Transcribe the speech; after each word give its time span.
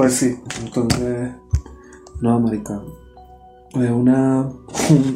Pues 0.00 0.14
sí, 0.14 0.34
entonces. 0.64 1.28
No, 2.22 2.40
marica. 2.40 2.80
Una, 3.74 4.48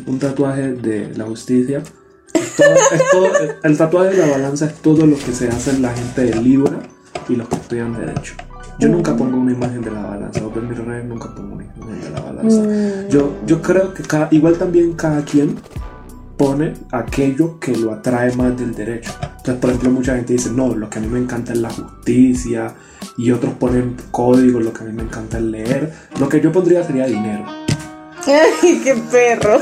un, 0.07 0.18
tatuaje 0.18 0.72
de 0.75 1.17
la 1.17 1.25
justicia. 1.25 1.83
el 3.62 3.79
tatuaje 3.79 4.11
de 4.11 4.27
la 4.27 4.33
balanza 4.33 4.67
es 4.67 4.75
todo 4.83 5.07
lo 5.07 5.17
que 5.17 5.33
se 5.33 5.49
hace 5.49 5.71
en 5.71 5.81
la 5.81 5.89
gente 5.95 6.25
de 6.25 6.35
Libra 6.35 6.81
y 7.31 7.35
los 7.35 7.49
que 7.49 7.57
estudian 7.57 7.95
Derecho. 7.95 8.35
Yo 8.79 8.91
nunca 8.91 9.17
pongo 9.17 9.39
una 9.39 9.53
imagen 9.53 9.81
de 9.81 9.91
la 9.91 10.03
balanza, 10.03 10.47
o 10.47 10.53
en 10.55 10.68
mi 10.68 10.75
redes 10.75 11.07
nunca 11.07 11.35
pongo 11.35 11.55
una 11.55 11.64
imagen 11.64 12.01
de 12.03 12.11
la 12.11 12.21
balanza. 12.21 12.61
Mm. 12.61 13.09
Yo, 13.09 13.32
yo 13.46 13.62
creo 13.62 13.95
que 13.95 14.03
cada, 14.03 14.29
igual 14.32 14.59
también 14.59 14.93
cada 14.93 15.25
quien 15.25 15.57
pone 16.37 16.75
aquello 16.93 17.59
que 17.59 17.75
lo 17.75 17.91
atrae 17.91 18.37
más 18.37 18.55
del 18.59 18.75
derecho. 18.75 19.12
Entonces, 19.23 19.55
por 19.55 19.71
ejemplo, 19.71 19.91
mucha 19.93 20.14
gente 20.16 20.35
dice, 20.35 20.51
no, 20.51 20.75
lo 20.75 20.91
que 20.91 20.98
a 20.98 21.01
mí 21.01 21.09
me 21.09 21.21
encanta 21.21 21.55
es 21.55 21.61
la 21.61 21.71
justicia, 21.71 22.75
y 23.17 23.31
otros 23.31 23.55
ponen 23.55 23.96
código, 24.11 24.61
lo 24.61 24.73
que 24.73 24.83
a 24.83 24.87
mí 24.87 24.93
me 24.93 25.03
encanta 25.03 25.39
es 25.39 25.45
leer. 25.45 25.93
Lo 26.19 26.29
que 26.29 26.41
yo 26.41 26.51
pondría 26.53 26.82
sería 26.85 27.07
dinero. 27.07 27.45
¡Ay, 28.27 28.81
qué 28.82 28.95
perro! 29.11 29.59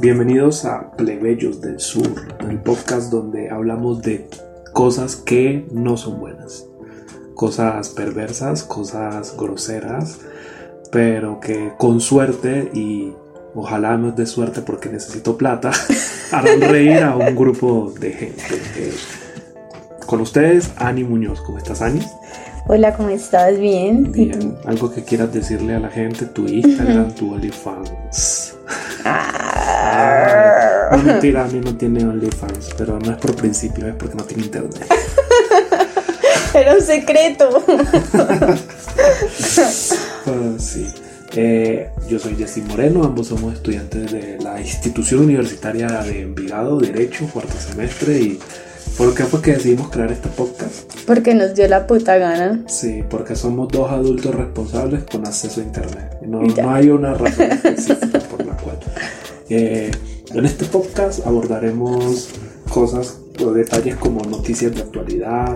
Bienvenidos 0.00 0.64
a 0.64 0.92
Plebeyos 0.92 1.60
del 1.60 1.78
Sur, 1.78 2.34
el 2.48 2.62
podcast 2.62 3.12
donde 3.12 3.50
hablamos 3.50 4.00
de 4.00 4.30
cosas 4.72 5.16
que 5.16 5.68
no 5.72 5.98
son 5.98 6.20
buenas, 6.20 6.69
cosas 7.40 7.88
perversas, 7.88 8.64
cosas 8.64 9.34
groseras, 9.34 10.18
pero 10.92 11.40
que 11.40 11.72
con 11.78 12.02
suerte 12.02 12.70
y 12.74 13.14
ojalá 13.54 13.96
no 13.96 14.10
es 14.10 14.16
de 14.16 14.26
suerte 14.26 14.60
porque 14.60 14.90
necesito 14.90 15.38
plata, 15.38 15.70
harán 16.32 16.60
reír 16.60 17.02
a 17.02 17.16
un 17.16 17.34
grupo 17.34 17.94
de 17.98 18.12
gente. 18.12 18.92
con 20.04 20.20
ustedes, 20.20 20.70
Ani 20.76 21.02
Muñoz. 21.02 21.40
¿Cómo 21.40 21.56
estás, 21.56 21.80
Ani? 21.80 22.06
Hola, 22.68 22.94
¿cómo 22.94 23.08
estás? 23.08 23.58
Bien. 23.58 24.12
Bien. 24.12 24.58
Algo 24.66 24.92
que 24.92 25.02
quieras 25.02 25.32
decirle 25.32 25.74
a 25.74 25.80
la 25.80 25.88
gente, 25.88 26.26
tu 26.26 26.46
Instagram, 26.46 27.14
tu 27.14 27.32
OnlyFans. 27.32 28.54
Ah. 29.06 30.90
No, 30.92 30.98
mentira, 31.04 31.46
a 31.46 31.48
mí 31.48 31.58
no 31.64 31.74
tiene 31.74 32.04
OnlyFans, 32.04 32.74
pero 32.76 32.98
no 32.98 33.12
es 33.12 33.16
por 33.16 33.34
principio, 33.34 33.86
es 33.86 33.94
porque 33.94 34.14
no 34.14 34.24
tiene 34.24 34.42
internet. 34.42 34.92
Era 36.54 36.74
un 36.74 36.82
secreto. 36.82 37.48
Ah, 40.26 40.54
sí. 40.58 40.86
Eh, 41.34 41.88
yo 42.08 42.18
soy 42.18 42.34
Jessy 42.36 42.60
Moreno, 42.62 43.04
ambos 43.04 43.28
somos 43.28 43.54
estudiantes 43.54 44.12
de 44.12 44.38
la 44.42 44.60
institución 44.60 45.20
universitaria 45.20 45.86
de 46.02 46.22
Envigado, 46.22 46.78
Derecho, 46.78 47.26
cuarto 47.32 47.54
semestre. 47.58 48.18
¿Y 48.18 48.38
por 48.98 49.14
qué 49.14 49.24
fue 49.24 49.40
que 49.40 49.52
decidimos 49.52 49.90
crear 49.90 50.10
este 50.10 50.28
podcast? 50.28 50.92
Porque 51.06 51.34
nos 51.34 51.54
dio 51.54 51.68
la 51.68 51.86
puta 51.86 52.16
gana. 52.18 52.64
Sí, 52.66 53.04
porque 53.08 53.36
somos 53.36 53.68
dos 53.68 53.90
adultos 53.90 54.34
responsables 54.34 55.04
con 55.04 55.26
acceso 55.26 55.60
a 55.60 55.64
internet. 55.64 56.18
No, 56.22 56.42
no 56.42 56.74
hay 56.74 56.90
una 56.90 57.14
razón 57.14 57.50
específica 57.52 58.18
por 58.20 58.44
la 58.44 58.56
cual. 58.56 58.78
Eh, 59.48 59.90
en 60.34 60.44
este 60.44 60.64
podcast 60.64 61.26
abordaremos 61.26 62.28
cosas 62.68 63.18
o 63.44 63.52
detalles 63.52 63.96
como 63.96 64.22
noticias 64.24 64.74
de 64.74 64.82
actualidad, 64.82 65.54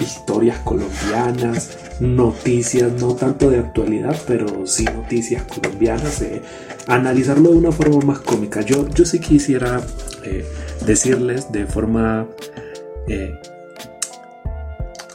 historias 0.00 0.58
colombianas, 0.58 1.78
noticias 2.00 2.92
no 3.00 3.14
tanto 3.14 3.50
de 3.50 3.58
actualidad, 3.58 4.16
pero 4.26 4.66
sí 4.66 4.84
noticias 4.84 5.42
colombianas, 5.44 6.22
eh, 6.22 6.42
analizarlo 6.86 7.50
de 7.50 7.56
una 7.56 7.72
forma 7.72 8.00
más 8.04 8.18
cómica. 8.20 8.60
Yo, 8.60 8.88
yo 8.88 9.04
sí 9.04 9.18
quisiera 9.18 9.80
eh, 10.24 10.44
decirles 10.86 11.50
de 11.52 11.66
forma 11.66 12.26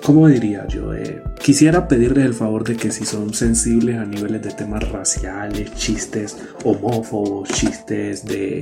¿cómo 0.03 0.27
diría 0.27 0.67
yo? 0.67 0.93
Eh, 0.93 1.21
quisiera 1.41 1.87
pedirles 1.87 2.25
el 2.25 2.33
favor 2.33 2.63
de 2.63 2.75
que 2.75 2.91
si 2.91 3.05
son 3.05 3.33
sensibles 3.33 3.97
a 3.97 4.05
niveles 4.05 4.41
de 4.41 4.51
temas 4.51 4.89
raciales, 4.89 5.73
chistes 5.75 6.37
homófobos, 6.63 7.49
chistes 7.49 8.25
de 8.25 8.61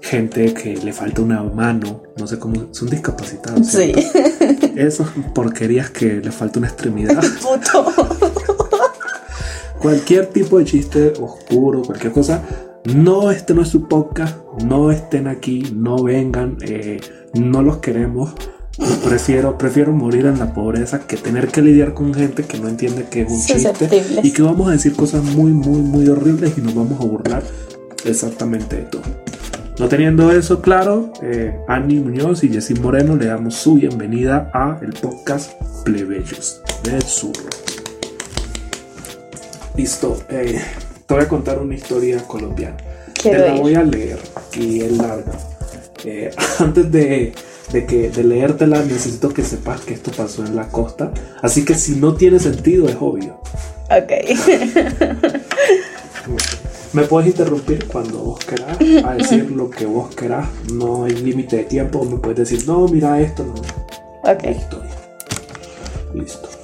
gente 0.00 0.52
que 0.54 0.76
le 0.76 0.92
falta 0.92 1.22
una 1.22 1.42
mano, 1.42 2.02
no 2.16 2.26
sé 2.26 2.38
cómo, 2.38 2.68
son 2.72 2.88
discapacitados. 2.88 3.66
Sí. 3.66 3.92
Esas 4.76 5.08
porquerías 5.34 5.90
que 5.90 6.20
le 6.20 6.32
falta 6.32 6.58
una 6.58 6.68
extremidad. 6.68 7.22
Puto. 7.42 7.92
cualquier 9.80 10.26
tipo 10.26 10.58
de 10.58 10.64
chiste 10.64 11.12
oscuro, 11.20 11.82
cualquier 11.82 12.12
cosa, 12.12 12.42
no, 12.84 13.30
este 13.30 13.54
no 13.54 13.62
es 13.62 13.68
su 13.68 13.88
podcast, 13.88 14.36
no 14.64 14.90
estén 14.90 15.28
aquí, 15.28 15.72
no 15.74 16.02
vengan, 16.02 16.56
eh, 16.62 17.00
no 17.34 17.62
los 17.62 17.78
queremos 17.78 18.34
Prefiero, 19.04 19.58
prefiero 19.58 19.92
morir 19.92 20.26
en 20.26 20.38
la 20.38 20.54
pobreza 20.54 21.00
que 21.00 21.16
tener 21.16 21.48
que 21.48 21.60
lidiar 21.60 21.92
con 21.92 22.14
gente 22.14 22.44
que 22.44 22.58
no 22.58 22.68
entiende 22.68 23.06
que 23.10 23.22
es 23.22 23.30
un 23.30 23.44
chiste 23.44 24.04
y 24.22 24.32
que 24.32 24.42
vamos 24.42 24.68
a 24.68 24.72
decir 24.72 24.94
cosas 24.94 25.22
muy, 25.22 25.52
muy, 25.52 25.82
muy 25.82 26.08
horribles 26.08 26.56
y 26.56 26.60
nos 26.60 26.74
vamos 26.74 27.00
a 27.00 27.04
burlar 27.04 27.42
exactamente 28.04 28.76
de 28.76 28.82
todo. 28.82 29.02
No 29.80 29.88
teniendo 29.88 30.30
eso 30.30 30.60
claro, 30.60 31.10
eh, 31.22 31.58
Annie 31.66 32.00
Muñoz 32.00 32.44
y 32.44 32.50
Jessy 32.50 32.74
Moreno 32.74 33.16
le 33.16 33.24
damos 33.24 33.54
su 33.54 33.76
bienvenida 33.76 34.50
a 34.52 34.78
el 34.82 34.92
podcast 34.92 35.52
Plebeyos 35.86 36.60
del 36.82 37.00
Sur. 37.00 37.32
Listo, 39.74 40.22
eh, 40.28 40.60
te 41.06 41.14
voy 41.14 41.22
a 41.22 41.28
contar 41.28 41.60
una 41.60 41.76
historia 41.76 42.22
colombiana. 42.24 42.76
te 43.22 43.38
la 43.38 43.54
voy 43.54 43.74
a 43.74 43.82
leer 43.82 44.18
y 44.52 44.82
es 44.82 44.98
larga. 44.98 45.32
Eh, 46.04 46.30
antes 46.58 46.92
de 46.92 47.32
de 47.72 47.86
que 47.86 48.10
de 48.10 48.22
leértela 48.22 48.82
necesito 48.82 49.32
que 49.32 49.42
sepas 49.42 49.80
que 49.80 49.94
esto 49.94 50.10
pasó 50.14 50.44
en 50.44 50.56
la 50.56 50.68
costa. 50.68 51.10
Así 51.40 51.64
que 51.64 51.74
si 51.74 51.96
no 51.96 52.12
tiene 52.16 52.38
sentido 52.38 52.86
es 52.86 52.96
obvio. 53.00 53.40
Ok. 53.88 54.12
Me 56.92 57.02
puedes 57.04 57.30
interrumpir 57.30 57.86
cuando 57.86 58.18
vos 58.18 58.44
querás 58.44 58.76
a 59.04 59.14
decir 59.16 59.50
lo 59.50 59.70
que 59.70 59.86
vos 59.86 60.14
querás. 60.14 60.48
No 60.72 61.04
hay 61.04 61.12
límite 61.12 61.56
de 61.58 61.64
tiempo. 61.64 62.04
Me 62.04 62.16
puedes 62.18 62.50
decir, 62.50 62.66
no, 62.66 62.88
mira 62.88 63.20
esto. 63.20 63.44
No. 63.44 63.54
Ok. 64.30 64.44
Listo. 66.14 66.59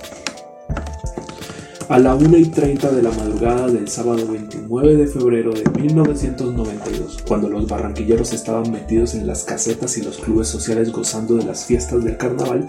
A 1.88 2.00
la 2.00 2.16
1 2.16 2.36
y 2.38 2.46
30 2.46 2.90
de 2.90 3.00
la 3.00 3.12
madrugada 3.12 3.68
del 3.68 3.86
sábado 3.86 4.26
29 4.26 4.96
de 4.96 5.06
febrero 5.06 5.52
de 5.52 5.62
1992, 5.80 7.18
cuando 7.28 7.48
los 7.48 7.68
barranquilleros 7.68 8.32
estaban 8.32 8.72
metidos 8.72 9.14
en 9.14 9.24
las 9.24 9.44
casetas 9.44 9.96
y 9.96 10.02
los 10.02 10.18
clubes 10.18 10.48
sociales 10.48 10.90
gozando 10.90 11.36
de 11.36 11.44
las 11.44 11.64
fiestas 11.64 12.02
del 12.02 12.16
carnaval, 12.16 12.68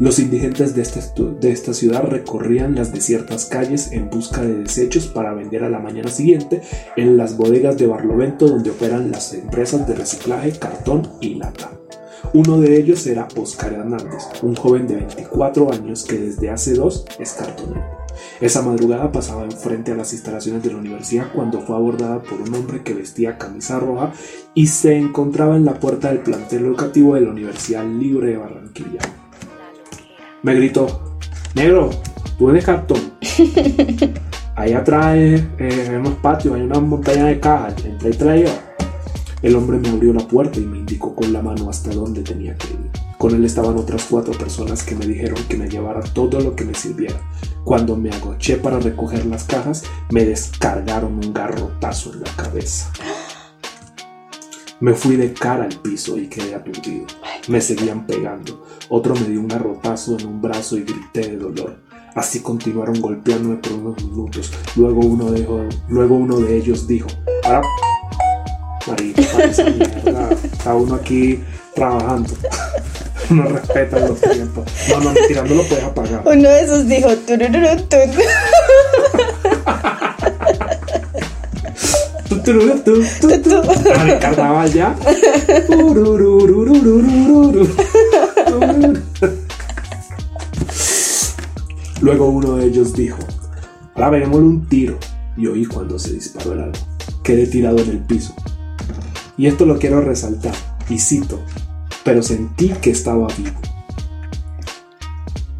los 0.00 0.18
indigentes 0.18 0.74
de 0.74 0.82
esta, 0.82 1.00
de 1.40 1.52
esta 1.52 1.72
ciudad 1.72 2.02
recorrían 2.02 2.74
las 2.74 2.92
desiertas 2.92 3.46
calles 3.46 3.92
en 3.92 4.10
busca 4.10 4.42
de 4.42 4.64
desechos 4.64 5.06
para 5.06 5.34
vender 5.34 5.62
a 5.62 5.70
la 5.70 5.78
mañana 5.78 6.10
siguiente 6.10 6.60
en 6.96 7.16
las 7.16 7.36
bodegas 7.36 7.78
de 7.78 7.86
Barlovento 7.86 8.48
donde 8.48 8.70
operan 8.70 9.12
las 9.12 9.34
empresas 9.34 9.86
de 9.86 9.94
reciclaje, 9.94 10.50
cartón 10.50 11.06
y 11.20 11.36
lata. 11.36 11.70
Uno 12.32 12.60
de 12.60 12.76
ellos 12.76 13.06
era 13.06 13.28
Oscar 13.36 13.72
Hernández, 13.72 14.24
un 14.42 14.56
joven 14.56 14.88
de 14.88 14.96
24 14.96 15.72
años 15.72 16.04
que 16.04 16.18
desde 16.18 16.50
hace 16.50 16.74
dos 16.74 17.04
es 17.20 17.34
cartonero. 17.34 18.07
Esa 18.40 18.62
madrugada 18.62 19.10
pasaba 19.12 19.44
enfrente 19.44 19.92
a 19.92 19.96
las 19.96 20.12
instalaciones 20.12 20.62
de 20.62 20.72
la 20.72 20.78
universidad 20.78 21.32
cuando 21.32 21.60
fue 21.60 21.76
abordada 21.76 22.20
por 22.22 22.40
un 22.40 22.54
hombre 22.54 22.82
que 22.82 22.94
vestía 22.94 23.38
camisa 23.38 23.78
roja 23.80 24.12
y 24.54 24.66
se 24.66 24.96
encontraba 24.96 25.56
en 25.56 25.64
la 25.64 25.74
puerta 25.74 26.08
del 26.08 26.20
plantel 26.20 26.66
educativo 26.66 27.14
de 27.14 27.22
la 27.22 27.30
Universidad 27.30 27.84
Libre 27.84 28.28
de 28.28 28.36
Barranquilla. 28.36 29.00
Me 30.42 30.54
gritó, 30.54 31.18
negro, 31.54 31.90
tú 32.38 32.50
eres 32.50 32.64
cartón. 32.64 33.00
Ahí 34.56 34.72
atrás, 34.72 35.16
eh, 35.16 35.46
en 35.58 36.02
los 36.02 36.14
patios, 36.14 36.54
hay 36.54 36.62
una 36.62 36.80
montaña 36.80 37.26
de 37.26 37.38
cajas, 37.38 37.74
entre 37.84 38.40
y 38.40 38.44
El 39.42 39.54
hombre 39.54 39.78
me 39.78 39.88
abrió 39.88 40.12
la 40.12 40.26
puerta 40.26 40.58
y 40.58 40.64
me 40.64 40.78
indicó 40.78 41.14
con 41.14 41.32
la 41.32 41.42
mano 41.42 41.70
hasta 41.70 41.90
dónde 41.90 42.22
tenía 42.22 42.56
que 42.56 42.68
ir. 42.68 42.90
Con 43.18 43.34
él 43.34 43.44
estaban 43.44 43.76
otras 43.76 44.06
cuatro 44.10 44.32
personas 44.32 44.82
que 44.82 44.94
me 44.94 45.06
dijeron 45.06 45.38
que 45.48 45.56
me 45.56 45.68
llevara 45.68 46.00
todo 46.00 46.40
lo 46.40 46.56
que 46.56 46.64
me 46.64 46.74
sirviera. 46.74 47.20
Cuando 47.68 47.96
me 47.96 48.08
agoché 48.08 48.56
para 48.56 48.78
recoger 48.78 49.26
las 49.26 49.44
cajas, 49.44 49.82
me 50.10 50.24
descargaron 50.24 51.22
un 51.22 51.34
garrotazo 51.34 52.14
en 52.14 52.20
la 52.20 52.34
cabeza. 52.34 52.90
Me 54.80 54.94
fui 54.94 55.16
de 55.16 55.34
cara 55.34 55.64
al 55.64 55.78
piso 55.80 56.16
y 56.16 56.28
quedé 56.28 56.54
aturdido. 56.54 57.04
Me 57.46 57.60
seguían 57.60 58.06
pegando. 58.06 58.64
Otro 58.88 59.14
me 59.16 59.28
dio 59.28 59.40
un 59.40 59.48
garrotazo 59.48 60.18
en 60.18 60.28
un 60.28 60.40
brazo 60.40 60.78
y 60.78 60.84
grité 60.84 61.28
de 61.28 61.36
dolor. 61.36 61.76
Así 62.14 62.40
continuaron 62.40 63.02
golpeándome 63.02 63.56
por 63.56 63.74
unos 63.74 64.02
minutos. 64.02 64.50
Luego 64.74 65.00
uno 65.00 65.30
de, 66.40 66.56
ellos 66.56 66.88
dijo, 66.88 67.08
ahora, 67.44 67.60
marica, 68.86 69.44
está 69.44 70.74
uno 70.74 70.94
aquí 70.94 71.44
trabajando. 71.74 72.32
no 73.30 73.44
respetan 73.44 74.08
los 74.08 74.20
tiempos. 74.20 74.64
No, 74.88 75.00
no, 75.00 75.12
tirando 75.26 75.54
lo 75.54 75.62
puedes 75.64 75.84
apagar. 75.84 76.22
Uno 76.24 76.48
de 76.48 76.62
esos 76.62 76.88
dijo 76.88 77.08
de 77.08 77.16
carnaval 84.20 84.72
ya. 84.72 84.96
Luego 92.00 92.28
uno 92.28 92.56
de 92.56 92.66
ellos 92.66 92.94
dijo, 92.94 93.18
ahora 93.94 94.10
veremos 94.10 94.38
un 94.38 94.66
tiro. 94.68 94.98
Y 95.36 95.46
oí 95.46 95.66
cuando 95.66 95.98
se 95.98 96.14
disparó 96.14 96.54
el 96.54 96.60
algo. 96.60 96.78
Quedé 97.22 97.46
tirado 97.46 97.78
en 97.78 97.90
el 97.90 97.98
piso. 97.98 98.34
Y 99.36 99.46
esto 99.46 99.66
lo 99.66 99.78
quiero 99.78 100.00
resaltar, 100.00 100.54
y 100.88 100.98
cito, 100.98 101.40
pero 102.08 102.22
sentí 102.22 102.68
que 102.80 102.90
estaba 102.90 103.26
vivo. 103.36 103.60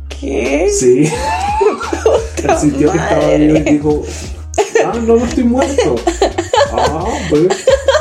¿Qué? 0.09 0.71
Sí. 0.73 1.07
Él 2.43 2.51
sintió 2.59 2.91
que 2.91 2.97
estaba 2.97 3.35
vivo 3.35 3.57
y 3.57 3.61
dijo, 3.61 4.03
ah, 4.87 4.93
no, 5.07 5.17
no 5.17 5.25
estoy 5.27 5.45
muerto. 5.45 5.97
Ah, 6.73 7.05
pues. 7.29 7.49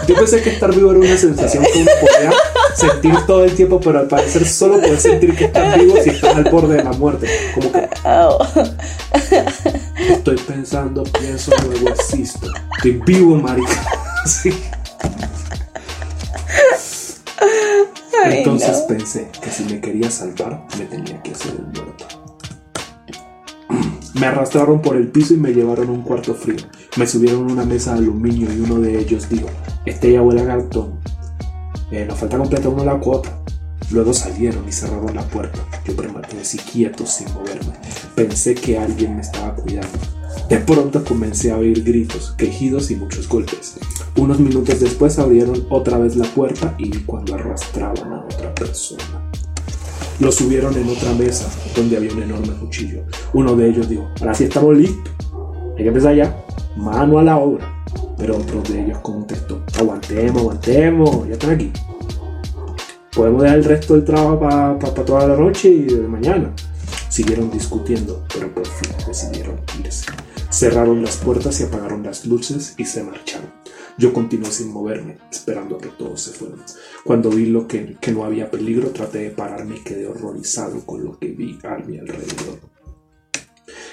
Yo 0.07 0.15
pensé 0.15 0.41
que 0.41 0.51
estar 0.51 0.73
vivo 0.73 0.91
era 0.91 0.99
una 1.01 1.17
sensación 1.17 1.65
que 1.65 1.79
uno 1.79 1.91
podía 1.99 2.31
sentir 2.73 3.13
todo 3.25 3.43
el 3.43 3.53
tiempo, 3.53 3.81
pero 3.81 3.99
al 3.99 4.07
parecer 4.07 4.47
solo 4.47 4.79
puedes 4.79 5.01
sentir 5.01 5.35
que 5.35 5.45
estás 5.45 5.77
vivo 5.77 5.95
si 6.01 6.11
estás 6.11 6.37
al 6.37 6.45
borde 6.45 6.77
de 6.77 6.83
la 6.85 6.93
muerte. 6.93 7.27
Como 7.53 7.69
que 7.73 7.89
estoy 10.09 10.37
pensando, 10.37 11.03
pienso, 11.03 11.51
luego 11.67 11.89
existo. 11.89 12.47
Estoy 12.77 13.01
vivo, 13.05 13.35
marica. 13.35 13.85
Sí. 14.25 14.51
Ay, 18.29 18.37
Entonces 18.39 18.77
no. 18.81 18.87
pensé 18.87 19.29
que 19.41 19.49
si 19.49 19.63
me 19.65 19.79
quería 19.81 20.09
salvar, 20.11 20.65
me 20.77 20.85
tenía 20.85 21.21
que 21.21 21.31
hacer 21.31 21.53
el 21.53 21.65
muerto. 21.67 22.05
Me 24.19 24.25
arrastraron 24.25 24.81
por 24.81 24.95
el 24.95 25.09
piso 25.09 25.35
y 25.35 25.37
me 25.37 25.51
llevaron 25.53 25.89
a 25.89 25.91
un 25.91 26.01
cuarto 26.01 26.33
frío. 26.33 26.65
Me 26.97 27.05
subieron 27.05 27.49
a 27.49 27.53
una 27.53 27.65
mesa 27.65 27.93
de 27.93 27.99
aluminio 27.99 28.51
y 28.51 28.61
uno 28.61 28.79
de 28.79 28.99
ellos 28.99 29.29
dijo, 29.29 29.47
este 29.85 30.11
ya 30.11 30.21
huele 30.23 30.41
a 30.41 30.47
cartón. 30.47 30.99
Eh, 31.91 32.03
nos 32.05 32.17
falta 32.17 32.37
completar 32.37 32.69
uno 32.69 32.83
la 32.83 32.97
cuota. 32.99 33.29
Luego 33.91 34.13
salieron 34.13 34.67
y 34.67 34.71
cerraron 34.71 35.15
la 35.15 35.21
puerta. 35.21 35.59
Yo 35.85 35.95
permanecí 35.95 36.57
quieto 36.57 37.05
sin 37.05 37.31
moverme. 37.33 37.73
Pensé 38.15 38.55
que 38.55 38.77
alguien 38.79 39.15
me 39.15 39.21
estaba 39.21 39.53
cuidando. 39.53 39.99
De 40.49 40.57
pronto 40.57 41.03
comencé 41.03 41.51
a 41.51 41.57
oír 41.57 41.83
gritos, 41.83 42.33
quejidos 42.37 42.89
y 42.91 42.95
muchos 42.95 43.27
golpes. 43.27 43.77
Unos 44.15 44.39
minutos 44.39 44.79
después 44.79 45.19
abrieron 45.19 45.65
otra 45.69 45.97
vez 45.97 46.15
la 46.15 46.25
puerta 46.25 46.73
y 46.77 46.89
vi 46.89 46.99
cuando 46.99 47.35
arrastraban 47.35 48.13
a 48.13 48.21
otra 48.21 48.55
persona. 48.55 49.03
Lo 50.19 50.31
subieron 50.31 50.75
en 50.77 50.89
otra 50.89 51.13
mesa 51.13 51.47
donde 51.75 51.97
había 51.97 52.13
un 52.13 52.23
enorme 52.23 52.53
cuchillo. 52.53 53.03
Uno 53.33 53.55
de 53.55 53.69
ellos 53.69 53.89
dijo, 53.89 54.07
ahora 54.19 54.33
sí 54.33 54.45
estamos 54.45 54.75
listos. 54.77 55.13
Hay 55.77 55.83
que 55.83 55.89
empezar 55.89 56.15
ya. 56.15 56.43
Mano 56.75 57.19
a 57.19 57.23
la 57.23 57.37
obra. 57.37 57.83
Pero 58.17 58.37
otro 58.37 58.61
de 58.63 58.85
ellos 58.85 58.97
contestó, 58.99 59.61
aguantemos, 59.77 60.41
aguantemos, 60.41 61.27
ya 61.27 61.33
están 61.33 61.51
aquí. 61.51 61.71
Podemos 63.15 63.43
dejar 63.43 63.57
el 63.57 63.63
resto 63.63 63.93
del 63.93 64.05
trabajo 64.05 64.39
para 64.39 65.05
toda 65.05 65.27
la 65.27 65.35
noche 65.35 65.69
y 65.69 65.83
de 65.83 66.07
mañana. 66.07 66.51
Siguieron 67.09 67.51
discutiendo, 67.51 68.25
pero 68.33 68.53
por 68.53 68.67
fin 68.67 68.91
decidieron 69.07 69.61
irse. 69.79 70.05
Cerraron 70.49 71.01
las 71.01 71.17
puertas 71.17 71.59
y 71.59 71.63
apagaron 71.63 72.03
las 72.03 72.25
luces 72.25 72.75
y 72.77 72.85
se 72.85 73.03
marcharon. 73.03 73.51
Yo 73.97 74.13
continué 74.13 74.51
sin 74.51 74.71
moverme, 74.71 75.17
esperando 75.31 75.77
a 75.77 75.79
que 75.79 75.89
todos 75.89 76.21
se 76.21 76.31
fueran. 76.31 76.59
Cuando 77.03 77.29
vi 77.29 77.47
lo 77.47 77.67
que, 77.67 77.97
que 77.99 78.11
no 78.11 78.25
había 78.25 78.51
peligro, 78.51 78.89
traté 78.91 79.19
de 79.19 79.31
pararme 79.31 79.77
y 79.77 79.83
quedé 79.83 80.07
horrorizado 80.07 80.85
con 80.85 81.03
lo 81.03 81.17
que 81.17 81.29
vi 81.29 81.57
a 81.63 81.77
mi 81.77 81.97
alrededor. 81.97 82.59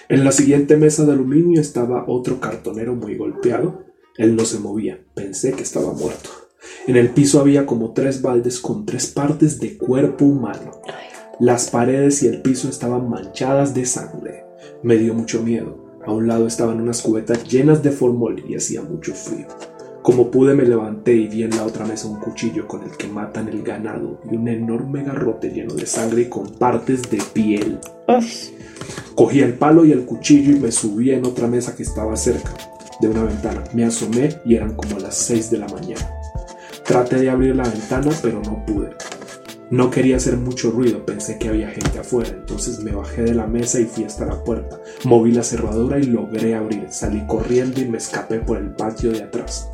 En 0.08 0.22
la 0.22 0.32
siguiente 0.32 0.76
mesa 0.76 1.06
de 1.06 1.12
aluminio 1.12 1.60
estaba 1.60 2.04
otro 2.06 2.38
cartonero 2.38 2.94
muy 2.94 3.16
golpeado. 3.16 3.84
Él 4.18 4.36
no 4.36 4.44
se 4.44 4.58
movía. 4.58 5.02
Pensé 5.14 5.52
que 5.52 5.62
estaba 5.62 5.92
muerto. 5.92 6.28
En 6.86 6.96
el 6.96 7.08
piso 7.10 7.40
había 7.40 7.64
como 7.64 7.94
tres 7.94 8.20
baldes 8.20 8.60
con 8.60 8.84
tres 8.84 9.06
partes 9.06 9.58
de 9.58 9.78
cuerpo 9.78 10.26
humano. 10.26 10.82
Las 11.40 11.68
paredes 11.68 12.22
y 12.22 12.28
el 12.28 12.42
piso 12.42 12.68
estaban 12.68 13.08
manchadas 13.10 13.74
de 13.74 13.84
sangre. 13.86 14.44
Me 14.84 14.96
dio 14.96 15.14
mucho 15.14 15.42
miedo. 15.42 15.84
A 16.06 16.12
un 16.12 16.28
lado 16.28 16.46
estaban 16.46 16.80
unas 16.80 17.02
cubetas 17.02 17.44
llenas 17.48 17.82
de 17.82 17.90
formol 17.90 18.44
y 18.48 18.54
hacía 18.54 18.82
mucho 18.82 19.14
frío. 19.14 19.48
Como 20.02 20.30
pude 20.30 20.54
me 20.54 20.64
levanté 20.64 21.14
y 21.14 21.26
vi 21.26 21.42
en 21.42 21.56
la 21.56 21.64
otra 21.64 21.86
mesa 21.86 22.06
un 22.06 22.20
cuchillo 22.20 22.68
con 22.68 22.84
el 22.84 22.96
que 22.96 23.08
matan 23.08 23.48
el 23.48 23.62
ganado 23.62 24.20
y 24.30 24.36
un 24.36 24.46
enorme 24.46 25.02
garrote 25.02 25.50
lleno 25.50 25.74
de 25.74 25.86
sangre 25.86 26.22
y 26.22 26.28
con 26.28 26.52
partes 26.52 27.02
de 27.10 27.20
piel. 27.32 27.80
Uf. 28.06 28.50
Cogí 29.16 29.40
el 29.40 29.54
palo 29.54 29.84
y 29.84 29.90
el 29.92 30.04
cuchillo 30.04 30.52
y 30.54 30.60
me 30.60 30.70
subí 30.70 31.10
en 31.10 31.24
otra 31.24 31.48
mesa 31.48 31.74
que 31.74 31.82
estaba 31.82 32.14
cerca 32.16 32.52
de 33.00 33.08
una 33.08 33.24
ventana. 33.24 33.64
Me 33.72 33.84
asomé 33.84 34.28
y 34.44 34.54
eran 34.54 34.76
como 34.76 35.00
las 35.00 35.16
6 35.16 35.50
de 35.50 35.58
la 35.58 35.68
mañana. 35.68 36.08
Traté 36.84 37.16
de 37.16 37.30
abrir 37.30 37.56
la 37.56 37.68
ventana 37.68 38.10
pero 38.22 38.40
no 38.42 38.64
pude. 38.66 38.90
No 39.74 39.90
quería 39.90 40.18
hacer 40.18 40.36
mucho 40.36 40.70
ruido, 40.70 41.04
pensé 41.04 41.36
que 41.36 41.48
había 41.48 41.68
gente 41.68 41.98
afuera, 41.98 42.30
entonces 42.30 42.78
me 42.78 42.92
bajé 42.92 43.22
de 43.22 43.34
la 43.34 43.48
mesa 43.48 43.80
y 43.80 43.86
fui 43.86 44.04
hasta 44.04 44.24
la 44.24 44.44
puerta. 44.44 44.80
Moví 45.02 45.32
la 45.32 45.42
cerradura 45.42 45.98
y 45.98 46.04
logré 46.04 46.54
abrir. 46.54 46.86
Salí 46.90 47.26
corriendo 47.26 47.80
y 47.80 47.88
me 47.88 47.98
escapé 47.98 48.38
por 48.38 48.58
el 48.58 48.70
patio 48.76 49.10
de 49.10 49.24
atrás. 49.24 49.68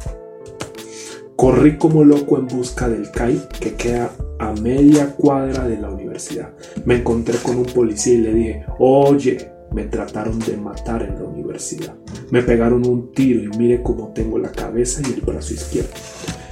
Corrí 1.37 1.77
como 1.77 2.03
loco 2.03 2.39
en 2.39 2.47
busca 2.47 2.89
del 2.89 3.11
CAI 3.11 3.43
que 3.61 3.75
queda 3.75 4.11
a 4.39 4.55
media 4.55 5.15
cuadra 5.17 5.69
de 5.69 5.77
la 5.77 5.91
universidad. 5.91 6.55
Me 6.87 6.97
encontré 6.97 7.37
con 7.37 7.59
un 7.59 7.67
policía 7.67 8.15
y 8.15 8.23
le 8.23 8.33
dije, 8.33 8.65
oye, 8.79 9.53
me 9.71 9.85
trataron 9.85 10.39
de 10.39 10.57
matar 10.57 11.03
en 11.03 11.17
la 11.17 11.25
universidad. 11.25 11.95
Me 12.31 12.43
pegaron 12.43 12.87
un 12.87 13.13
tiro 13.13 13.43
y 13.43 13.55
mire 13.59 13.83
cómo 13.83 14.15
tengo 14.15 14.39
la 14.39 14.51
cabeza 14.51 15.03
y 15.07 15.13
el 15.13 15.21
brazo 15.21 15.53
izquierdo. 15.53 15.91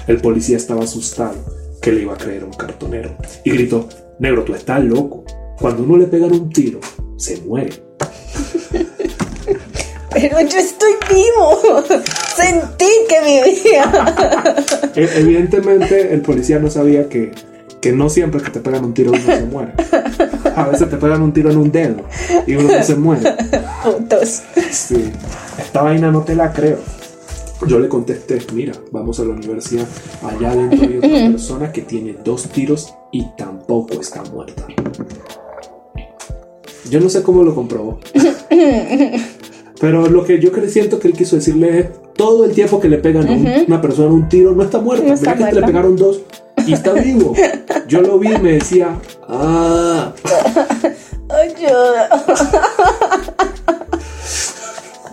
El 0.07 0.19
policía 0.19 0.59
estaba 0.59 0.85
asustado, 0.85 1.37
que 1.83 1.93
le 1.93 2.03
iba 2.03 2.15
a 2.15 2.17
creer 2.17 2.43
a 2.43 2.47
un 2.47 2.53
cartonero, 2.53 3.17
y 3.45 3.51
gritó, 3.51 3.89
negro, 4.19 4.45
tú 4.45 4.55
estás 4.55 4.83
loco. 4.83 5.25
Cuando 5.61 5.83
uno 5.83 5.97
le 5.99 6.07
pegan 6.07 6.33
un 6.33 6.51
tiro, 6.51 6.81
se 7.17 7.41
muere. 7.43 7.73
Pero 10.11 10.41
yo 10.41 10.59
estoy 10.59 10.93
vivo. 11.09 11.85
Sentí 12.37 12.87
que 13.09 13.21
vivía. 13.45 13.93
E- 14.95 15.21
Evidentemente 15.21 16.13
el 16.15 16.23
policía 16.23 16.59
no 16.59 16.71
sabía 16.71 17.09
que, 17.09 17.31
que 17.81 17.93
no 17.93 18.09
siempre 18.09 18.41
que 18.41 18.51
te 18.51 18.61
pegan 18.61 18.85
un 18.85 18.95
tiro 18.95 19.11
uno 19.13 19.21
se 19.25 19.45
muere. 19.45 19.73
A 20.57 20.65
veces 20.69 20.89
te 20.91 20.97
pegan 20.97 21.23
un 21.23 21.33
tiro 21.33 21.51
en 21.51 21.59
un 21.59 21.71
dedo 21.71 22.03
y 22.47 22.55
uno 22.55 22.73
no 22.77 22.83
se 22.83 22.95
muere. 22.97 23.35
Putos. 23.85 24.43
Sí, 24.71 25.13
esta 25.59 25.83
vaina 25.83 26.11
no 26.11 26.23
te 26.23 26.35
la 26.35 26.53
creo. 26.53 26.79
Yo 27.67 27.79
le 27.81 27.89
contesté, 27.89 28.39
mira, 28.53 28.73
vamos 28.93 29.19
a 29.21 29.25
la 29.25 29.31
universidad. 29.31 29.87
Allá 30.23 30.53
adentro 30.53 30.81
hay 30.89 30.97
otra 30.99 31.09
persona 31.33 31.73
que 31.73 31.83
tiene 31.83 32.17
dos 32.25 32.45
tiros 32.49 32.95
y 33.13 33.27
tampoco 33.37 34.01
está 34.01 34.23
muerta. 34.25 34.65
Yo 36.89 37.01
no 37.01 37.09
sé 37.09 37.23
cómo 37.23 37.43
lo 37.43 37.55
comprobó. 37.55 37.99
Pero 39.81 40.09
lo 40.09 40.25
que 40.25 40.41
yo 40.41 40.51
creo, 40.51 40.69
siento 40.69 40.99
que 40.99 41.09
él 41.09 41.15
quiso 41.15 41.37
decirle 41.37 41.79
es 41.81 41.87
todo 42.15 42.45
el 42.45 42.53
tiempo 42.53 42.81
que 42.81 42.89
le 42.89 42.99
pegan 42.99 43.29
a 43.29 43.33
un- 43.33 43.65
una 43.69 43.81
persona 43.81 44.09
un 44.13 44.29
tiro 44.29 44.53
no 44.53 44.63
está 44.65 44.81
muerta. 44.81 45.07
No 45.07 45.15
está 45.15 45.35
que 45.37 45.53
le 45.53 45.63
pegaron 45.63 45.95
dos 45.97 46.21
y 46.67 46.73
está 46.73 46.93
vivo. 46.95 47.35
Yo 47.89 48.01
lo 48.01 48.19
vi 48.19 48.33
y 48.35 48.39
me 48.39 48.53
decía, 48.53 48.99
ah, 49.29 50.13
Ayuda. 51.29 52.25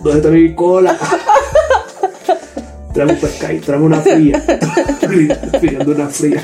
¿dónde 0.02 0.18
está 0.18 0.30
mi 0.30 0.54
cola? 0.54 0.96
Trae 2.96 3.12
un 3.12 3.20
pescado, 3.20 3.84
una 3.84 4.00
fría. 4.00 4.42
Pidiendo 5.60 5.92
una 5.92 6.08
fría. 6.08 6.42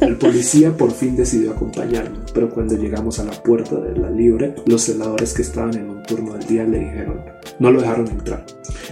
El 0.00 0.16
policía 0.16 0.74
por 0.74 0.90
fin 0.90 1.14
decidió 1.14 1.50
acompañarme, 1.50 2.16
pero 2.32 2.48
cuando 2.48 2.76
llegamos 2.76 3.18
a 3.18 3.24
la 3.24 3.32
puerta 3.32 3.76
de 3.76 3.94
la 3.94 4.08
libre, 4.08 4.54
los 4.64 4.80
celadores 4.84 5.34
que 5.34 5.42
estaban 5.42 5.76
en 5.76 5.90
un 5.90 6.02
turno 6.02 6.32
del 6.32 6.46
día 6.46 6.64
le 6.64 6.78
dijeron, 6.78 7.20
no 7.58 7.70
lo 7.70 7.82
dejaron 7.82 8.08
entrar. 8.08 8.46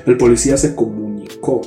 El 0.04 0.18
policía 0.18 0.58
se 0.58 0.74
comunicó 0.74 1.62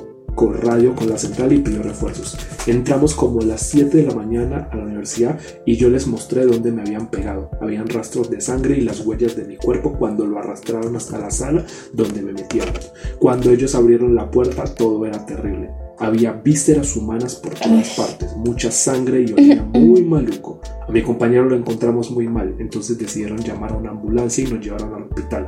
radio 0.45 0.95
con 0.95 1.09
la 1.09 1.17
central 1.17 1.51
y 1.51 1.59
pidió 1.59 1.81
refuerzos. 1.81 2.37
Entramos 2.67 3.15
como 3.15 3.41
a 3.41 3.45
las 3.45 3.61
7 3.61 3.97
de 3.97 4.03
la 4.03 4.13
mañana 4.13 4.69
a 4.71 4.75
la 4.75 4.83
universidad 4.83 5.39
y 5.65 5.75
yo 5.75 5.89
les 5.89 6.05
mostré 6.07 6.45
dónde 6.45 6.71
me 6.71 6.81
habían 6.81 7.09
pegado. 7.09 7.49
Habían 7.59 7.87
rastros 7.87 8.29
de 8.29 8.39
sangre 8.39 8.77
y 8.77 8.81
las 8.81 9.05
huellas 9.05 9.35
de 9.35 9.45
mi 9.45 9.57
cuerpo 9.57 9.93
cuando 9.97 10.25
lo 10.25 10.37
arrastraron 10.37 10.95
hasta 10.95 11.17
la 11.17 11.31
sala 11.31 11.65
donde 11.93 12.21
me 12.21 12.33
metieron. 12.33 12.73
Cuando 13.19 13.51
ellos 13.51 13.73
abrieron 13.73 14.15
la 14.15 14.29
puerta 14.29 14.63
todo 14.65 15.05
era 15.05 15.25
terrible. 15.25 15.71
Había 15.99 16.33
vísceras 16.33 16.95
humanas 16.95 17.35
por 17.35 17.55
todas 17.55 17.95
partes, 17.97 18.35
mucha 18.35 18.69
sangre 18.69 19.25
y 19.27 19.33
olía 19.33 19.63
muy 19.73 20.03
maluco. 20.03 20.61
A 20.87 20.91
mi 20.91 21.01
compañero 21.01 21.49
lo 21.49 21.55
encontramos 21.55 22.11
muy 22.11 22.27
mal, 22.27 22.55
entonces 22.59 22.99
decidieron 22.99 23.39
llamar 23.39 23.71
a 23.71 23.77
una 23.77 23.89
ambulancia 23.89 24.43
y 24.43 24.51
nos 24.51 24.63
llevaron 24.63 24.93
al 24.93 25.03
hospital. 25.03 25.45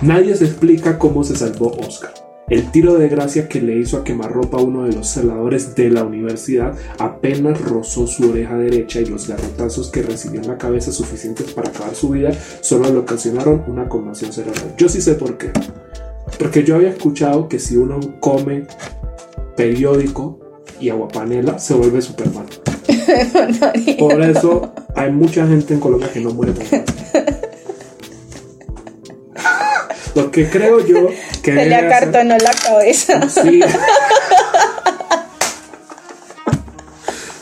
Nadie 0.00 0.34
se 0.34 0.46
explica 0.46 0.98
cómo 0.98 1.22
se 1.22 1.36
salvó 1.36 1.72
Oscar. 1.86 2.29
El 2.50 2.72
tiro 2.72 2.94
de 2.94 3.08
gracia 3.08 3.48
que 3.48 3.62
le 3.62 3.76
hizo 3.76 3.96
a 3.96 4.02
quemarropa 4.02 4.58
a 4.58 4.60
uno 4.60 4.82
de 4.84 4.92
los 4.92 5.06
celadores 5.06 5.76
de 5.76 5.88
la 5.88 6.02
universidad 6.02 6.74
apenas 6.98 7.60
rozó 7.60 8.08
su 8.08 8.28
oreja 8.28 8.58
derecha 8.58 9.00
y 9.00 9.04
los 9.04 9.28
garrotazos 9.28 9.88
que 9.90 10.02
recibió 10.02 10.40
en 10.40 10.48
la 10.48 10.58
cabeza 10.58 10.90
suficientes 10.90 11.52
para 11.52 11.70
acabar 11.70 11.94
su 11.94 12.08
vida 12.08 12.32
solo 12.60 12.90
le 12.90 12.98
ocasionaron 12.98 13.62
una 13.68 13.88
conmoción 13.88 14.32
cerebral. 14.32 14.74
Yo 14.76 14.88
sí 14.88 15.00
sé 15.00 15.14
por 15.14 15.38
qué. 15.38 15.52
Porque 16.40 16.64
yo 16.64 16.74
había 16.74 16.90
escuchado 16.90 17.48
que 17.48 17.60
si 17.60 17.76
uno 17.76 18.00
come 18.18 18.66
periódico 19.56 20.40
y 20.80 20.88
aguapanela 20.88 21.56
se 21.60 21.74
vuelve 21.74 22.02
Superman. 22.02 22.46
Por 23.98 24.22
eso 24.22 24.72
hay 24.96 25.12
mucha 25.12 25.46
gente 25.46 25.74
en 25.74 25.80
Colombia 25.80 26.10
que 26.12 26.20
no 26.20 26.32
muere 26.32 26.52
por. 26.52 26.64
Lo 30.14 30.30
que 30.30 30.48
creo 30.48 30.84
yo 30.86 31.08
que 31.42 31.54
Se 31.54 31.66
le 31.66 31.74
hacer- 31.76 31.86
acartonó 31.86 32.36
la 32.38 32.52
cabeza. 32.52 33.28
Sí. 33.28 33.60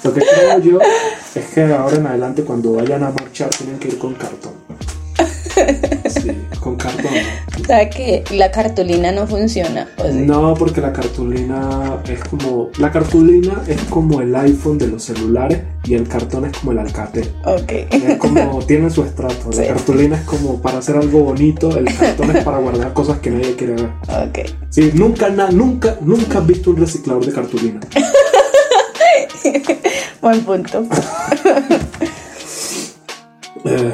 Lo 0.05 0.15
que 0.15 0.21
creo 0.21 0.59
yo 0.61 0.79
es 1.35 1.45
que 1.55 1.61
de 1.63 1.75
ahora 1.75 1.97
en 1.97 2.07
adelante 2.07 2.43
cuando 2.43 2.73
vayan 2.75 3.03
a 3.05 3.11
marchar 3.11 3.51
tienen 3.51 3.79
que 3.79 3.89
ir 3.89 3.99
con 3.99 4.15
cartón. 4.15 4.53
Sí, 6.09 6.31
con 6.61 6.77
cartón. 6.77 7.11
O 7.61 7.65
sea 7.67 7.91
que 7.91 8.25
la 8.33 8.51
cartulina 8.51 9.13
no 9.13 9.27
funciona. 9.27 9.89
o 9.99 10.09
No, 10.09 10.55
porque 10.55 10.81
la 10.81 10.93
cartulina 10.93 11.99
es 12.09 12.21
como 12.25 12.71
la 12.79 12.91
cartulina 12.91 13.63
es 13.67 13.83
como 13.85 14.21
el 14.21 14.35
iPhone 14.37 14.79
de 14.79 14.87
los 14.89 15.03
celulares 15.05 15.61
y 15.85 15.95
el 15.95 16.09
cartón 16.09 16.47
es 16.47 16.57
como 16.59 16.73
el 16.73 16.79
Alcatel. 16.79 17.31
Ok. 17.45 17.73
Es 17.91 18.17
como 18.19 18.59
tiene 18.67 18.91
su 18.91 19.03
estrato. 19.05 19.51
La 19.51 19.63
Sí. 19.63 19.69
cartulina 19.69 20.17
es 20.17 20.23
como 20.23 20.61
para 20.63 20.79
hacer 20.79 20.97
algo 20.97 21.21
bonito, 21.21 21.77
el 21.77 21.85
cartón 21.97 22.35
es 22.37 22.45
para 22.45 22.59
guardar 22.59 22.93
cosas 22.95 23.19
que 23.19 23.31
nadie 23.31 23.55
quiere 23.57 23.75
ver. 23.75 23.91
Ok. 24.09 24.39
Sí, 24.71 24.91
nunca, 24.95 25.29
na- 25.31 25.51
nunca, 25.51 25.97
nunca 26.01 26.39
has 26.39 26.47
visto 26.47 26.71
un 26.71 26.77
reciclador 26.79 27.25
de 27.27 27.33
cartulina. 27.33 27.81
Buen 30.23 30.41
punto. 30.43 30.87
Eh, 33.65 33.93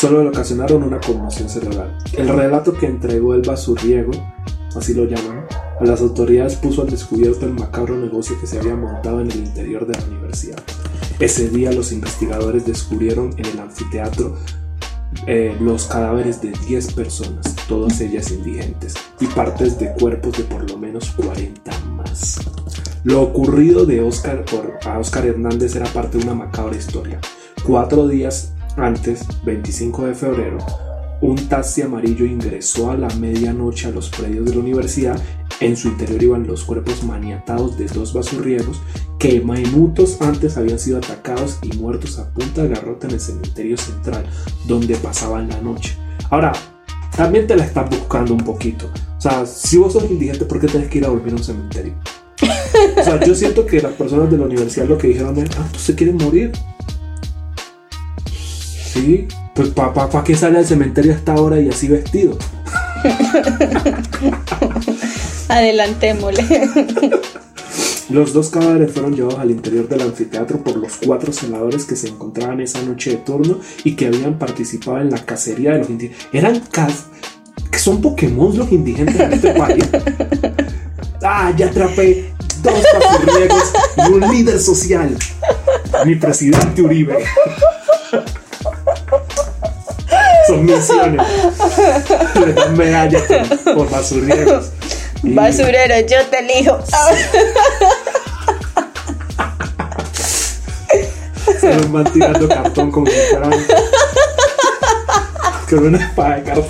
solo 0.00 0.22
le 0.22 0.30
ocasionaron 0.30 0.82
una 0.82 0.98
conmoción 0.98 1.50
cerebral. 1.50 1.98
El 2.16 2.28
relato 2.28 2.72
que 2.72 2.86
entregó 2.86 3.34
el 3.34 3.42
basurriego, 3.42 4.12
así 4.74 4.94
lo 4.94 5.04
llaman, 5.04 5.44
a 5.78 5.84
las 5.84 6.00
autoridades 6.00 6.56
puso 6.56 6.80
al 6.80 6.88
descubierto 6.88 7.44
el 7.44 7.52
macabro 7.52 7.98
negocio 7.98 8.40
que 8.40 8.46
se 8.46 8.58
había 8.58 8.74
montado 8.74 9.20
en 9.20 9.30
el 9.30 9.36
interior 9.36 9.86
de 9.86 9.98
la 9.98 10.06
universidad. 10.06 10.58
Ese 11.18 11.50
día 11.50 11.70
los 11.72 11.92
investigadores 11.92 12.64
descubrieron 12.64 13.34
en 13.36 13.44
el 13.44 13.60
anfiteatro 13.60 14.36
eh, 15.26 15.54
los 15.60 15.84
cadáveres 15.84 16.40
de 16.40 16.52
10 16.66 16.94
personas, 16.94 17.54
todas 17.68 18.00
ellas 18.00 18.30
indigentes, 18.30 18.94
y 19.20 19.26
partes 19.26 19.78
de 19.78 19.92
cuerpos 19.92 20.38
de 20.38 20.44
por 20.44 20.70
lo 20.70 20.78
menos 20.78 21.10
40 21.10 21.78
más. 21.90 22.40
Lo 23.04 23.20
ocurrido 23.20 23.84
de 23.84 24.00
Oscar, 24.00 24.46
a 24.86 24.98
Oscar 24.98 25.26
Hernández 25.26 25.76
era 25.76 25.92
parte 25.92 26.16
de 26.16 26.24
una 26.24 26.34
macabra 26.34 26.74
historia. 26.74 27.20
Cuatro 27.66 28.08
días 28.08 28.54
antes, 28.76 29.26
25 29.44 30.06
de 30.06 30.14
febrero, 30.14 30.58
un 31.20 31.36
taxi 31.48 31.82
amarillo 31.82 32.24
ingresó 32.24 32.90
a 32.90 32.96
la 32.96 33.08
medianoche 33.16 33.88
a 33.88 33.90
los 33.90 34.08
predios 34.08 34.46
de 34.46 34.54
la 34.54 34.60
universidad. 34.60 35.20
En 35.60 35.76
su 35.76 35.88
interior 35.88 36.22
iban 36.22 36.46
los 36.46 36.64
cuerpos 36.64 37.04
maniatados 37.04 37.76
de 37.76 37.86
dos 37.86 38.14
basurriegos 38.14 38.80
que 39.18 39.40
minutos 39.40 40.16
antes 40.22 40.56
habían 40.56 40.78
sido 40.78 40.96
atacados 40.96 41.58
y 41.62 41.76
muertos 41.76 42.18
a 42.18 42.32
punta 42.32 42.62
de 42.62 42.70
garrota 42.70 43.06
en 43.06 43.14
el 43.14 43.20
cementerio 43.20 43.76
central, 43.76 44.24
donde 44.66 44.96
pasaban 44.96 45.48
la 45.50 45.60
noche. 45.60 45.94
Ahora, 46.30 46.52
también 47.14 47.46
te 47.46 47.54
la 47.54 47.64
estás 47.64 47.90
buscando 47.90 48.32
un 48.32 48.42
poquito. 48.42 48.90
O 49.18 49.20
sea, 49.20 49.44
si 49.44 49.76
vos 49.76 49.92
sos 49.92 50.10
indigente, 50.10 50.46
¿por 50.46 50.58
qué 50.58 50.68
tenés 50.68 50.88
que 50.88 50.98
ir 50.98 51.04
a 51.04 51.08
dormir 51.08 51.34
a 51.34 51.36
un 51.36 51.44
cementerio? 51.44 51.94
O 52.98 53.04
sea, 53.04 53.22
yo 53.22 53.34
siento 53.34 53.66
que 53.66 53.82
las 53.82 53.92
personas 53.92 54.30
de 54.30 54.38
la 54.38 54.44
universidad 54.44 54.86
lo 54.86 54.96
que 54.96 55.08
dijeron 55.08 55.36
es, 55.36 55.50
ah, 55.58 55.68
¿tú 55.70 55.78
se 55.78 55.94
quieren 55.94 56.16
morir? 56.16 56.52
Sí, 58.92 59.28
pues 59.54 59.68
¿para 59.68 59.92
pa, 59.92 60.10
pa 60.10 60.24
qué 60.24 60.34
sale 60.34 60.58
al 60.58 60.66
cementerio 60.66 61.12
a 61.12 61.16
esta 61.16 61.36
hora 61.36 61.60
y 61.60 61.68
así 61.68 61.86
vestido? 61.86 62.36
Adelantémosle. 65.48 66.44
Los 68.10 68.32
dos 68.32 68.48
cadáveres 68.48 68.90
fueron 68.90 69.14
llevados 69.14 69.38
al 69.38 69.52
interior 69.52 69.88
del 69.88 70.00
anfiteatro 70.00 70.64
por 70.64 70.76
los 70.76 70.96
cuatro 70.96 71.32
celadores 71.32 71.84
que 71.84 71.94
se 71.94 72.08
encontraban 72.08 72.60
esa 72.60 72.82
noche 72.82 73.10
de 73.10 73.16
turno 73.18 73.60
y 73.84 73.94
que 73.94 74.08
habían 74.08 74.36
participado 74.36 75.00
en 75.00 75.10
la 75.10 75.24
cacería 75.24 75.72
de 75.72 75.78
los 75.78 75.90
indigentes. 75.90 76.26
Eran 76.32 76.58
cas 76.58 77.04
que 77.70 77.78
son 77.78 78.00
Pokémon 78.00 78.58
los 78.58 78.72
indigentes 78.72 79.20
en 79.20 79.32
este 79.32 79.54
país. 79.54 79.88
Ah, 81.22 81.52
ya 81.56 81.66
atrapé 81.66 82.32
dos 82.64 82.82
basurriegos 82.92 83.72
y 83.96 84.12
un 84.12 84.20
líder 84.32 84.58
social. 84.58 85.16
Mi 86.04 86.16
presidente 86.16 86.82
Uribe. 86.82 87.18
Son 90.50 90.64
misiones. 90.64 91.26
Le 92.46 92.52
dan 92.52 92.76
medallas 92.76 93.22
por, 93.22 93.74
por 93.74 93.90
basurriegos. 93.90 94.70
Y- 95.22 95.34
Basurero, 95.34 96.00
yo 96.06 96.26
te 96.26 96.38
elijo. 96.38 96.78
Se 101.60 101.74
los 101.74 101.92
van 101.92 102.04
tirando 102.12 102.48
cartón 102.48 102.90
como 102.90 103.06
si 103.06 103.16
fueran. 103.30 103.52
Con 105.68 105.86
una 105.86 105.98
espada 106.04 106.36
de 106.36 106.42
cartón. 106.42 106.66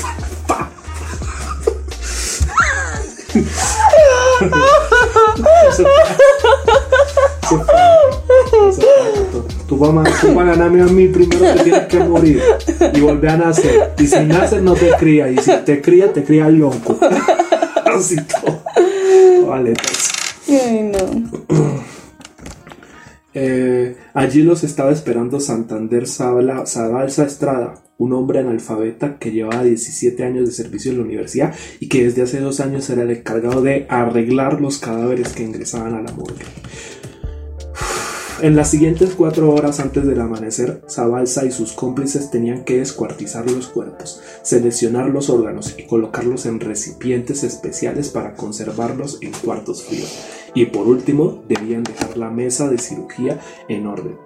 Eso 5.68 5.86
eso 7.42 8.82
eso 9.10 9.59
Tú 9.70 9.78
vas 9.78 9.90
a, 9.90 10.20
tú 10.20 10.34
vas 10.34 10.48
a 10.48 10.50
ganarme 10.50 10.82
a 10.82 10.86
mí 10.86 11.06
primero 11.06 11.54
te 11.54 11.62
tienes 11.62 11.86
que 11.86 12.00
morir 12.00 12.42
y 12.92 13.00
volver 13.02 13.30
a 13.30 13.36
nacer. 13.36 13.92
Y 14.00 14.06
si 14.08 14.18
naces 14.24 14.60
no 14.60 14.74
te 14.74 14.90
cría. 14.98 15.30
Y 15.30 15.38
si 15.38 15.52
te 15.64 15.80
cría, 15.80 16.12
te 16.12 16.24
cría 16.24 16.48
loco. 16.48 16.98
Así 17.84 18.16
todo. 18.16 18.64
Vale, 19.46 19.68
entonces. 19.68 20.10
Ay, 20.48 20.90
no. 20.92 21.80
Eh, 23.32 23.96
allí 24.12 24.42
los 24.42 24.64
estaba 24.64 24.90
esperando 24.90 25.38
Santander 25.38 26.08
Zabalza 26.08 27.24
Estrada, 27.24 27.74
un 27.96 28.12
hombre 28.12 28.40
analfabeta 28.40 29.18
que 29.20 29.30
llevaba 29.30 29.62
17 29.62 30.24
años 30.24 30.46
de 30.46 30.52
servicio 30.52 30.90
en 30.90 30.98
la 30.98 31.04
universidad 31.04 31.54
y 31.78 31.88
que 31.88 32.02
desde 32.02 32.22
hace 32.22 32.40
dos 32.40 32.58
años 32.58 32.90
era 32.90 33.02
el 33.02 33.10
encargado 33.12 33.62
de 33.62 33.86
arreglar 33.88 34.60
los 34.60 34.78
cadáveres 34.78 35.28
que 35.28 35.44
ingresaban 35.44 35.94
a 35.94 36.02
la 36.02 36.10
morgue. 36.10 36.44
En 38.42 38.56
las 38.56 38.70
siguientes 38.70 39.14
cuatro 39.14 39.52
horas 39.52 39.80
antes 39.80 40.06
del 40.06 40.18
amanecer, 40.18 40.80
Zabalza 40.88 41.44
y 41.44 41.50
sus 41.50 41.72
cómplices 41.72 42.30
tenían 42.30 42.64
que 42.64 42.78
descuartizar 42.78 43.50
los 43.50 43.68
cuerpos, 43.68 44.22
seleccionar 44.42 45.10
los 45.10 45.28
órganos 45.28 45.74
y 45.76 45.82
colocarlos 45.82 46.46
en 46.46 46.58
recipientes 46.58 47.44
especiales 47.44 48.08
para 48.08 48.34
conservarlos 48.36 49.18
en 49.20 49.32
cuartos 49.32 49.82
fríos. 49.82 50.24
Y 50.54 50.66
por 50.66 50.88
último, 50.88 51.42
debían 51.48 51.82
dejar 51.82 52.16
la 52.16 52.30
mesa 52.30 52.70
de 52.70 52.78
cirugía 52.78 53.38
en 53.68 53.86
orden, 53.86 54.16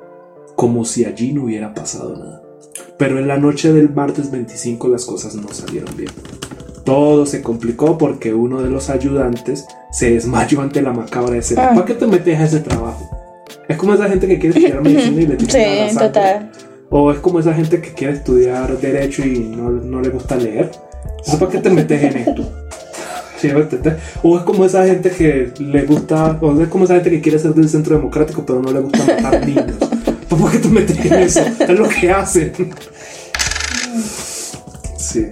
como 0.54 0.84
si 0.84 1.04
allí 1.04 1.32
no 1.32 1.44
hubiera 1.44 1.74
pasado 1.74 2.16
nada. 2.16 2.42
Pero 2.96 3.18
en 3.18 3.26
la 3.26 3.38
noche 3.38 3.72
del 3.72 3.90
martes 3.90 4.30
25 4.30 4.86
las 4.86 5.06
cosas 5.06 5.34
no 5.34 5.48
salieron 5.48 5.96
bien. 5.96 6.12
Todo 6.84 7.26
se 7.26 7.42
complicó 7.42 7.98
porque 7.98 8.32
uno 8.32 8.62
de 8.62 8.70
los 8.70 8.90
ayudantes 8.90 9.64
se 9.90 10.10
desmayó 10.10 10.60
ante 10.60 10.82
la 10.82 10.92
macabra 10.92 11.36
escena. 11.36 11.70
Ah. 11.70 11.74
¿Para 11.74 11.86
qué 11.86 11.94
te 11.94 12.06
metes 12.06 12.38
a 12.38 12.44
ese 12.44 12.60
trabajo? 12.60 13.03
Es 13.68 13.76
como 13.76 13.94
esa 13.94 14.08
gente 14.08 14.26
que 14.26 14.38
quiere 14.38 14.58
estudiar 14.58 14.82
medicina 14.82 15.20
y 15.22 15.26
le 15.26 15.36
tiran 15.36 15.56
a 15.56 15.58
la 15.58 15.74
Sí, 15.88 15.94
sangre. 15.94 16.06
total. 16.08 16.50
O 16.90 17.10
es 17.10 17.18
como 17.18 17.40
esa 17.40 17.54
gente 17.54 17.80
que 17.80 17.92
quiere 17.92 18.12
estudiar 18.14 18.78
derecho 18.78 19.24
y 19.26 19.38
no, 19.38 19.70
no 19.70 20.00
le 20.00 20.10
gusta 20.10 20.36
leer. 20.36 20.70
Entonces, 21.10 21.36
¿para 21.36 21.50
qué 21.50 21.58
te 21.58 21.70
metes 21.70 22.02
en 22.02 22.16
esto? 22.18 22.52
¿Sí? 23.38 23.50
O 24.22 24.38
es 24.38 24.42
como 24.44 24.64
esa 24.64 24.86
gente 24.86 25.10
que 25.10 25.52
le 25.58 25.82
gusta, 25.82 26.38
o 26.40 26.60
es 26.62 26.68
como 26.68 26.84
esa 26.84 26.94
gente 26.94 27.10
que 27.10 27.20
quiere 27.20 27.38
ser 27.38 27.52
del 27.54 27.68
centro 27.68 27.96
democrático 27.96 28.42
pero 28.46 28.62
no 28.62 28.72
le 28.72 28.80
gusta 28.80 28.98
matar 29.04 29.46
niños. 29.46 29.72
¿Por 30.28 30.50
qué 30.50 30.58
te 30.58 30.68
metes 30.68 31.04
en 31.04 31.12
eso? 31.14 31.40
Es 31.60 31.78
lo 31.78 31.88
que 31.88 32.10
hacen. 32.10 32.52
Sí. 34.98 35.26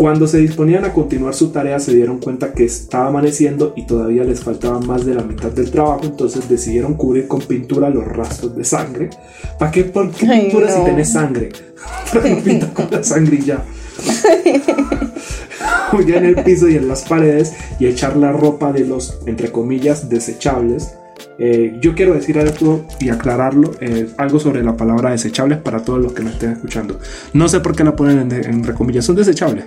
Cuando 0.00 0.26
se 0.26 0.38
disponían 0.38 0.86
a 0.86 0.94
continuar 0.94 1.34
su 1.34 1.50
tarea 1.50 1.78
se 1.78 1.94
dieron 1.94 2.20
cuenta 2.20 2.54
que 2.54 2.64
estaba 2.64 3.08
amaneciendo 3.08 3.74
y 3.76 3.84
todavía 3.84 4.24
les 4.24 4.42
faltaba 4.42 4.80
más 4.80 5.04
de 5.04 5.14
la 5.14 5.22
mitad 5.22 5.50
del 5.50 5.70
trabajo, 5.70 6.00
entonces 6.04 6.48
decidieron 6.48 6.94
cubrir 6.94 7.28
con 7.28 7.42
pintura 7.42 7.90
los 7.90 8.06
rastros 8.06 8.56
de 8.56 8.64
sangre. 8.64 9.10
¿Para 9.58 9.70
qué, 9.70 9.84
¿Por 9.84 10.10
qué 10.10 10.26
Ay, 10.26 10.40
pintura 10.44 10.70
si 10.70 10.78
no. 10.78 10.84
tenés 10.86 11.12
sangre? 11.12 11.50
¿Para 12.14 12.22
qué 12.22 12.30
no 12.30 12.42
pintas 12.42 12.70
con 12.70 12.90
la 12.90 13.02
sangre 13.02 13.42
ya? 13.42 13.62
ya 16.06 16.16
en 16.16 16.24
el 16.24 16.36
piso 16.44 16.66
y 16.66 16.76
en 16.76 16.88
las 16.88 17.02
paredes 17.02 17.52
y 17.78 17.84
echar 17.84 18.16
la 18.16 18.32
ropa 18.32 18.72
de 18.72 18.86
los, 18.86 19.18
entre 19.26 19.52
comillas, 19.52 20.08
desechables. 20.08 20.94
Eh, 21.38 21.76
yo 21.82 21.94
quiero 21.94 22.14
decir 22.14 22.38
algo 22.38 22.86
y 23.00 23.10
aclararlo, 23.10 23.72
eh, 23.82 24.08
algo 24.16 24.40
sobre 24.40 24.64
la 24.64 24.78
palabra 24.78 25.10
desechables 25.10 25.58
para 25.58 25.84
todos 25.84 26.00
los 26.00 26.14
que 26.14 26.22
me 26.22 26.30
estén 26.30 26.52
escuchando. 26.52 26.98
No 27.34 27.50
sé 27.50 27.60
por 27.60 27.76
qué 27.76 27.84
la 27.84 27.94
ponen 27.94 28.32
en, 28.32 28.34
entre 28.46 28.72
comillas, 28.72 29.04
son 29.04 29.16
desechables. 29.16 29.66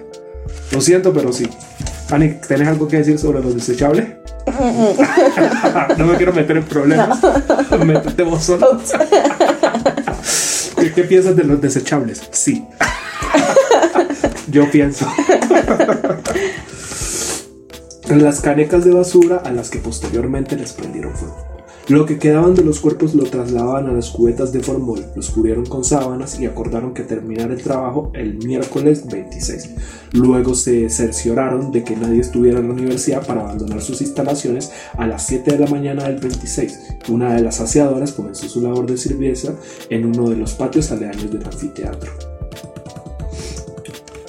Lo 0.73 0.81
siento, 0.81 1.13
pero 1.13 1.31
sí. 1.31 1.47
Ani, 2.09 2.29
¿tenés 2.47 2.67
algo 2.67 2.87
que 2.87 2.97
decir 2.97 3.19
sobre 3.19 3.41
los 3.41 3.53
desechables? 3.53 4.07
no 5.97 6.05
me 6.05 6.17
quiero 6.17 6.33
meter 6.33 6.57
en 6.57 6.63
problemas. 6.63 7.19
Métete 7.85 8.23
vos 8.23 8.43
solo. 8.43 8.81
¿Qué, 10.77 10.91
¿Qué 10.91 11.03
piensas 11.03 11.35
de 11.35 11.43
los 11.43 11.61
desechables? 11.61 12.23
Sí. 12.31 12.65
Yo 14.47 14.69
pienso. 14.71 15.07
Las 18.07 18.41
canecas 18.41 18.83
de 18.83 18.91
basura 18.91 19.43
a 19.45 19.51
las 19.51 19.69
que 19.69 19.79
posteriormente 19.79 20.55
les 20.55 20.73
prendieron 20.73 21.15
fuego. 21.15 21.42
Lo 21.89 22.05
que 22.05 22.17
quedaban 22.17 22.55
de 22.55 22.63
los 22.63 22.79
cuerpos 22.79 23.13
lo 23.13 23.25
trasladaban 23.25 23.89
a 23.89 23.91
las 23.91 24.09
cubetas 24.09 24.53
de 24.53 24.61
formol, 24.61 25.03
los 25.17 25.29
cubrieron 25.31 25.65
con 25.65 25.83
sábanas 25.83 26.39
y 26.39 26.45
acordaron 26.45 26.93
que 26.93 27.03
terminar 27.03 27.51
el 27.51 27.61
trabajo 27.61 28.09
el 28.13 28.37
miércoles 28.37 29.05
26. 29.05 29.71
Luego 30.13 30.55
se 30.55 30.89
cercioraron 30.89 31.73
de 31.73 31.83
que 31.83 31.97
nadie 31.97 32.21
estuviera 32.21 32.59
en 32.59 32.69
la 32.69 32.73
universidad 32.73 33.27
para 33.27 33.41
abandonar 33.41 33.81
sus 33.81 33.99
instalaciones 33.99 34.71
a 34.97 35.07
las 35.07 35.27
7 35.27 35.51
de 35.51 35.59
la 35.59 35.67
mañana 35.67 36.05
del 36.05 36.21
26. 36.21 36.99
Una 37.09 37.33
de 37.33 37.41
las 37.41 37.57
saciadoras 37.57 38.13
comenzó 38.13 38.47
su 38.47 38.61
labor 38.61 38.85
de 38.85 38.95
sirviesa 38.95 39.53
en 39.89 40.05
uno 40.05 40.29
de 40.29 40.37
los 40.37 40.53
patios 40.53 40.89
aledaños 40.89 41.33
del 41.33 41.45
anfiteatro. 41.45 42.13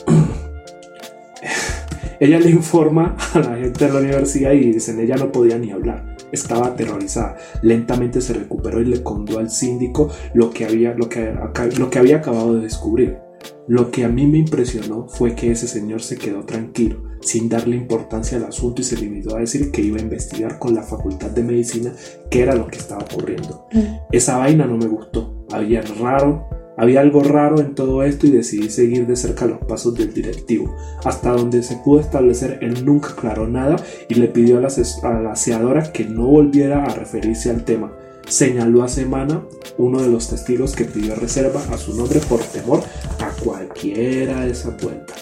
Ella 2.19 2.41
le 2.41 2.51
informa 2.51 3.17
a 3.33 3.39
la 3.39 3.57
gente 3.59 3.87
de 3.87 3.93
la 3.93 4.01
universidad 4.01 4.51
y 4.51 4.73
dicen 4.73 4.99
ella 4.99 5.15
no 5.17 5.31
podía 5.31 5.57
ni 5.57 5.71
hablar. 5.71 6.14
Estaba 6.35 6.69
aterrorizada. 6.69 7.37
Lentamente 7.63 8.21
se 8.21 8.35
recuperó 8.35 8.81
y 8.81 8.85
le 8.85 9.03
contó 9.03 9.39
al 9.39 9.51
síndico 9.51 10.11
lo 10.35 10.51
que 10.51 10.65
había, 10.65 10.95
lo 10.95 11.09
que, 11.09 11.33
lo 11.79 11.91
que 11.91 11.99
había 11.99 12.19
acabado 12.19 12.55
de 12.55 12.63
descubrir. 12.63 13.19
Lo 13.67 13.91
que 13.91 14.05
a 14.05 14.09
mí 14.09 14.27
me 14.27 14.39
impresionó 14.39 15.09
fue 15.09 15.35
que 15.35 15.51
ese 15.51 15.67
señor 15.67 16.03
se 16.03 16.17
quedó 16.17 16.45
tranquilo, 16.45 17.03
sin 17.21 17.49
darle 17.49 17.77
importancia 17.77 18.37
al 18.37 18.45
asunto 18.45 18.83
y 18.83 18.85
se 18.85 18.97
limitó 18.97 19.37
a 19.37 19.41
decir 19.41 19.71
que 19.71 19.81
iba 19.81 19.99
a 19.99 20.03
investigar 20.03 20.59
con 20.59 20.75
la 20.75 20.83
facultad 20.83 21.31
de 21.31 21.43
medicina 21.43 21.93
qué 22.31 22.43
era 22.43 22.55
lo 22.55 22.67
que 22.67 22.79
estaba 22.79 23.03
ocurriendo. 23.03 23.67
Esa 24.13 24.37
vaina 24.37 24.67
no 24.67 24.77
me 24.77 24.87
gustó. 24.87 25.47
Había 25.51 25.83
raro, 25.83 26.47
había 26.77 27.01
algo 27.01 27.23
raro 27.23 27.61
en 27.61 27.75
todo 27.75 28.03
esto 28.03 28.27
y 28.27 28.31
decidí 28.31 28.69
seguir 28.71 29.07
de 29.07 29.17
cerca 29.17 29.47
los 29.47 29.59
pasos 29.59 29.95
del 29.95 30.13
directivo. 30.13 30.75
Hasta 31.05 31.33
donde 31.33 31.63
se 31.63 31.77
pudo 31.77 32.01
establecer, 32.01 32.59
él 32.63 32.85
nunca 32.85 33.11
aclaró 33.11 33.49
nada 33.49 33.77
y 34.09 34.15
le 34.15 34.29
pidió 34.29 34.59
a 34.59 34.61
la, 34.61 34.69
a 34.69 35.33
aseadora 35.33 35.93
que 35.93 36.05
no 36.05 36.27
volviera 36.27 36.85
a 36.85 36.95
referirse 36.95 37.51
al 37.51 37.65
tema. 37.65 37.93
Señaló 38.27 38.83
a 38.83 38.89
Semana, 38.89 39.43
uno 39.77 40.01
de 40.01 40.09
los 40.09 40.29
testigos 40.29 40.75
que 40.75 40.85
pidió 40.85 41.15
reserva 41.15 41.61
a 41.71 41.77
su 41.77 41.95
nombre 41.95 42.21
por 42.21 42.41
temor 42.41 42.81
a 43.21 43.31
cualquiera 43.43 44.41
de 44.41 44.53
esa 44.53 44.77
puerta. 44.77 45.15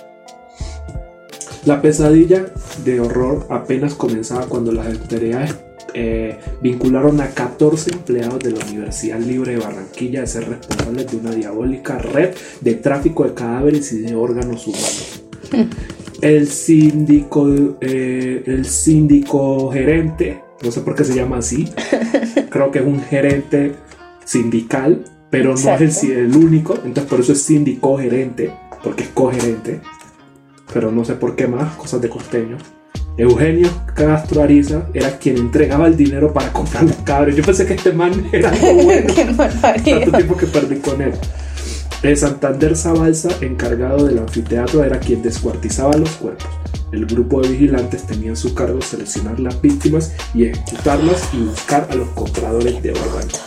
La 1.65 1.81
pesadilla 1.81 2.47
de 2.85 3.01
horror 3.01 3.47
apenas 3.49 3.95
comenzaba 3.95 4.47
cuando 4.47 4.73
las 4.73 4.87
autoridades 4.87 5.55
eh, 5.95 6.39
vincularon 6.61 7.21
a 7.21 7.29
14 7.29 7.93
empleados 7.93 8.39
de 8.41 8.53
la 8.53 8.65
Universidad 8.65 9.19
Libre 9.21 9.53
de 9.53 9.59
Barranquilla 9.59 10.21
de 10.21 10.27
ser 10.27 10.49
responsables 10.49 11.11
de 11.11 11.17
una 11.17 11.31
diabólica 11.31 11.99
red 11.99 12.35
de 12.61 12.75
tráfico 12.75 13.25
de 13.25 13.35
cadáveres 13.35 13.93
y 13.93 14.01
de 14.01 14.15
órganos 14.15 14.67
humanos. 14.67 15.23
El 16.21 16.47
síndico, 16.47 17.77
eh, 17.81 18.45
el 18.47 18.65
síndico 18.65 19.73
gerente, 19.73 20.41
no 20.63 20.71
sé 20.71 20.81
por 20.83 20.95
qué 20.95 21.03
se 21.03 21.17
llama 21.17 21.39
así, 21.39 21.69
creo 22.49 22.71
que 22.71 22.79
es 22.79 22.85
un 22.85 23.03
gerente 23.03 23.75
sindical, 24.25 25.03
pero 25.31 25.57
no 25.57 25.75
es 25.75 26.05
el, 26.05 26.13
el 26.13 26.37
único, 26.37 26.75
entonces 26.75 27.07
por 27.07 27.19
eso 27.19 27.33
es 27.33 27.43
síndico 27.43 27.99
gerente, 27.99 28.53
porque 28.85 29.03
es 29.03 29.09
cogerente, 29.09 29.81
pero 30.73 30.93
no 30.93 31.05
sé 31.05 31.15
por 31.15 31.35
qué 31.35 31.49
más, 31.49 31.75
cosas 31.75 32.01
de 32.01 32.09
costeño. 32.09 32.57
Eugenio 33.17 33.69
Castro 33.95 34.43
Ariza 34.43 34.87
era 34.95 35.19
quien 35.19 35.37
entregaba 35.37 35.87
el 35.87 35.97
dinero 35.97 36.33
para 36.33 36.53
comprar 36.53 36.85
los 36.85 36.97
cabros. 36.97 37.37
Yo 37.37 37.43
pensé 37.43 37.67
que 37.67 37.75
este 37.75 37.93
man 37.93 38.13
era 38.33 38.51
algo 38.51 38.75
bueno. 38.85 39.13
Tanto 39.15 40.13
tiempo 40.13 40.37
que 40.37 40.47
perdí 40.47 40.77
con 40.77 41.03
él. 41.03 41.13
El 42.03 42.17
Santander 42.17 42.77
Zabalza, 42.77 43.29
encargado 43.43 44.07
del 44.07 44.19
anfiteatro, 44.19 44.83
era 44.83 44.99
quien 44.99 45.23
descuartizaba 45.23 45.97
los 45.97 46.11
cuerpos. 46.13 46.49
El 46.91 47.07
grupo 47.07 47.41
de 47.41 47.49
vigilantes 47.49 48.07
tenía 48.07 48.31
en 48.31 48.37
su 48.37 48.55
cargo 48.55 48.81
seleccionar 48.81 49.39
las 49.39 49.61
víctimas 49.61 50.13
y 50.35 50.47
ejecutarlas 50.47 51.29
y 51.33 51.45
buscar 51.45 51.87
a 51.91 51.95
los 51.95 52.09
compradores 52.09 52.83
de 52.83 52.91
órganos. 52.91 53.41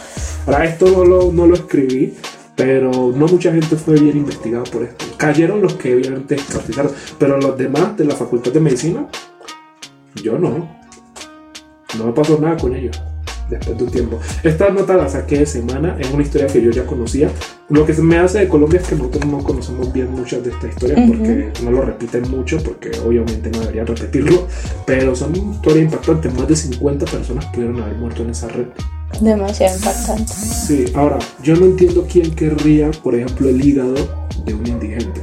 Ahora, 0.45 0.65
esto 0.65 0.87
no 0.87 1.03
lo, 1.03 1.31
no 1.31 1.47
lo 1.47 1.55
escribí, 1.55 2.13
pero 2.55 2.91
no 2.91 3.27
mucha 3.27 3.51
gente 3.51 3.75
fue 3.75 3.99
bien 3.99 4.15
investigada 4.15 4.63
por 4.63 4.83
esto. 4.83 5.05
Cayeron 5.17 5.61
los 5.61 5.73
que 5.73 5.93
obviamente 5.95 6.35
descuartizaron, 6.35 6.91
pero 7.19 7.37
los 7.39 7.57
demás 7.57 7.97
de 7.97 8.05
la 8.05 8.15
Facultad 8.15 8.53
de 8.53 8.59
Medicina 8.61 9.07
yo 10.23 10.37
no. 10.37 10.67
No 11.97 12.05
me 12.05 12.11
pasó 12.11 12.39
nada 12.39 12.57
con 12.57 12.75
ellos 12.75 13.01
después 13.49 13.77
de 13.77 13.83
un 13.83 13.91
tiempo. 13.91 14.19
Esta 14.43 14.69
nota 14.69 14.95
la 14.95 15.07
saqué 15.09 15.39
de 15.39 15.45
semana, 15.45 15.97
es 15.99 16.11
una 16.11 16.23
historia 16.23 16.47
que 16.47 16.61
yo 16.61 16.71
ya 16.71 16.85
conocía. 16.85 17.29
Lo 17.69 17.85
que 17.85 17.93
me 17.93 18.17
hace 18.17 18.39
de 18.39 18.47
Colombia 18.47 18.79
es 18.79 18.87
que 18.87 18.95
nosotros 18.95 19.25
no 19.25 19.39
conocemos 19.39 19.91
bien 19.91 20.11
muchas 20.11 20.43
de 20.43 20.51
estas 20.51 20.71
historias 20.71 20.99
porque 21.07 21.51
no 21.63 21.71
lo 21.71 21.81
repiten 21.81 22.29
mucho, 22.29 22.61
porque 22.63 22.91
obviamente 23.05 23.49
no 23.49 23.59
deberían 23.59 23.87
repetirlo, 23.87 24.47
pero 24.85 25.15
son 25.15 25.35
historias 25.35 25.85
impactantes. 25.85 26.33
Más 26.33 26.47
de 26.47 26.55
50 26.55 27.05
personas 27.05 27.45
pudieron 27.47 27.81
haber 27.81 27.95
muerto 27.95 28.23
en 28.23 28.29
esa 28.31 28.47
red. 28.49 28.67
Demasiado 29.21 29.77
impactante. 29.77 30.33
Sí, 30.33 30.85
ahora, 30.93 31.19
yo 31.41 31.55
no 31.55 31.65
entiendo 31.65 32.05
quién 32.11 32.35
querría, 32.35 32.91
por 32.91 33.15
ejemplo, 33.15 33.49
el 33.49 33.63
hígado 33.63 33.95
de 34.45 34.53
un 34.53 34.67
indigente. 34.67 35.21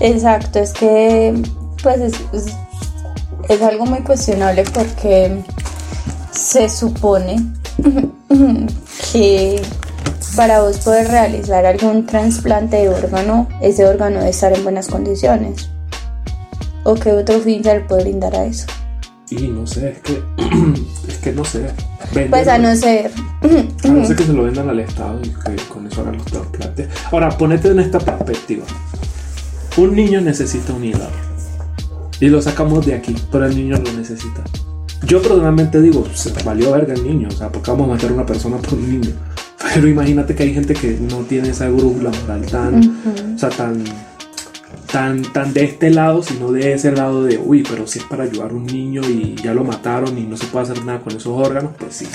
Exacto, 0.00 0.60
es 0.60 0.72
que 0.72 1.34
pues 1.82 2.00
es, 2.00 2.14
es 2.32 2.56
es 3.48 3.62
algo 3.62 3.86
muy 3.86 4.00
cuestionable 4.00 4.64
porque 4.72 5.42
se 6.30 6.68
supone 6.68 7.36
que 9.12 9.60
para 10.36 10.60
vos 10.60 10.78
poder 10.78 11.08
realizar 11.08 11.66
algún 11.66 12.06
trasplante 12.06 12.76
de 12.76 12.88
órgano, 12.90 13.48
ese 13.60 13.86
órgano 13.86 14.18
debe 14.18 14.30
estar 14.30 14.56
en 14.56 14.62
buenas 14.62 14.88
condiciones. 14.88 15.70
¿O 16.84 16.94
qué 16.94 17.12
otro 17.12 17.40
fin 17.40 17.64
se 17.64 17.74
le 17.74 17.80
puede 17.80 18.04
brindar 18.04 18.36
a 18.36 18.44
eso? 18.44 18.66
Y 19.30 19.48
no 19.48 19.66
sé, 19.66 19.90
es 19.90 19.98
que, 19.98 20.22
es 21.08 21.18
que 21.18 21.32
no 21.32 21.44
sé. 21.44 21.66
pues 22.30 22.48
a 22.48 22.58
no 22.58 22.74
ser. 22.76 23.10
a 23.84 23.88
no 23.88 24.06
ser 24.06 24.16
que 24.16 24.24
se 24.24 24.32
lo 24.32 24.44
vendan 24.44 24.68
al 24.68 24.80
Estado 24.80 25.20
y 25.22 25.28
que 25.30 25.62
con 25.68 25.86
eso 25.86 26.02
hagan 26.02 26.18
los 26.18 26.26
trasplantes. 26.26 26.88
Ahora, 27.10 27.30
ponete 27.30 27.68
en 27.68 27.80
esta 27.80 27.98
perspectiva. 27.98 28.64
Un 29.76 29.94
niño 29.94 30.20
necesita 30.20 30.72
un 30.72 30.84
hígado 30.84 31.27
y 32.20 32.28
lo 32.28 32.42
sacamos 32.42 32.86
de 32.86 32.94
aquí, 32.94 33.14
pero 33.30 33.46
el 33.46 33.56
niño 33.56 33.76
lo 33.76 33.92
necesita. 33.92 34.42
Yo 35.06 35.22
personalmente 35.22 35.80
digo, 35.80 36.04
se 36.12 36.32
valió 36.42 36.72
verga 36.72 36.94
el 36.94 37.04
niño, 37.04 37.28
o 37.28 37.36
sea, 37.36 37.50
porque 37.50 37.70
vamos 37.70 37.88
a 37.88 37.92
matar 37.92 38.10
a 38.10 38.14
una 38.14 38.26
persona 38.26 38.58
por 38.58 38.74
un 38.74 38.90
niño. 38.90 39.10
Pero 39.74 39.88
imagínate 39.88 40.34
que 40.34 40.44
hay 40.44 40.54
gente 40.54 40.74
que 40.74 40.98
no 41.00 41.18
tiene 41.22 41.50
esa 41.50 41.68
brújula 41.68 42.10
moral 42.10 42.46
tan, 42.46 43.34
o 43.34 43.38
sea, 43.38 43.48
tan, 43.50 43.84
tan, 44.90 45.22
tan 45.32 45.52
de 45.52 45.64
este 45.64 45.90
lado, 45.90 46.22
sino 46.22 46.52
de 46.52 46.72
ese 46.72 46.92
lado 46.92 47.24
de, 47.24 47.38
uy, 47.38 47.64
pero 47.68 47.86
si 47.86 47.98
es 47.98 48.04
para 48.04 48.24
ayudar 48.24 48.52
a 48.52 48.54
un 48.54 48.66
niño 48.66 49.02
y 49.02 49.34
ya 49.34 49.52
lo 49.54 49.64
mataron 49.64 50.16
y 50.16 50.22
no 50.22 50.36
se 50.36 50.46
puede 50.46 50.64
hacer 50.64 50.84
nada 50.84 51.00
con 51.00 51.16
esos 51.16 51.32
órganos, 51.32 51.72
pues 51.76 51.96
sí. 51.96 52.06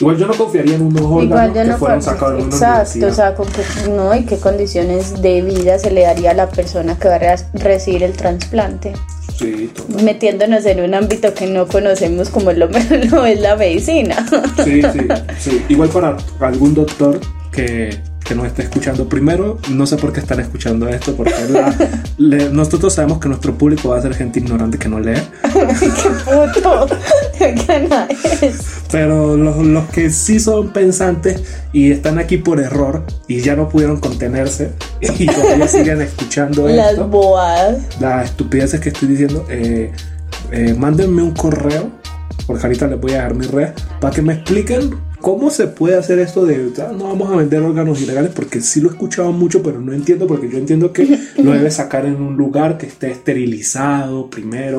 Igual 0.00 0.16
yo 0.16 0.26
no 0.26 0.34
confiaría 0.34 0.74
en 0.74 0.82
unos 0.82 1.02
órganos 1.02 1.52
que 1.52 1.64
no 1.64 1.78
fueron 1.78 2.02
sacados 2.02 2.40
en 2.40 2.46
una 2.46 2.56
Exacto, 2.56 3.06
o 3.06 3.12
sea, 3.12 3.34
con 3.34 3.46
no, 3.94 4.14
y 4.14 4.24
qué 4.24 4.38
condiciones 4.38 5.22
de 5.22 5.42
vida 5.42 5.78
se 5.78 5.90
le 5.92 6.02
daría 6.02 6.32
a 6.32 6.34
la 6.34 6.48
persona 6.48 6.98
que 6.98 7.08
va 7.08 7.16
a 7.16 7.36
recibir 7.54 8.02
el 8.02 8.12
trasplante. 8.12 8.92
Sí, 9.36 9.72
metiéndonos 10.02 10.64
en 10.66 10.80
un 10.80 10.94
ámbito 10.94 11.32
que 11.34 11.46
no 11.46 11.66
conocemos 11.66 12.28
como 12.28 12.52
lo, 12.52 12.68
lo 13.10 13.24
es 13.24 13.40
la 13.40 13.56
medicina. 13.56 14.24
Sí, 14.64 14.82
sí, 14.82 15.08
sí. 15.38 15.64
Igual 15.68 15.88
para 15.90 16.16
algún 16.40 16.74
doctor 16.74 17.20
que, 17.52 18.00
que 18.24 18.34
nos 18.34 18.46
esté 18.46 18.62
escuchando. 18.62 19.08
Primero, 19.08 19.58
no 19.70 19.86
sé 19.86 19.96
por 19.96 20.12
qué 20.12 20.20
están 20.20 20.40
escuchando 20.40 20.88
esto, 20.88 21.14
porque 21.14 21.34
nosotros 22.18 22.94
sabemos 22.94 23.18
que 23.18 23.28
nuestro 23.28 23.56
público 23.56 23.90
va 23.90 23.98
a 23.98 24.02
ser 24.02 24.14
gente 24.14 24.40
ignorante 24.40 24.78
que 24.78 24.88
no 24.88 24.98
lee. 24.98 25.20
¡Qué 25.42 26.60
puto! 26.60 26.96
¿Qué 27.38 27.88
es? 28.42 28.82
Pero 28.90 29.36
los, 29.36 29.58
los, 29.58 29.84
que 29.90 30.10
sí 30.10 30.40
son 30.40 30.72
pensantes 30.72 31.42
y 31.72 31.90
están 31.90 32.18
aquí 32.18 32.38
por 32.38 32.60
error 32.60 33.04
y 33.28 33.40
ya 33.40 33.56
no 33.56 33.68
pudieron 33.68 33.98
contenerse 34.00 34.72
y 35.00 35.26
todavía 35.26 35.68
siguen 35.68 36.00
escuchando 36.00 36.68
Las 36.68 36.90
esto. 36.90 37.02
Las 37.02 37.10
boadas. 37.10 37.78
Las 38.00 38.30
estupideces 38.30 38.80
que 38.80 38.88
estoy 38.88 39.08
diciendo. 39.08 39.44
Eh, 39.50 39.92
eh, 40.50 40.74
mándenme 40.74 41.22
un 41.22 41.32
correo, 41.32 41.90
porque 42.46 42.66
ahorita 42.66 42.86
les 42.86 43.00
voy 43.00 43.12
a 43.12 43.16
dejar 43.16 43.34
mi 43.34 43.46
red, 43.46 43.70
para 44.00 44.14
que 44.14 44.22
me 44.22 44.34
expliquen 44.34 44.94
¿cómo 45.24 45.48
se 45.48 45.68
puede 45.68 45.96
hacer 45.96 46.18
esto 46.18 46.44
de 46.44 46.70
ah, 46.82 46.92
no 46.94 47.08
vamos 47.08 47.32
a 47.32 47.36
vender 47.36 47.62
órganos 47.62 47.98
ilegales? 48.02 48.30
Porque 48.34 48.60
sí 48.60 48.82
lo 48.82 48.90
he 48.90 48.92
escuchado 48.92 49.32
mucho, 49.32 49.62
pero 49.62 49.80
no 49.80 49.94
entiendo, 49.94 50.26
porque 50.26 50.50
yo 50.50 50.58
entiendo 50.58 50.92
que 50.92 51.18
lo 51.38 51.52
debes 51.52 51.76
sacar 51.76 52.04
en 52.04 52.16
un 52.16 52.36
lugar 52.36 52.76
que 52.76 52.86
esté 52.86 53.10
esterilizado 53.10 54.28
primero, 54.28 54.78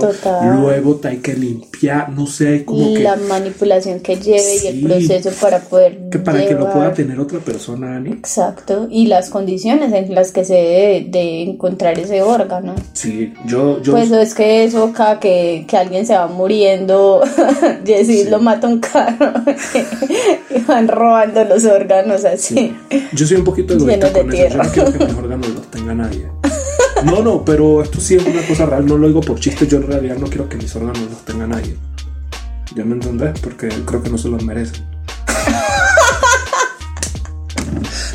luego 0.62 0.98
te 0.98 1.08
hay 1.08 1.18
que 1.18 1.34
limpiar, 1.34 2.12
no 2.12 2.28
sé, 2.28 2.64
como 2.64 2.94
que... 2.94 3.00
La 3.00 3.16
manipulación 3.16 4.02
que 4.02 4.18
lleve 4.18 4.64
y 4.64 4.68
el 4.68 4.82
proceso 4.84 5.32
para 5.42 5.60
poder... 5.62 6.10
Que 6.12 6.20
para 6.20 6.46
que 6.46 6.54
lo 6.54 6.72
pueda 6.72 6.94
tener 6.94 7.20
otra 7.20 7.40
persona, 7.40 7.96
Ani. 7.96 8.12
Exacto, 8.12 8.88
y 8.92 9.08
las 9.08 9.32
condiciones 9.32 9.92
en 9.94 10.14
las 10.14 10.32
que 10.32 10.46
se 10.46 10.54
debe 10.54 11.08
de 11.10 11.42
encontrar 11.42 11.98
ese 11.98 12.22
órgano. 12.22 12.76
Sí, 12.94 13.34
yo... 13.48 13.82
yo... 13.82 13.94
Pues 13.94 14.12
es 14.12 14.36
que 14.36 14.64
eso 14.64 14.84
acá, 14.84 15.20
que, 15.20 15.66
que 15.68 15.76
alguien 15.76 16.06
se 16.06 16.14
va 16.14 16.28
muriendo, 16.28 17.24
decir, 17.84 18.30
lo 18.30 18.40
mata 18.40 18.68
un 18.68 18.80
carro. 18.80 19.34
y 20.50 20.60
van 20.62 20.88
robando 20.88 21.44
los 21.44 21.66
órganos 21.66 22.26
así. 22.26 22.76
Yo 23.14 23.26
soy 23.26 23.38
un 23.38 23.44
poquito 23.44 23.74
egoísta 23.74 24.12
con 24.12 24.32
eso. 24.34 24.50
Yo 24.50 24.64
no 24.64 24.72
quiero 24.72 24.92
que 24.94 25.06
mis 25.06 25.16
órganos 25.16 25.50
los 25.50 25.72
tenga 25.72 25.94
nadie. 25.94 26.28
No, 27.04 27.22
no, 27.22 27.46
pero 27.46 27.84
esto 27.84 28.00
sí 28.00 28.16
es 28.16 28.26
una 28.26 28.42
cosa 28.48 28.66
real. 28.66 28.86
No 28.86 28.98
lo 28.98 29.08
digo 29.08 29.22
por 29.22 29.40
chiste. 29.40 29.68
Yo 29.68 29.78
en 29.78 29.88
realidad 29.88 30.18
no 30.18 30.28
quiero 30.28 30.50
que 30.50 30.58
mis 30.58 30.76
órganos 30.76 31.00
los 31.02 31.26
tenga 31.26 31.46
nadie. 31.46 31.78
¿Ya 32.76 32.84
me 32.84 32.94
entendés? 32.94 33.40
Porque 33.40 33.70
creo 33.86 34.02
que 34.02 34.10
no 34.10 34.18
se 34.18 34.30
los 34.30 34.44
merecen. 34.44 34.84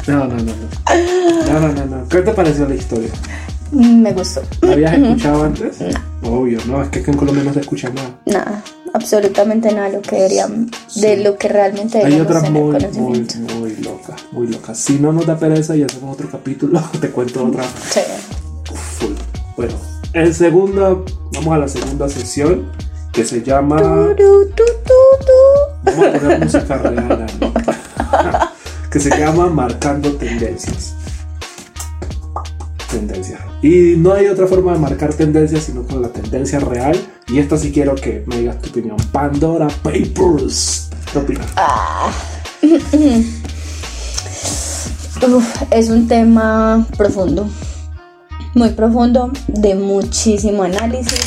No, 0.06 0.26
no, 0.26 0.34
no, 0.34 0.42
no. 0.42 1.52
No, 1.52 1.60
no, 1.60 1.72
no, 1.72 1.86
no. 1.86 2.08
¿Qué 2.08 2.22
te 2.22 2.32
pareció 2.32 2.68
la 2.68 2.74
historia? 2.74 3.10
Me 3.70 4.12
gustó. 4.12 4.42
¿La 4.62 4.72
habías 4.72 4.94
escuchado 4.94 5.44
antes? 5.44 5.78
Obvio, 6.22 6.58
no, 6.66 6.82
es 6.82 6.88
que 6.88 6.98
en 6.98 7.16
Colombia 7.16 7.44
no 7.44 7.52
se 7.52 7.60
escucha 7.60 7.90
nada. 7.90 8.18
Nada 8.26 8.64
absolutamente 8.92 9.72
nada 9.72 9.88
lo 9.88 10.02
que 10.02 10.16
deberían, 10.16 10.70
de 10.96 11.16
lo 11.18 11.36
que 11.36 11.48
realmente 11.48 12.04
Hay 12.04 12.20
otras 12.20 12.50
muy, 12.50 12.78
muy, 12.92 13.26
muy 13.54 13.76
locas, 13.76 14.24
muy 14.32 14.46
locas. 14.48 14.78
Si 14.78 14.98
no 14.98 15.12
nos 15.12 15.26
da 15.26 15.38
pereza 15.38 15.76
y 15.76 15.82
hacemos 15.82 16.14
otro 16.14 16.30
capítulo, 16.30 16.80
te 17.00 17.10
cuento 17.10 17.44
otra. 17.44 17.64
Sí. 17.90 18.00
Bueno, 19.56 19.74
el 20.12 20.34
segundo, 20.34 21.04
vamos 21.32 21.54
a 21.54 21.58
la 21.58 21.68
segunda 21.68 22.08
sesión 22.08 22.70
que 23.12 23.24
se 23.24 23.42
llama. 23.42 23.76
vamos 23.80 24.14
a 25.84 26.18
poner 26.18 26.38
música 26.44 26.78
real, 26.78 27.26
que 28.90 29.00
se 29.00 29.10
llama 29.10 29.48
Marcando 29.48 30.12
Tendencias 30.12 30.94
tendencia. 32.90 33.49
Y 33.62 33.94
no 33.96 34.14
hay 34.14 34.26
otra 34.26 34.46
forma 34.46 34.72
de 34.72 34.78
marcar 34.78 35.12
tendencia 35.12 35.60
sino 35.60 35.82
con 35.82 36.00
la 36.00 36.08
tendencia 36.08 36.60
real. 36.60 36.98
Y 37.28 37.38
esta 37.38 37.58
sí 37.58 37.72
quiero 37.72 37.94
que 37.94 38.24
me 38.26 38.38
digas 38.38 38.60
tu 38.60 38.70
opinión. 38.70 38.96
Pandora 39.12 39.68
Papers. 39.82 40.88
¿Qué 41.12 41.18
opinas? 41.18 41.46
Ah. 41.56 42.10
es 45.70 45.90
un 45.90 46.08
tema 46.08 46.86
profundo. 46.96 47.48
Muy 48.54 48.70
profundo, 48.70 49.30
de 49.46 49.74
muchísimo 49.74 50.62
análisis. 50.62 51.20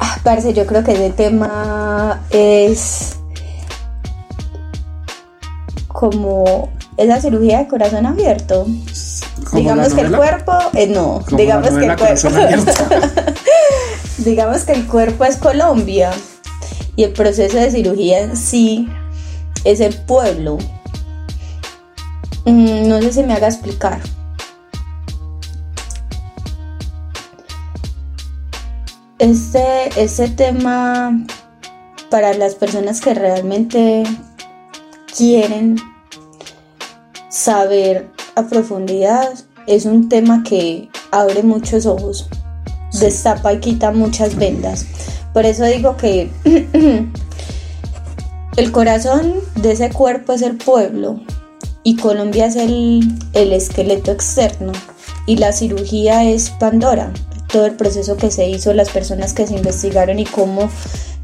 Ah, 0.00 0.18
parece, 0.24 0.52
yo 0.52 0.66
creo 0.66 0.82
que 0.82 0.92
ese 0.92 1.10
tema 1.10 2.22
es 2.30 3.16
como 5.88 6.70
es 6.96 7.06
la 7.06 7.20
cirugía 7.20 7.58
de 7.58 7.68
corazón 7.68 8.06
abierto. 8.06 8.66
Digamos 9.52 9.94
que 9.94 10.00
el 10.02 10.14
cuerpo, 10.14 10.52
eh, 10.74 10.86
no, 10.86 11.24
digamos 11.30 11.70
que 11.70 11.86
el 11.86 11.96
cuerpo, 11.96 12.28
digamos 14.18 14.62
que 14.62 14.72
el 14.72 14.86
cuerpo 14.86 15.24
es 15.24 15.36
Colombia 15.36 16.10
y 16.96 17.04
el 17.04 17.12
proceso 17.12 17.56
de 17.56 17.70
cirugía 17.70 18.20
en 18.20 18.36
sí 18.36 18.88
es 19.64 19.80
el 19.80 19.94
pueblo. 19.94 20.58
Mm, 22.44 22.88
no 22.88 23.00
sé 23.00 23.12
si 23.12 23.22
me 23.22 23.34
haga 23.34 23.48
explicar. 23.48 24.00
Este, 29.18 29.88
este 29.96 30.28
tema 30.28 31.24
para 32.10 32.34
las 32.34 32.54
personas 32.54 33.00
que 33.00 33.14
realmente 33.14 34.04
quieren 35.16 35.76
saber 37.28 38.10
a 38.38 38.46
profundidad 38.46 39.34
es 39.66 39.84
un 39.84 40.08
tema 40.08 40.44
que 40.44 40.88
abre 41.10 41.42
muchos 41.42 41.86
ojos, 41.86 42.28
destapa 43.00 43.52
y 43.52 43.58
quita 43.58 43.90
muchas 43.90 44.36
vendas. 44.36 44.86
Por 45.34 45.44
eso 45.44 45.64
digo 45.64 45.96
que 45.96 46.30
el 48.56 48.72
corazón 48.72 49.34
de 49.56 49.72
ese 49.72 49.90
cuerpo 49.90 50.32
es 50.32 50.42
el 50.42 50.56
pueblo 50.56 51.20
y 51.82 51.96
Colombia 51.96 52.46
es 52.46 52.54
el, 52.56 53.00
el 53.32 53.52
esqueleto 53.52 54.12
externo 54.12 54.72
y 55.26 55.36
la 55.36 55.52
cirugía 55.52 56.24
es 56.24 56.50
Pandora, 56.50 57.12
todo 57.52 57.66
el 57.66 57.74
proceso 57.74 58.16
que 58.16 58.30
se 58.30 58.48
hizo, 58.48 58.72
las 58.72 58.90
personas 58.90 59.32
que 59.32 59.48
se 59.48 59.56
investigaron 59.56 60.20
y 60.20 60.24
cómo 60.24 60.70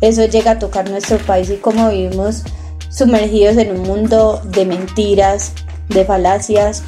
eso 0.01 0.25
llega 0.27 0.53
a 0.53 0.59
tocar 0.59 0.91
nuestro 0.91 1.19
país 1.19 1.49
y 1.49 1.57
cómo 1.57 1.91
vivimos 1.91 2.43
sumergidos 2.91 3.57
en 3.57 3.71
un 3.71 3.83
mundo 3.83 4.43
de 4.45 4.67
mentiras, 4.67 5.53
de 5.89 6.05
falacias. 6.05 6.83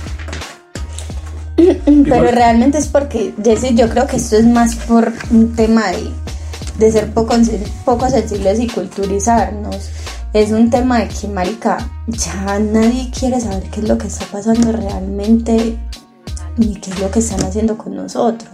Pero 1.57 2.31
realmente 2.31 2.79
es 2.79 2.89
porque, 2.89 3.35
Jesse, 3.43 3.75
yo 3.75 3.89
creo 3.89 4.07
que 4.07 4.17
esto 4.17 4.37
es 4.37 4.47
más 4.47 4.77
por 4.77 5.13
un 5.31 5.55
tema 5.55 5.85
de, 6.79 6.93
ser 6.93 7.13
poco, 7.13 7.35
poco 7.85 8.09
sensibles 8.11 8.61
y 8.61 8.69
culturizarnos. 8.69 9.91
Es 10.33 10.51
un 10.51 10.69
tema 10.71 11.01
de 11.01 11.09
que, 11.09 11.29
marica, 11.29 11.79
ya 12.09 12.59
nadie 12.59 13.11
quiere 13.11 13.41
saber 13.41 13.63
qué 13.71 13.81
es 13.81 13.89
lo 13.89 13.97
que 13.97 14.09
está 14.09 14.27
pasando 14.27 14.71
realmente 14.73 15.79
ni 16.57 16.75
qué 16.77 16.91
es 16.91 17.01
lo 17.01 17.11
que 17.11 17.21
están 17.21 17.43
haciendo 17.45 17.79
con 17.79 17.95
nosotros. 17.95 18.51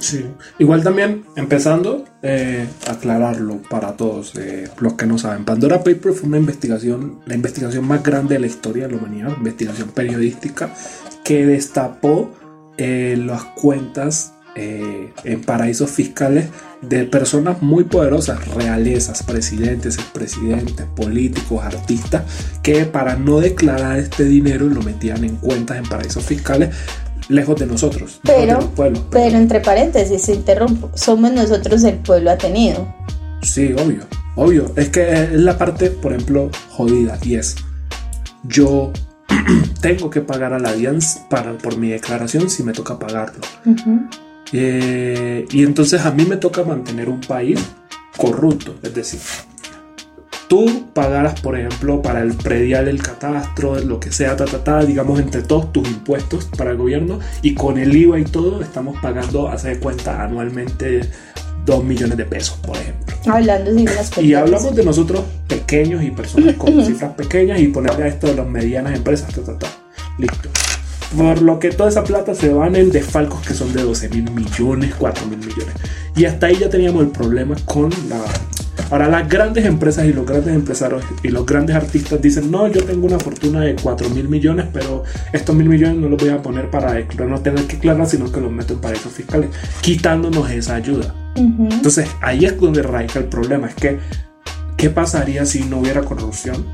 Sí, 0.00 0.24
igual 0.58 0.82
también 0.82 1.24
empezando 1.36 2.04
eh, 2.22 2.66
aclararlo 2.88 3.60
para 3.68 3.96
todos 3.96 4.34
eh, 4.36 4.68
los 4.78 4.94
que 4.94 5.06
no 5.06 5.18
saben. 5.18 5.44
Pandora 5.44 5.78
Paper 5.82 6.12
fue 6.12 6.28
una 6.28 6.38
investigación, 6.38 7.20
la 7.26 7.34
investigación 7.34 7.86
más 7.86 8.02
grande 8.02 8.34
de 8.34 8.40
la 8.40 8.46
historia 8.46 8.86
de 8.86 8.92
la 8.92 8.98
humanidad, 8.98 9.36
investigación 9.36 9.90
periodística 9.90 10.72
que 11.24 11.46
destapó 11.46 12.32
eh, 12.76 13.16
las 13.18 13.44
cuentas 13.44 14.34
eh, 14.54 15.12
en 15.24 15.42
paraísos 15.42 15.90
fiscales 15.90 16.46
de 16.80 17.04
personas 17.04 17.62
muy 17.62 17.84
poderosas, 17.84 18.44
realezas, 18.54 19.22
presidentes, 19.22 19.96
expresidentes, 19.96 20.86
políticos, 20.96 21.64
artistas, 21.64 22.24
que 22.62 22.84
para 22.84 23.14
no 23.14 23.40
declarar 23.40 23.98
este 23.98 24.24
dinero 24.24 24.66
lo 24.66 24.82
metían 24.82 25.22
en 25.22 25.36
cuentas 25.36 25.76
en 25.76 25.84
paraísos 25.84 26.24
fiscales 26.24 26.70
lejos 27.28 27.58
de 27.58 27.66
nosotros. 27.66 28.20
Pero, 28.24 28.60
pueblo, 28.70 29.04
pero 29.10 29.36
entre 29.36 29.60
paréntesis, 29.60 30.22
se 30.22 30.34
interrumpo, 30.34 30.90
somos 30.94 31.32
nosotros 31.32 31.84
el 31.84 31.96
pueblo 31.96 32.30
atenido. 32.30 32.94
Sí, 33.42 33.72
obvio, 33.72 34.02
obvio. 34.36 34.72
Es 34.76 34.88
que 34.88 35.12
es 35.12 35.32
la 35.32 35.56
parte, 35.56 35.90
por 35.90 36.12
ejemplo, 36.12 36.50
jodida 36.70 37.18
y 37.22 37.36
es, 37.36 37.56
yo 38.44 38.92
tengo 39.80 40.10
que 40.10 40.20
pagar 40.20 40.52
a 40.52 40.58
la 40.58 40.72
DIAN 40.72 40.98
para, 41.30 41.56
por 41.58 41.76
mi 41.76 41.90
declaración 41.90 42.50
si 42.50 42.62
me 42.62 42.72
toca 42.72 42.98
pagarlo. 42.98 43.40
Eh, 44.52 45.46
y 45.50 45.62
entonces 45.62 46.04
a 46.04 46.10
mí 46.10 46.24
me 46.24 46.36
toca 46.36 46.64
mantener 46.64 47.08
un 47.08 47.20
país 47.20 47.60
corrupto, 48.16 48.74
es 48.82 48.94
decir, 48.94 49.20
tú 50.48 50.86
pagaras, 50.94 51.40
por 51.40 51.58
ejemplo, 51.58 52.02
para 52.02 52.22
el 52.22 52.34
predial, 52.34 52.88
el 52.88 53.02
catastro, 53.02 53.78
lo 53.80 54.00
que 54.00 54.10
sea, 54.10 54.34
ta, 54.36 54.84
digamos, 54.84 55.20
entre 55.20 55.42
todos 55.42 55.72
tus 55.72 55.86
impuestos 55.88 56.46
para 56.56 56.72
el 56.72 56.76
gobierno 56.76 57.20
y 57.42 57.54
con 57.54 57.78
el 57.78 57.94
IVA 57.94 58.18
y 58.18 58.24
todo, 58.24 58.62
estamos 58.62 58.98
pagando, 59.00 59.48
hace 59.48 59.68
de 59.68 59.78
cuenta, 59.78 60.22
anualmente 60.22 61.08
2 61.66 61.84
millones 61.84 62.16
de 62.16 62.24
pesos, 62.24 62.58
por 62.58 62.76
ejemplo. 62.76 63.14
Hablando 63.26 63.72
de 63.72 63.84
las 63.84 64.16
Y 64.18 64.34
hablamos 64.34 64.74
de 64.74 64.84
nosotros 64.84 65.22
pequeños 65.46 66.02
y 66.02 66.10
personas 66.10 66.54
con 66.54 66.82
cifras 66.86 67.12
pequeñas 67.12 67.60
y 67.60 67.68
ponerle 67.68 68.04
a 68.04 68.06
esto 68.08 68.26
de 68.26 68.34
las 68.34 68.46
medianas 68.46 68.96
empresas, 68.96 69.32
ta, 69.34 69.42
ta, 69.42 69.58
ta. 69.58 69.68
Listo. 70.18 70.48
Por 71.16 71.42
lo 71.42 71.58
que 71.58 71.70
toda 71.70 71.88
esa 71.88 72.04
plata 72.04 72.34
se 72.34 72.52
van 72.52 72.76
en 72.76 72.90
desfalcos 72.90 73.40
que 73.46 73.54
son 73.54 73.72
de 73.72 73.82
12 73.82 74.08
mil 74.10 74.30
millones, 74.30 74.94
4 74.98 75.26
mil 75.26 75.38
millones. 75.38 75.74
Y 76.16 76.24
hasta 76.26 76.46
ahí 76.46 76.56
ya 76.56 76.68
teníamos 76.68 77.02
el 77.02 77.10
problema 77.10 77.56
con 77.66 77.90
la 78.08 78.22
Ahora 78.90 79.06
las 79.06 79.28
grandes 79.28 79.66
empresas 79.66 80.06
y 80.06 80.14
los 80.14 80.24
grandes 80.24 80.54
empresarios 80.54 81.04
y 81.22 81.28
los 81.28 81.44
grandes 81.44 81.76
artistas 81.76 82.22
dicen, 82.22 82.50
no, 82.50 82.68
yo 82.68 82.82
tengo 82.84 83.06
una 83.06 83.18
fortuna 83.18 83.60
de 83.60 83.76
4 83.76 84.08
mil 84.10 84.28
millones, 84.30 84.66
pero 84.72 85.02
estos 85.32 85.54
mil 85.54 85.68
millones 85.68 85.98
no 85.98 86.08
los 86.08 86.18
voy 86.18 86.30
a 86.30 86.40
poner 86.40 86.70
para 86.70 86.98
no 87.26 87.40
tener 87.40 87.66
que 87.66 87.76
declarar, 87.76 88.06
sino 88.06 88.32
que 88.32 88.40
los 88.40 88.50
meto 88.50 88.72
en 88.72 88.80
paraísos 88.80 89.12
fiscales, 89.12 89.50
quitándonos 89.82 90.50
esa 90.50 90.76
ayuda. 90.76 91.14
Entonces 91.36 92.08
ahí 92.22 92.46
es 92.46 92.58
donde 92.58 92.82
radica 92.82 93.18
el 93.18 93.26
problema, 93.26 93.68
es 93.68 93.74
que, 93.74 93.98
¿qué 94.78 94.88
pasaría 94.88 95.44
si 95.44 95.64
no 95.64 95.80
hubiera 95.80 96.02
corrupción 96.02 96.64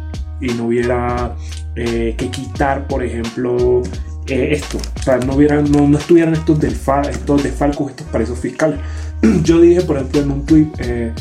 y 0.40 0.48
no 0.54 0.66
hubiera 0.66 1.34
eh, 1.74 2.14
que 2.16 2.30
quitar, 2.30 2.86
por 2.86 3.02
ejemplo, 3.02 3.82
eh, 4.26 4.48
esto, 4.52 4.78
o 4.78 5.02
sea, 5.02 5.18
no, 5.18 5.34
hubiera, 5.34 5.60
no, 5.60 5.98
estuvieran 5.98 6.34
estos, 6.34 6.62
estos 6.62 7.42
desfalcos, 7.42 7.90
estos 7.90 8.06
paraísos 8.08 8.38
fiscales. 8.38 8.78
Yo 9.42 9.60
dije, 9.60 9.82
por 9.82 9.96
ejemplo, 9.96 10.20
en 10.22 10.30
un 10.30 10.46
tweet, 10.46 10.68
eh, 10.78 11.12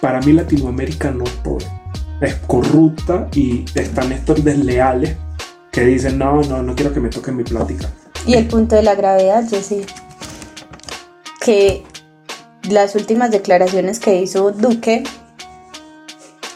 para 0.00 0.20
mí 0.20 0.32
Latinoamérica 0.32 1.10
no 1.10 1.24
es 1.24 1.30
pobre. 1.30 1.66
es 2.20 2.34
corrupta 2.46 3.28
y 3.34 3.64
están 3.74 4.12
estos 4.12 4.44
desleales 4.44 5.16
que 5.70 5.84
dicen, 5.84 6.18
no, 6.18 6.42
no, 6.42 6.62
no 6.62 6.74
quiero 6.74 6.92
que 6.92 7.00
me 7.00 7.08
toquen 7.08 7.36
mi 7.36 7.44
plática. 7.44 7.88
Y 8.26 8.34
el 8.34 8.46
punto 8.46 8.76
de 8.76 8.82
la 8.82 8.94
gravedad, 8.94 9.48
Jessy, 9.48 9.86
que 11.40 11.82
las 12.68 12.94
últimas 12.94 13.30
declaraciones 13.30 14.00
que 14.00 14.20
hizo 14.20 14.52
Duque 14.52 15.04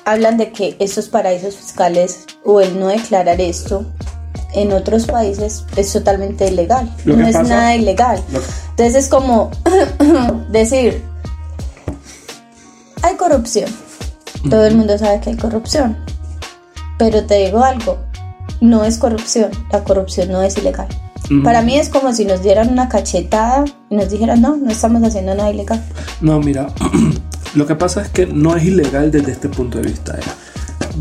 hablan 0.05 0.37
de 0.37 0.53
que 0.53 0.77
estos 0.79 1.09
paraísos 1.09 1.57
fiscales 1.57 2.27
o 2.45 2.61
el 2.61 2.79
no 2.79 2.88
declarar 2.88 3.40
esto 3.40 3.87
en 4.55 4.73
otros 4.73 5.07
países 5.07 5.64
es 5.77 5.93
totalmente 5.93 6.47
ilegal. 6.47 6.90
no 7.05 7.27
es 7.27 7.35
nada 7.35 7.75
ilegal. 7.77 8.23
Entonces 8.71 8.95
es 8.95 9.09
como 9.09 9.51
decir, 10.51 11.03
hay 13.03 13.17
corrupción. 13.17 13.71
Todo 14.49 14.67
el 14.67 14.77
mundo 14.77 14.97
sabe 14.99 15.21
que 15.21 15.31
hay 15.31 15.37
corrupción. 15.37 15.97
Pero 16.99 17.25
te 17.25 17.47
digo 17.47 17.64
algo, 17.64 17.99
no 18.61 18.85
es 18.85 18.99
corrupción. 18.99 19.51
La 19.73 19.83
corrupción 19.85 20.31
no 20.31 20.43
es 20.43 20.57
ilegal. 20.57 20.88
Para 21.43 21.62
mí 21.62 21.79
es 21.79 21.88
como 21.88 22.12
si 22.12 22.27
nos 22.27 22.43
dieran 22.43 22.71
una 22.71 22.88
cachetada 22.88 23.64
y 23.88 23.97
nos 23.97 24.11
dijeran, 24.11 24.43
no, 24.43 24.57
no 24.57 24.71
estamos 24.71 25.03
haciendo 25.03 25.35
nada 25.35 25.51
ilegal. 25.51 25.83
No, 26.21 26.38
mira, 26.38 26.67
lo 27.55 27.67
que 27.67 27.75
pasa 27.75 28.03
es 28.03 28.11
que 28.11 28.27
no 28.27 28.55
es 28.55 28.64
ilegal 28.64 29.11
desde 29.11 29.33
este 29.33 29.49
punto 29.49 29.79
de 29.79 29.85
vista. 29.85 30.19
¿eh? 30.19 30.23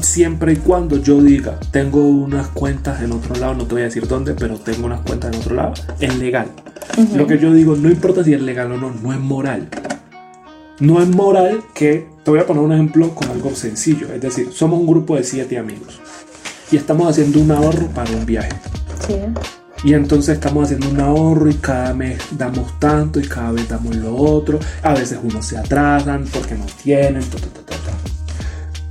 Siempre 0.02 0.54
y 0.54 0.56
cuando 0.58 0.98
yo 0.98 1.22
diga, 1.22 1.60
tengo 1.72 2.06
unas 2.06 2.48
cuentas 2.48 3.02
en 3.02 3.12
otro 3.12 3.36
lado, 3.36 3.54
no 3.54 3.66
te 3.66 3.74
voy 3.74 3.82
a 3.82 3.86
decir 3.86 4.08
dónde, 4.08 4.34
pero 4.34 4.58
tengo 4.58 4.86
unas 4.86 5.02
cuentas 5.02 5.34
en 5.34 5.40
otro 5.40 5.56
lado, 5.56 5.74
es 6.00 6.18
legal. 6.18 6.48
Lo 7.16 7.28
que 7.28 7.38
yo 7.38 7.54
digo, 7.54 7.76
no 7.76 7.90
importa 7.90 8.24
si 8.24 8.34
es 8.34 8.42
legal 8.42 8.72
o 8.72 8.78
no, 8.78 8.92
no 8.92 9.14
es 9.14 9.20
moral. 9.20 9.70
No 10.80 11.02
es 11.02 11.08
moral 11.08 11.64
que, 11.74 12.08
te 12.24 12.32
voy 12.32 12.40
a 12.40 12.48
poner 12.48 12.64
un 12.64 12.74
ejemplo 12.74 13.14
con 13.14 13.30
algo 13.30 13.56
sencillo, 13.56 14.08
es 14.14 14.22
decir, 14.22 14.50
somos 14.52 14.80
un 14.80 14.88
grupo 14.88 15.16
de 15.16 15.24
siete 15.24 15.58
amigos 15.58 16.00
y 16.72 16.78
estamos 16.78 17.08
haciendo 17.08 17.40
un 17.40 17.52
ahorro 17.52 17.88
para 17.88 18.12
un 18.12 18.26
viaje. 18.26 18.50
Sí. 19.08 19.16
Y 19.84 19.94
entonces 19.94 20.36
estamos 20.36 20.64
haciendo 20.64 20.90
un 20.90 21.00
ahorro 21.00 21.50
y 21.50 21.56
cada 21.56 21.94
mes 21.94 22.20
damos 22.32 22.80
tanto 22.80 23.20
y 23.20 23.28
cada 23.28 23.52
vez 23.52 23.68
damos 23.68 23.96
lo 23.96 24.16
otro. 24.16 24.58
A 24.82 24.94
veces 24.94 25.20
unos 25.22 25.46
se 25.46 25.58
atrasan 25.58 26.26
porque 26.32 26.56
no 26.56 26.66
tienen. 26.82 27.22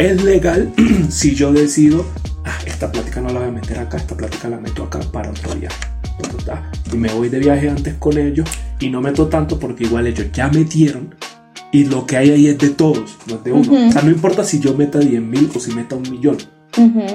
Es 0.03 0.23
legal 0.25 0.73
si 1.09 1.35
yo 1.35 1.53
decido, 1.53 2.05
ah, 2.45 2.59
esta 2.67 2.91
plática 2.91 3.21
no 3.21 3.29
la 3.29 3.41
voy 3.41 3.49
a 3.49 3.53
meter 3.53 3.79
acá, 3.79 3.97
esta 3.97 4.17
plática 4.17 4.49
la 4.49 4.59
meto 4.59 4.85
acá 4.85 5.01
para 5.13 5.31
otro 5.31 5.55
viaje. 5.55 5.77
Y 6.93 6.97
me 6.97 7.13
voy 7.13 7.29
de 7.29 7.39
viaje 7.39 7.71
antes 7.71 7.95
con 7.95 8.19
ellos 8.19 8.49
y 8.79 8.91
no 8.91 9.01
meto 9.01 9.29
tanto 9.29 9.59
porque 9.59 9.85
igual 9.85 10.07
ellos 10.07 10.27
ya 10.33 10.49
metieron 10.49 11.15
y 11.73 11.85
lo 11.85 12.07
que 12.07 12.19
hay 12.19 12.31
ahí 12.31 12.47
es 12.49 12.59
de 12.59 12.71
todos, 12.71 13.17
no 13.27 13.37
es 13.37 13.45
de 13.45 13.53
uno. 13.53 13.89
O 13.89 13.93
sea, 13.93 14.03
no 14.03 14.11
importa 14.11 14.45
si 14.45 14.61
yo 14.61 14.77
meta 14.77 14.99
10 14.99 15.23
mil 15.23 15.51
o 15.55 15.59
si 15.59 15.73
meta 15.73 15.97
un 15.97 16.03
millón 16.11 16.37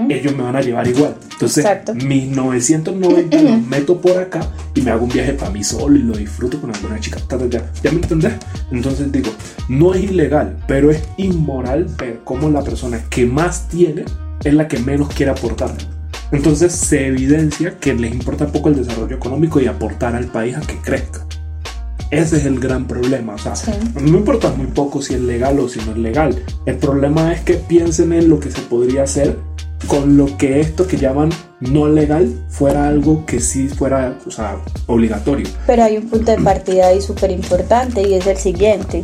ellos 0.10 0.36
me 0.36 0.44
van 0.44 0.56
a 0.56 0.62
llevar 0.62 0.88
igual. 0.88 1.16
Entonces, 1.32 1.66
mis 1.96 2.28
990 2.28 3.42
los 3.42 3.62
meto 3.62 4.00
por 4.00 4.18
acá 4.18 4.42
y 4.76 4.82
me 4.82 4.92
hago 4.92 5.06
un 5.06 5.10
viaje 5.10 5.34
para 5.34 5.52
mí 5.52 5.64
solo 5.64 5.96
y 5.96 6.04
lo 6.04 6.16
disfruto 6.16 6.60
con 6.60 6.74
alguna 6.74 7.00
chica. 7.00 7.20
¿Ya, 7.50 7.72
¿Ya 7.84 7.92
me 7.92 7.98
entendés? 7.98 8.34
Entonces 8.72 9.12
digo, 9.12 9.30
no 9.70 9.94
es 9.94 10.04
ilegal, 10.04 10.58
pero 10.68 10.92
es 10.92 11.04
inmoral 11.18 11.88
ver 11.98 12.22
cómo 12.24 12.50
la 12.50 12.64
persona 12.64 13.02
que 13.10 13.26
más 13.26 13.68
tiene 13.68 14.06
es 14.44 14.54
la 14.54 14.68
que 14.68 14.80
menos 14.80 15.10
quiere 15.10 15.32
aportar. 15.32 15.72
Entonces 16.32 16.74
se 16.74 17.08
evidencia 17.08 17.80
que 17.80 17.94
les 17.94 18.14
importa 18.14 18.48
poco 18.48 18.70
el 18.70 18.76
desarrollo 18.76 19.16
económico 19.16 19.62
y 19.62 19.68
aportar 19.68 20.16
al 20.16 20.26
país 20.26 20.56
a 20.58 20.62
que 20.62 20.78
crezca. 20.78 21.26
Ese 22.10 22.38
es 22.38 22.46
el 22.46 22.60
gran 22.60 22.88
problema. 22.88 23.36
O 23.36 23.38
sea, 23.38 23.54
no 24.02 24.18
importa 24.18 24.52
muy 24.52 24.68
poco 24.68 25.02
si 25.02 25.14
es 25.14 25.22
legal 25.22 25.60
o 25.60 25.68
si 25.68 25.80
no 25.80 25.92
es 25.92 25.98
legal. 25.98 26.42
El 26.66 26.78
problema 26.78 27.34
es 27.34 27.42
que 27.42 27.56
piensen 27.56 28.14
en 28.14 28.30
lo 28.30 28.40
que 28.40 28.50
se 28.50 28.62
podría 28.62 29.04
hacer 29.04 29.38
con 29.86 30.18
lo 30.18 30.38
que 30.38 30.60
esto 30.60 30.88
que 30.88 30.98
llaman 30.98 31.30
no 31.60 31.88
legal 31.88 32.34
fuera 32.50 32.88
algo 32.88 33.26
que 33.26 33.40
sí 33.40 33.68
fuera 33.68 34.18
o 34.26 34.32
sea, 34.32 34.58
obligatorio. 34.88 35.48
Pero 35.66 35.84
hay 35.84 35.98
un 35.98 36.10
punto 36.10 36.32
de 36.32 36.40
partida 36.40 36.88
ahí 36.88 37.02
súper 37.02 37.32
importante 37.32 38.02
y 38.02 38.16
es 38.16 38.26
el 38.28 38.38
siguiente. 38.38 39.04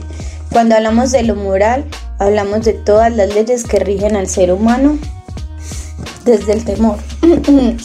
Cuando 0.51 0.75
hablamos 0.75 1.11
de 1.11 1.23
lo 1.23 1.35
moral, 1.35 1.85
hablamos 2.19 2.65
de 2.65 2.73
todas 2.73 3.15
las 3.15 3.33
leyes 3.33 3.63
que 3.63 3.79
rigen 3.79 4.15
al 4.15 4.27
ser 4.27 4.51
humano 4.51 4.97
desde 6.25 6.53
el 6.53 6.63
temor. 6.63 6.97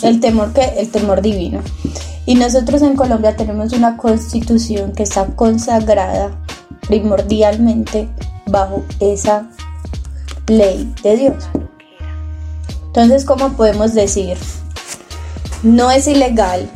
el 0.03 0.21
temor 0.21 0.53
que 0.53 0.65
el 0.79 0.91
temor 0.91 1.23
divino. 1.23 1.61
Y 2.27 2.35
nosotros 2.35 2.83
en 2.83 2.95
Colombia 2.95 3.37
tenemos 3.37 3.73
una 3.73 3.97
constitución 3.97 4.93
que 4.93 5.03
está 5.03 5.25
consagrada 5.35 6.31
primordialmente 6.87 8.09
bajo 8.47 8.85
esa 9.01 9.49
ley 10.47 10.93
de 11.03 11.17
Dios. 11.17 11.49
Entonces, 13.01 13.25
¿cómo 13.25 13.53
podemos 13.53 13.95
decir? 13.95 14.37
No 15.63 15.89
es 15.93 16.09
ilegal 16.09 16.69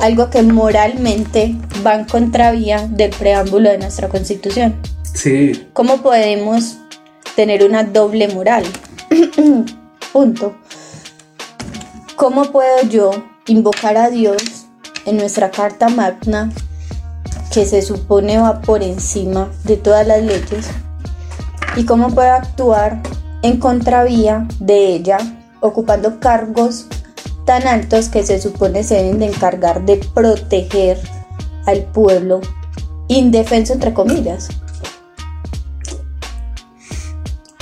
algo 0.00 0.28
que 0.28 0.42
moralmente 0.42 1.56
va 1.84 1.94
en 1.94 2.04
contravía 2.04 2.86
del 2.86 3.08
preámbulo 3.08 3.70
de 3.70 3.78
nuestra 3.78 4.10
constitución. 4.10 4.76
Sí. 5.14 5.66
¿Cómo 5.72 6.02
podemos 6.02 6.76
tener 7.34 7.64
una 7.64 7.84
doble 7.84 8.28
moral? 8.28 8.64
Punto. 10.12 10.54
¿Cómo 12.14 12.52
puedo 12.52 12.82
yo 12.82 13.12
invocar 13.46 13.96
a 13.96 14.10
Dios 14.10 14.66
en 15.06 15.16
nuestra 15.16 15.50
carta 15.50 15.88
magna, 15.88 16.52
que 17.50 17.64
se 17.64 17.80
supone 17.80 18.36
va 18.36 18.60
por 18.60 18.82
encima 18.82 19.50
de 19.64 19.78
todas 19.78 20.06
las 20.06 20.22
leyes? 20.22 20.66
¿Y 21.76 21.86
cómo 21.86 22.10
puedo 22.10 22.30
actuar 22.30 23.00
en 23.44 23.58
contravía 23.58 24.48
de 24.58 24.94
ella, 24.94 25.18
ocupando 25.60 26.18
cargos 26.18 26.86
tan 27.44 27.68
altos 27.68 28.08
que 28.08 28.22
se 28.22 28.40
supone 28.40 28.82
se 28.82 28.94
deben 28.94 29.18
de 29.18 29.26
encargar 29.26 29.84
de 29.84 30.00
proteger 30.14 30.98
al 31.66 31.84
pueblo 31.84 32.40
indefenso 33.06 33.74
entre 33.74 33.92
comillas. 33.92 34.48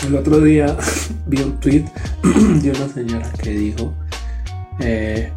El 0.06 0.14
otro 0.14 0.38
día 0.38 0.76
vi 1.26 1.42
un 1.42 1.58
tweet 1.58 1.84
de 2.22 2.70
una 2.70 2.88
señora 2.88 3.28
que 3.42 3.50
dijo, 3.50 3.92
eh, 4.78 5.32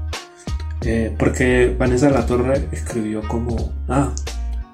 eh, 0.81 1.15
porque 1.17 1.75
Vanessa 1.75 2.11
La 2.11 2.27
Torre 2.27 2.69
escribió 2.71 3.27
como, 3.27 3.71
ah, 3.89 4.11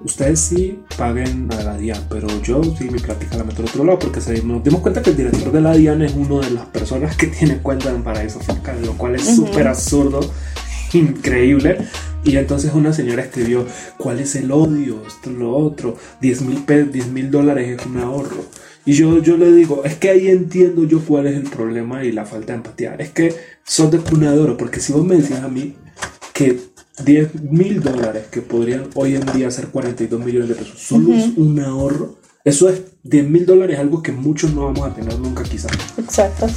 ustedes 0.03 0.39
sí 0.39 0.79
paguen 0.97 1.47
a 1.51 1.63
la 1.63 1.77
DIAN, 1.77 2.05
pero 2.09 2.27
yo 2.41 2.63
sí 2.63 2.89
mi 2.89 2.99
plática 2.99 3.37
la 3.37 3.43
meto 3.43 3.61
al 3.61 3.69
otro 3.69 3.83
lado 3.83 3.99
porque 3.99 4.19
nos 4.43 4.63
dimos 4.63 4.81
cuenta 4.81 5.01
que 5.01 5.11
el 5.11 5.17
director 5.17 5.51
de 5.51 5.61
la 5.61 5.73
DIAN 5.73 6.01
es 6.01 6.13
uno 6.13 6.39
de 6.39 6.51
las 6.51 6.65
personas 6.67 7.15
que 7.15 7.27
tiene 7.39 7.57
cuenta 7.57 7.89
en 7.89 8.03
paraíso 8.03 8.39
fiscal, 8.39 8.77
lo 8.85 8.97
cual 8.97 9.15
es 9.15 9.35
súper 9.35 9.67
absurdo, 9.67 10.19
increíble. 10.93 11.77
Y 12.23 12.37
entonces 12.37 12.71
una 12.73 12.93
señora 12.93 13.23
escribió, 13.23 13.65
¿cuál 13.97 14.19
es 14.19 14.35
el 14.35 14.51
odio? 14.51 15.01
Esto, 15.07 15.31
lo 15.31 15.55
otro, 15.57 15.97
10 16.21 16.41
mil 16.43 17.31
dólares 17.31 17.79
es 17.79 17.85
un 17.85 17.97
ahorro. 17.97 18.45
Y 18.85 18.93
yo, 18.93 19.21
yo 19.21 19.37
le 19.37 19.51
digo, 19.51 19.83
es 19.85 19.95
que 19.95 20.09
ahí 20.09 20.27
entiendo 20.27 20.83
yo 20.85 20.99
cuál 21.01 21.27
es 21.27 21.35
el 21.35 21.43
problema 21.43 22.03
y 22.03 22.11
la 22.11 22.25
falta 22.25 22.53
de 22.53 22.57
empatía. 22.57 22.95
Es 22.97 23.09
que 23.09 23.35
son 23.63 23.91
de 23.91 23.99
cuna 23.99 24.33
porque 24.57 24.79
si 24.79 24.91
vos 24.91 25.05
me 25.05 25.17
decías 25.17 25.43
a 25.43 25.47
mí 25.47 25.75
que 26.33 26.70
10 27.03 27.41
mil 27.43 27.81
dólares, 27.81 28.25
que 28.31 28.41
podrían 28.41 28.89
hoy 28.95 29.15
en 29.15 29.25
día 29.33 29.49
ser 29.51 29.67
42 29.67 30.23
millones 30.23 30.49
de 30.49 30.55
pesos, 30.55 30.79
solo 30.79 31.13
es 31.13 31.37
un 31.37 31.59
ahorro. 31.59 32.15
Eso 32.43 32.69
es 32.69 32.81
10 33.03 33.29
mil 33.29 33.45
dólares, 33.45 33.79
algo 33.79 34.01
que 34.01 34.11
muchos 34.11 34.53
no 34.53 34.65
vamos 34.65 34.87
a 34.87 34.93
tener 34.93 35.17
nunca 35.19 35.43
quizás. 35.43 35.71
Exacto. 35.97 36.47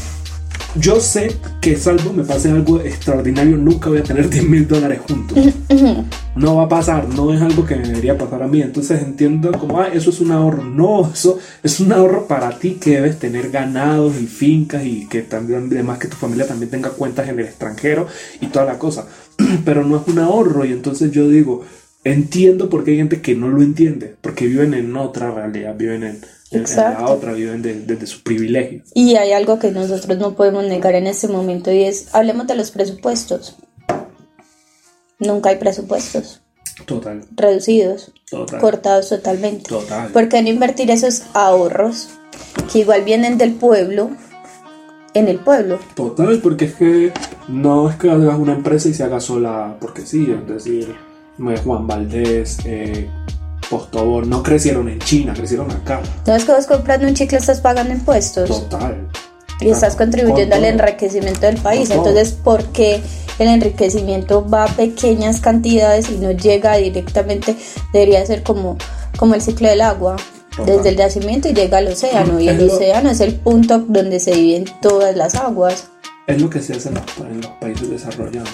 Yo 0.76 0.98
sé 0.98 1.36
que 1.60 1.76
salvo 1.76 2.12
me 2.12 2.24
pase 2.24 2.50
algo 2.50 2.80
extraordinario, 2.80 3.56
nunca 3.56 3.88
voy 3.90 3.98
a 3.98 4.02
tener 4.02 4.28
10 4.30 4.48
mil 4.48 4.66
dólares 4.66 5.00
juntos. 5.06 5.38
No 6.36 6.56
va 6.56 6.64
a 6.64 6.68
pasar, 6.68 7.08
no 7.10 7.32
es 7.32 7.40
algo 7.40 7.64
que 7.64 7.76
me 7.76 7.86
debería 7.86 8.18
pasar 8.18 8.42
a 8.42 8.48
mí. 8.48 8.60
Entonces 8.60 9.00
entiendo 9.00 9.52
como, 9.52 9.80
ah, 9.80 9.86
eso 9.86 10.10
es 10.10 10.20
un 10.20 10.32
ahorro. 10.32 10.64
No, 10.64 11.08
eso 11.14 11.38
es 11.62 11.78
un 11.78 11.92
ahorro 11.92 12.26
para 12.26 12.58
ti 12.58 12.72
que 12.80 12.90
debes 12.90 13.20
tener 13.20 13.52
ganados 13.52 14.20
y 14.20 14.26
fincas 14.26 14.84
y 14.84 15.06
que 15.06 15.22
también, 15.22 15.68
además 15.70 15.98
que 15.98 16.08
tu 16.08 16.16
familia 16.16 16.44
también 16.44 16.72
tenga 16.72 16.90
cuentas 16.90 17.28
en 17.28 17.38
el 17.38 17.44
extranjero 17.44 18.08
y 18.40 18.48
toda 18.48 18.64
la 18.64 18.80
cosa. 18.80 19.06
Pero 19.64 19.84
no 19.84 19.96
es 19.98 20.08
un 20.08 20.18
ahorro 20.18 20.64
y 20.64 20.72
entonces 20.72 21.12
yo 21.12 21.28
digo, 21.28 21.64
entiendo 22.02 22.68
por 22.68 22.82
qué 22.82 22.90
hay 22.90 22.96
gente 22.96 23.20
que 23.20 23.36
no 23.36 23.46
lo 23.48 23.62
entiende, 23.62 24.16
porque 24.20 24.48
viven 24.48 24.74
en 24.74 24.96
otra 24.96 25.30
realidad, 25.30 25.76
viven 25.78 26.02
en 26.02 26.18
la 26.54 27.06
otra, 27.08 27.32
viven 27.32 27.62
desde 27.62 28.06
su 28.06 28.22
privilegio. 28.22 28.82
Y 28.94 29.16
hay 29.16 29.32
algo 29.32 29.58
que 29.58 29.70
nosotros 29.70 30.18
no 30.18 30.34
podemos 30.34 30.64
negar 30.64 30.94
en 30.94 31.06
este 31.06 31.28
momento 31.28 31.72
y 31.72 31.84
es, 31.84 32.14
hablemos 32.14 32.46
de 32.46 32.54
los 32.54 32.70
presupuestos. 32.70 33.56
Nunca 35.18 35.50
hay 35.50 35.56
presupuestos. 35.56 36.40
Total. 36.86 37.24
Reducidos. 37.36 38.12
Total. 38.28 38.60
Cortados 38.60 39.08
totalmente. 39.08 39.68
Total. 39.68 40.10
¿Por 40.10 40.28
qué 40.28 40.42
no 40.42 40.48
invertir 40.48 40.90
esos 40.90 41.22
ahorros 41.32 42.08
que 42.72 42.80
igual 42.80 43.04
vienen 43.04 43.38
del 43.38 43.54
pueblo 43.54 44.10
en 45.14 45.28
el 45.28 45.38
pueblo? 45.38 45.78
Total, 45.94 46.40
porque 46.42 46.66
es 46.66 46.74
que 46.74 47.12
no 47.48 47.88
es 47.88 47.96
que 47.96 48.10
hagas 48.10 48.38
una 48.38 48.54
empresa 48.54 48.88
y 48.88 48.94
se 48.94 49.04
haga 49.04 49.20
sola 49.20 49.76
porque 49.80 50.02
sí, 50.02 50.26
es 50.30 50.46
decir, 50.48 50.94
Juan 51.38 51.86
Valdés, 51.86 52.58
eh, 52.64 53.08
costó, 53.68 54.22
no 54.22 54.42
crecieron 54.42 54.88
en 54.88 54.98
China, 55.00 55.34
crecieron 55.34 55.70
acá. 55.70 56.00
No 56.26 56.34
es 56.34 56.44
que 56.44 56.52
vos 56.52 56.66
comprando 56.66 57.06
un 57.06 57.14
chicle 57.14 57.38
estás 57.38 57.60
pagando 57.60 57.92
impuestos. 57.92 58.48
Total. 58.48 59.08
Y 59.60 59.70
estás 59.70 59.96
contribuyendo 59.96 60.56
al 60.56 60.64
enriquecimiento 60.64 61.40
del 61.40 61.56
país. 61.58 61.90
Entonces, 61.90 62.32
¿por 62.32 62.64
qué 62.66 63.00
el 63.38 63.48
enriquecimiento 63.48 64.46
va 64.46 64.64
a 64.64 64.68
pequeñas 64.68 65.40
cantidades 65.40 66.10
y 66.10 66.16
no 66.16 66.32
llega 66.32 66.76
directamente? 66.76 67.56
Debería 67.92 68.24
ser 68.26 68.42
como, 68.42 68.76
como 69.16 69.34
el 69.34 69.42
ciclo 69.42 69.68
del 69.68 69.80
agua. 69.80 70.16
Desde 70.64 70.90
el 70.90 70.96
yacimiento 70.96 71.48
y 71.48 71.52
llega 71.52 71.78
al 71.78 71.88
océano. 71.88 72.38
Y 72.38 72.48
el 72.48 72.70
océano 72.70 73.10
es 73.10 73.20
el 73.20 73.34
punto 73.34 73.80
donde 73.88 74.20
se 74.20 74.32
dividen 74.32 74.66
todas 74.80 75.16
las 75.16 75.34
aguas. 75.34 75.88
Es 76.26 76.40
lo 76.40 76.48
que 76.48 76.60
se 76.60 76.74
hace 76.74 76.90
en 76.90 76.94
los, 77.40 77.50
países 77.60 77.90
desarrollados. 77.90 78.48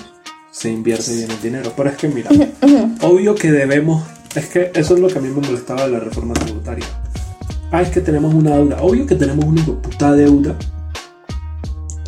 Se 0.50 0.70
invierte 0.70 1.14
bien 1.14 1.30
el 1.30 1.42
dinero. 1.42 1.72
Pero 1.76 1.90
es 1.90 1.96
que, 1.96 2.08
mira, 2.08 2.30
obvio 3.02 3.34
que 3.34 3.52
debemos. 3.52 4.02
Es 4.34 4.46
que 4.46 4.70
eso 4.74 4.94
es 4.94 5.00
lo 5.00 5.08
que 5.08 5.18
a 5.18 5.22
mí 5.22 5.28
me 5.28 5.40
molestaba 5.40 5.86
de 5.86 5.92
la 5.92 6.00
reforma 6.00 6.34
tributaria. 6.34 6.86
Ah, 7.72 7.82
es 7.82 7.90
que 7.90 8.00
tenemos 8.00 8.34
una 8.34 8.56
deuda. 8.56 8.82
Obvio 8.82 9.06
que 9.06 9.16
tenemos 9.16 9.44
una 9.44 9.64
puta 9.64 10.12
deuda 10.12 10.56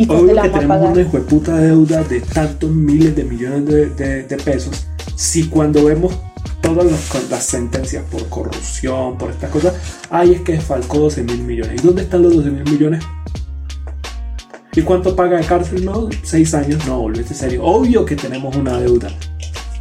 Obvio 0.08 0.42
que 0.42 0.48
tenemos 0.48 0.76
una 0.78 0.94
de 0.94 1.04
puta 1.04 1.56
deuda 1.58 2.02
de 2.04 2.20
tantos 2.20 2.70
miles 2.70 3.14
de 3.14 3.24
millones 3.24 3.66
de, 3.66 4.40
pesos. 4.42 4.86
Si 5.16 5.48
cuando 5.48 5.84
vemos 5.84 6.14
todas 6.62 6.86
las, 7.30 7.44
sentencias 7.44 8.04
por 8.10 8.26
corrupción, 8.28 9.18
por 9.18 9.30
estas 9.30 9.50
cosas, 9.50 9.74
ay, 10.10 10.32
es 10.32 10.40
que 10.40 10.60
falcó 10.60 10.98
12 10.98 11.24
mil 11.24 11.42
millones. 11.42 11.80
¿Y 11.82 11.86
dónde 11.86 12.02
están 12.02 12.22
los 12.22 12.34
12 12.34 12.50
mil 12.50 12.64
millones? 12.64 13.04
¿Y 14.74 14.80
cuánto 14.80 15.14
paga 15.14 15.36
de 15.36 15.44
cárcel? 15.44 15.84
No, 15.84 16.08
seis 16.22 16.54
años. 16.54 16.86
No, 16.86 17.00
volvete 17.00 17.34
serio. 17.34 17.62
Obvio 17.62 18.06
que 18.06 18.16
tenemos 18.16 18.56
una 18.56 18.80
deuda. 18.80 19.10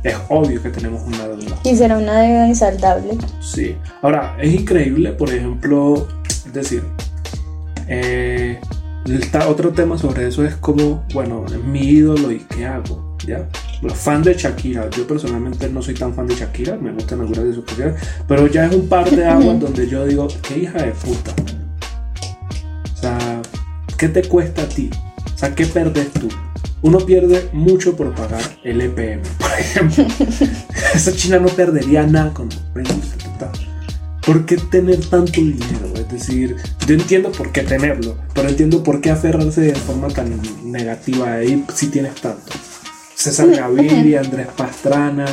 Es 0.03 0.15
obvio 0.29 0.61
que 0.61 0.69
tenemos 0.69 1.01
una 1.05 1.27
deuda. 1.27 1.57
Y 1.63 1.75
será 1.75 1.97
una 1.97 2.21
deuda 2.21 2.47
insaldable. 2.47 3.17
Sí. 3.39 3.75
Ahora, 4.01 4.35
es 4.39 4.53
increíble, 4.53 5.11
por 5.11 5.29
ejemplo, 5.29 6.07
es 6.27 6.53
decir, 6.53 6.83
eh, 7.87 8.59
otro 9.47 9.71
tema 9.71 9.97
sobre 9.97 10.27
eso 10.27 10.45
es 10.45 10.55
como, 10.55 11.03
bueno, 11.13 11.45
mi 11.65 11.81
ídolo 11.81 12.31
y 12.31 12.39
qué 12.39 12.65
hago, 12.65 13.17
¿ya? 13.25 13.47
Los 13.81 13.93
fans 13.93 14.25
de 14.25 14.33
Shakira, 14.35 14.89
yo 14.91 15.07
personalmente 15.07 15.67
no 15.69 15.81
soy 15.81 15.95
tan 15.95 16.13
fan 16.13 16.27
de 16.27 16.35
Shakira, 16.35 16.77
me 16.77 16.91
gustan 16.91 17.21
algunas 17.21 17.43
de 17.43 17.53
sus 17.53 17.65
canciones, 17.65 17.95
pero 18.27 18.47
ya 18.47 18.65
es 18.65 18.75
un 18.75 18.87
par 18.87 19.09
de 19.09 19.25
aguas 19.25 19.59
donde 19.59 19.87
yo 19.87 20.05
digo, 20.05 20.27
qué 20.47 20.59
hija 20.59 20.83
de 20.83 20.91
puta. 20.91 21.31
O 22.93 22.97
sea, 22.97 23.41
¿qué 23.97 24.07
te 24.07 24.21
cuesta 24.23 24.61
a 24.61 24.69
ti? 24.69 24.89
O 25.33 25.37
sea, 25.37 25.53
¿qué 25.55 25.65
perdes 25.65 26.11
tú? 26.13 26.29
Uno 26.83 26.99
pierde 26.99 27.49
mucho 27.53 27.95
por 27.95 28.13
pagar 28.15 28.41
el 28.63 28.81
EPM, 28.81 29.21
por 29.39 29.51
ejemplo. 29.59 30.05
Esa 30.95 31.13
China 31.13 31.39
no 31.39 31.47
perdería 31.49 32.03
nada 32.03 32.33
con 32.33 32.49
¿Por 34.25 34.45
qué 34.45 34.55
tener 34.57 35.03
tanto 35.09 35.41
dinero? 35.41 35.91
Es 35.95 36.09
decir, 36.09 36.55
yo 36.87 36.93
entiendo 36.93 37.31
por 37.31 37.51
qué 37.51 37.63
tenerlo, 37.63 38.15
pero 38.35 38.49
entiendo 38.49 38.83
por 38.83 39.01
qué 39.01 39.09
aferrarse 39.09 39.61
de 39.61 39.75
forma 39.75 40.09
tan 40.09 40.39
negativa 40.63 41.33
ahí 41.33 41.65
si 41.73 41.87
tienes 41.87 42.15
tanto. 42.15 42.53
César 43.15 43.49
Gaviria, 43.49 44.19
Andrés 44.25 44.47
Pastrana, 44.55 45.25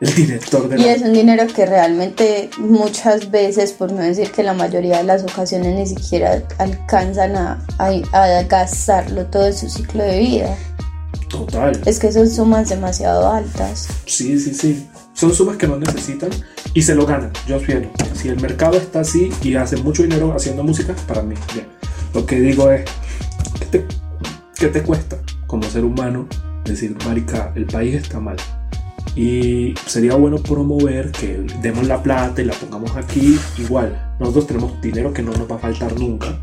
el 0.00 0.14
director 0.14 0.68
de 0.68 0.80
Y 0.80 0.84
es 0.84 1.00
un 1.00 1.14
dinero 1.14 1.46
que 1.46 1.64
realmente 1.64 2.50
muchas 2.58 3.30
veces, 3.30 3.72
por 3.72 3.90
no 3.90 4.02
decir 4.02 4.30
que 4.30 4.42
la 4.42 4.52
mayoría 4.52 4.98
de 4.98 5.04
las 5.04 5.22
ocasiones 5.22 5.74
ni 5.74 5.86
siquiera 5.86 6.42
alcanzan 6.58 7.36
a, 7.36 7.64
a 7.78 8.42
gastarlo 8.42 9.26
todo 9.26 9.46
en 9.46 9.54
su 9.54 9.70
ciclo 9.70 10.02
de 10.04 10.18
vida. 10.18 10.56
Total. 11.28 11.80
Es 11.86 11.98
que 11.98 12.12
son 12.12 12.28
sumas 12.30 12.68
demasiado 12.68 13.30
altas. 13.30 13.88
Sí, 14.06 14.38
sí, 14.38 14.54
sí. 14.54 14.86
Son 15.14 15.34
sumas 15.34 15.56
que 15.56 15.66
no 15.66 15.76
necesitan 15.78 16.30
y 16.74 16.82
se 16.82 16.94
lo 16.94 17.06
ganan. 17.06 17.32
Yo 17.46 17.58
fiero. 17.58 17.90
Si 18.14 18.28
el 18.28 18.40
mercado 18.40 18.76
está 18.76 19.00
así 19.00 19.30
y 19.42 19.54
hace 19.54 19.76
mucho 19.76 20.02
dinero 20.02 20.32
haciendo 20.34 20.62
música, 20.62 20.94
para 21.06 21.22
mí, 21.22 21.34
bien. 21.54 21.66
Lo 22.14 22.24
que 22.24 22.40
digo 22.40 22.70
es, 22.70 22.84
¿qué 23.58 23.66
te, 23.66 23.86
qué 24.56 24.68
te 24.68 24.82
cuesta 24.82 25.16
como 25.46 25.64
ser 25.64 25.84
humano 25.84 26.28
decir, 26.64 26.96
marica, 27.04 27.52
el 27.56 27.66
país 27.66 27.94
está 27.94 28.20
mal? 28.20 28.36
Y 29.14 29.74
sería 29.86 30.14
bueno 30.14 30.36
promover 30.36 31.10
que 31.10 31.46
demos 31.62 31.86
la 31.86 32.02
plata 32.02 32.42
y 32.42 32.44
la 32.44 32.52
pongamos 32.52 32.94
aquí. 32.96 33.38
Igual, 33.56 34.16
nosotros 34.20 34.46
tenemos 34.46 34.80
dinero 34.82 35.12
que 35.12 35.22
no 35.22 35.32
nos 35.32 35.50
va 35.50 35.56
a 35.56 35.58
faltar 35.58 35.98
nunca. 35.98 36.38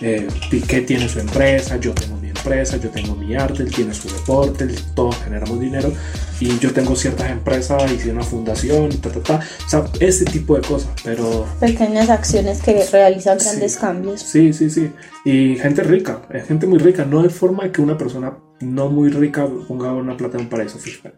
Eh, 0.00 0.26
Piqué 0.50 0.80
tiene 0.80 1.08
su 1.08 1.20
empresa, 1.20 1.76
yo 1.76 1.92
tengo 1.92 2.16
empresa, 2.40 2.76
yo 2.78 2.90
tengo 2.90 3.14
mi 3.14 3.34
arte, 3.34 3.62
él 3.62 3.72
tiene 3.72 3.94
su 3.94 4.08
deporte, 4.08 4.66
todos 4.94 5.16
generamos 5.22 5.60
dinero 5.60 5.92
y 6.40 6.58
yo 6.58 6.72
tengo 6.72 6.96
ciertas 6.96 7.30
empresas, 7.30 7.92
hice 7.92 8.10
una 8.10 8.22
fundación, 8.22 8.90
ta, 9.00 9.10
ta, 9.10 9.20
ta. 9.20 9.40
O 9.66 9.68
sea, 9.68 9.84
ese 10.00 10.24
tipo 10.24 10.56
de 10.56 10.62
cosas, 10.62 10.90
pero... 11.04 11.46
Pequeñas 11.60 12.08
acciones 12.08 12.62
que 12.62 12.84
realizan 12.90 13.38
grandes 13.38 13.76
cambios. 13.76 14.22
Sí, 14.22 14.52
sí, 14.52 14.70
sí. 14.70 14.90
Y 15.24 15.56
gente 15.56 15.82
rica, 15.82 16.22
es 16.30 16.46
gente 16.46 16.66
muy 16.66 16.78
rica. 16.78 17.04
No 17.04 17.20
hay 17.20 17.28
forma 17.28 17.64
de 17.64 17.72
que 17.72 17.82
una 17.82 17.98
persona 17.98 18.38
no 18.60 18.88
muy 18.88 19.10
rica 19.10 19.46
ponga 19.68 19.92
una 19.92 20.16
plata 20.16 20.38
en 20.38 20.44
un 20.44 20.48
paraíso 20.48 20.78
fiscal. 20.78 21.14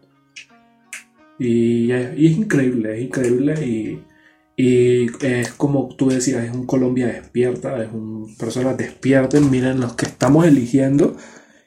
Y, 1.39 1.91
y 1.91 2.27
es 2.27 2.37
increíble, 2.37 2.97
es 2.97 3.05
increíble 3.05 3.65
y 3.65 4.03
y 4.55 5.07
es 5.25 5.51
como 5.53 5.89
tú 5.95 6.09
decías, 6.09 6.43
es 6.43 6.51
un 6.53 6.65
Colombia 6.65 7.07
despierta, 7.07 7.81
es 7.83 7.91
un 7.91 8.35
personas 8.37 8.77
despierten, 8.77 9.49
miren 9.49 9.79
los 9.79 9.93
que 9.93 10.05
estamos 10.05 10.45
eligiendo. 10.45 11.15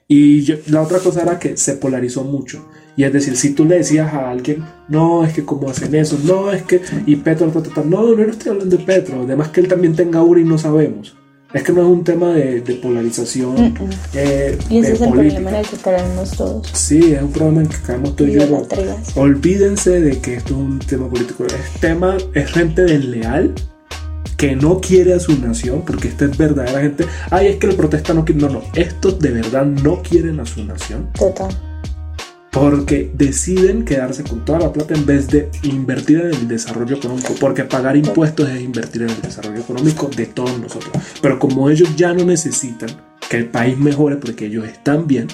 Y 0.09 0.47
la 0.71 0.83
otra 0.83 1.01
cosa 1.01 1.23
era 1.23 1.39
que 1.39 1.57
se 1.57 1.75
polarizó 1.75 2.23
mucho. 2.23 2.69
Y 2.97 3.05
es 3.05 3.13
decir, 3.13 3.37
si 3.37 3.55
tú 3.55 3.65
le 3.65 3.79
decías 3.79 4.15
a 4.15 4.31
alguien, 4.31 4.65
no, 4.89 5.25
es 5.25 5.33
que 5.35 5.45
como 5.45 5.69
hacen 5.69 5.95
eso, 5.95 6.19
no, 6.25 6.53
es 6.53 6.63
que, 6.63 6.81
y 7.07 7.17
Petro, 7.17 7.53
no, 7.85 7.85
no, 7.85 8.15
no 8.15 8.31
estoy 8.31 8.53
hablando 8.53 8.77
de 8.77 8.85
Petro, 8.85 9.23
además 9.23 9.49
que 9.49 9.61
él 9.61 9.69
también 9.69 9.95
tenga 9.95 10.23
URI 10.23 10.43
y 10.43 10.45
no 10.45 10.57
sabemos. 10.57 11.17
Es 11.53 11.63
que 11.63 11.73
no 11.73 11.83
es 11.83 11.87
un 11.87 12.05
tema 12.05 12.33
de, 12.33 12.61
polarización. 12.83 13.75
Eh, 14.15 14.59
y 14.69 14.79
ese 14.79 14.93
es 14.95 15.01
el 15.01 15.11
problema 15.11 15.51
en 15.51 15.57
el 15.57 15.67
que 15.67 15.77
caemos 15.77 16.31
todos. 16.33 16.69
Sí, 16.73 17.15
es 17.15 17.23
un 17.23 17.33
problema 17.33 17.61
en 17.61 17.67
el 17.67 17.73
que 17.73 17.83
caemos 17.83 18.17
todos. 18.17 19.17
Olvídense 19.17 20.01
de 20.01 20.19
que 20.19 20.35
esto 20.35 20.55
es 20.55 20.61
un 20.61 20.79
tema 20.81 21.09
político. 21.09 21.45
Es 21.47 21.81
tema, 21.81 22.17
es 22.35 22.51
gente 22.51 22.83
desleal 22.83 23.55
que 24.37 24.55
no 24.55 24.81
quiere 24.81 25.15
a 25.15 25.21
su 25.21 25.39
nación, 25.41 25.83
porque 25.87 26.09
esta 26.09 26.27
es 26.27 26.37
verdadera 26.37 26.81
gente. 26.81 27.07
Ay, 27.31 27.47
es 27.47 27.57
que 27.57 27.69
el 27.69 27.77
protesta 27.77 28.13
no 28.13 28.25
quiere. 28.25 28.43
No, 28.43 28.49
no, 28.51 28.63
estos 28.75 29.19
de 29.19 29.31
verdad 29.31 29.65
no 29.65 30.03
quieren 30.03 30.41
a 30.41 30.47
su 30.47 30.65
nación. 30.65 31.09
Total 31.15 31.49
porque 32.57 33.11
deciden 33.13 33.85
quedarse 33.85 34.25
con 34.25 34.43
toda 34.43 34.61
la 34.61 34.73
plata 34.73 34.95
en 34.95 35.05
vez 35.05 35.29
de 35.29 35.51
invertir 35.63 36.23
en 36.23 36.29
el 36.29 36.49
desarrollo 36.49 36.97
económico, 36.97 37.35
porque 37.39 37.65
pagar 37.65 37.99
impuestos 37.99 38.49
es 38.49 38.63
invertir 38.63 39.03
en 39.03 39.11
el 39.11 39.21
desarrollo 39.21 39.61
económico 39.61 40.09
de 40.09 40.25
todos 40.25 40.59
nosotros. 40.59 40.91
Pero 41.21 41.39
como 41.39 41.69
ellos 41.69 41.95
ya 41.97 42.15
no 42.15 42.25
necesitan 42.25 42.89
que 43.29 43.37
el 43.37 43.51
país 43.51 43.77
mejore 43.77 44.17
porque 44.17 44.47
ellos 44.47 44.67
están 44.67 45.07
bien, 45.07 45.29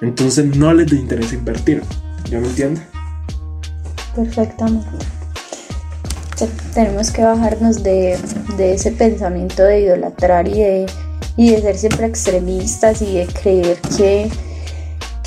entonces 0.00 0.56
no 0.56 0.74
les 0.74 0.92
interesa 0.92 1.36
invertir. 1.36 1.80
¿Ya 2.28 2.40
me 2.40 2.48
entiendes? 2.48 2.82
Perfectamente. 4.16 4.88
tenemos 6.74 7.12
que 7.12 7.22
bajarnos 7.22 7.84
de, 7.84 8.18
de, 8.56 8.74
ese 8.74 8.90
pensamiento 8.90 9.62
de 9.62 9.82
idolatrar 9.82 10.48
y 10.48 10.54
de, 10.54 10.86
y 11.36 11.50
de 11.50 11.62
ser 11.62 11.78
siempre 11.78 12.06
extremistas 12.06 13.00
y 13.00 13.14
de 13.14 13.26
creer 13.26 13.78
que 13.96 14.28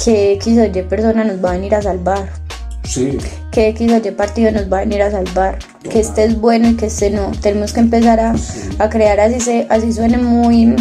que 0.03 0.34
X 0.34 0.58
o 0.58 0.65
Y 0.65 0.84
persona 0.84 1.23
nos 1.23 1.43
va 1.43 1.49
a 1.49 1.53
venir 1.53 1.75
a 1.75 1.81
salvar. 1.81 2.29
Sí. 2.84 3.17
Que 3.51 3.69
X 3.69 3.91
o 3.91 3.97
Y 3.97 4.12
partido 4.12 4.51
nos 4.51 4.71
va 4.71 4.77
a 4.77 4.79
venir 4.81 5.01
a 5.01 5.12
salvar. 5.12 5.60
Que 5.89 5.99
este 5.99 6.23
es 6.23 6.39
bueno 6.39 6.69
y 6.69 6.75
que 6.75 6.88
este 6.88 7.10
no. 7.10 7.31
Tenemos 7.41 7.73
que 7.73 7.79
empezar 7.79 8.19
a, 8.19 8.36
a 8.79 8.89
crear 8.89 9.19
así, 9.19 9.39
se, 9.39 9.67
así 9.69 9.93
suene 9.93 10.17
muy 10.17 10.75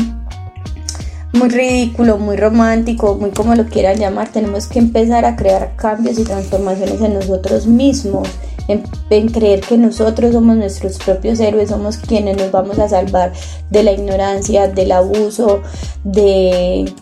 muy 1.34 1.48
ridículo, 1.48 2.18
muy 2.18 2.36
romántico, 2.36 3.16
muy 3.16 3.30
como 3.30 3.54
lo 3.54 3.66
quieran 3.66 3.98
llamar, 3.98 4.28
tenemos 4.28 4.66
que 4.66 4.78
empezar 4.78 5.24
a 5.24 5.36
crear 5.36 5.74
cambios 5.76 6.18
y 6.18 6.24
transformaciones 6.24 7.00
en 7.00 7.14
nosotros 7.14 7.66
mismos, 7.66 8.28
en, 8.68 8.84
en, 9.10 9.28
creer 9.28 9.60
que 9.60 9.76
nosotros 9.76 10.32
somos 10.32 10.56
nuestros 10.56 10.98
propios 10.98 11.40
héroes, 11.40 11.70
somos 11.70 11.98
quienes 11.98 12.36
nos 12.36 12.52
vamos 12.52 12.78
a 12.78 12.88
salvar 12.88 13.32
de 13.68 13.82
la 13.82 13.92
ignorancia, 13.92 14.68
del 14.68 14.92
abuso, 14.92 15.60
de, 16.04 16.92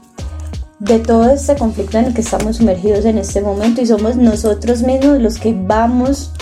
de 0.83 0.99
todo 0.99 1.31
este 1.31 1.55
conflicto 1.55 1.99
en 1.99 2.07
el 2.07 2.15
que 2.15 2.23
estamos 2.23 2.57
sumergidos 2.57 3.05
en 3.05 3.17
este 3.17 3.41
momento 3.41 3.81
y 3.81 3.87
somos 3.87 4.17
nosotros 4.17 4.83
mismos 4.83 5.21
los 5.21 5.39
que 5.39 5.55
vamos 5.57 6.33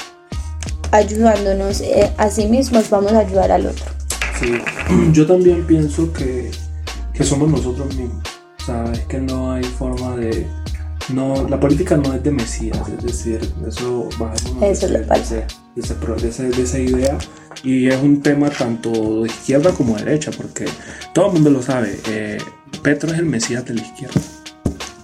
ayudándonos 0.93 1.83
eh, 1.83 2.11
a 2.17 2.31
sí 2.31 2.47
mismos, 2.47 2.89
vamos 2.89 3.13
a 3.13 3.19
ayudar 3.19 3.53
al 3.53 3.67
otro. 3.67 3.85
Sí, 4.41 4.53
yo 5.13 5.27
también 5.27 5.67
pienso 5.67 6.11
que, 6.15 6.51
que 7.13 7.23
somos 7.23 7.51
nosotros 7.51 7.95
mismos. 7.95 8.23
O 8.63 8.65
sea, 8.65 8.91
es 8.93 9.01
que 9.01 9.21
no 9.21 9.53
hay 9.53 9.63
forma 9.63 10.17
de... 10.17 10.47
No, 11.11 11.47
la 11.47 11.61
política 11.61 11.99
no 11.99 12.15
es 12.15 12.23
de 12.23 12.31
Mesías, 12.31 12.79
es 12.97 13.05
decir, 13.05 13.41
eso 13.67 14.09
bajamos 14.19 14.63
eso 14.63 14.89
de, 14.89 14.99
de, 15.01 16.51
de, 16.51 16.63
esa 16.63 16.79
idea 16.79 17.19
y 17.65 17.89
es 17.89 18.01
un 18.01 18.23
tema 18.23 18.49
tanto 18.49 19.23
de 19.23 19.29
izquierda 19.29 19.73
como 19.73 19.97
de 19.97 20.05
derecha, 20.05 20.31
porque 20.31 20.67
todo 21.13 21.27
el 21.27 21.33
mundo 21.33 21.51
lo 21.51 21.63
sabe, 21.63 21.99
eh, 22.09 22.39
Petro 22.83 23.13
es 23.13 23.19
el 23.19 23.27
Mesías 23.27 23.65
de 23.65 23.75
la 23.75 23.83
izquierda. 23.83 24.21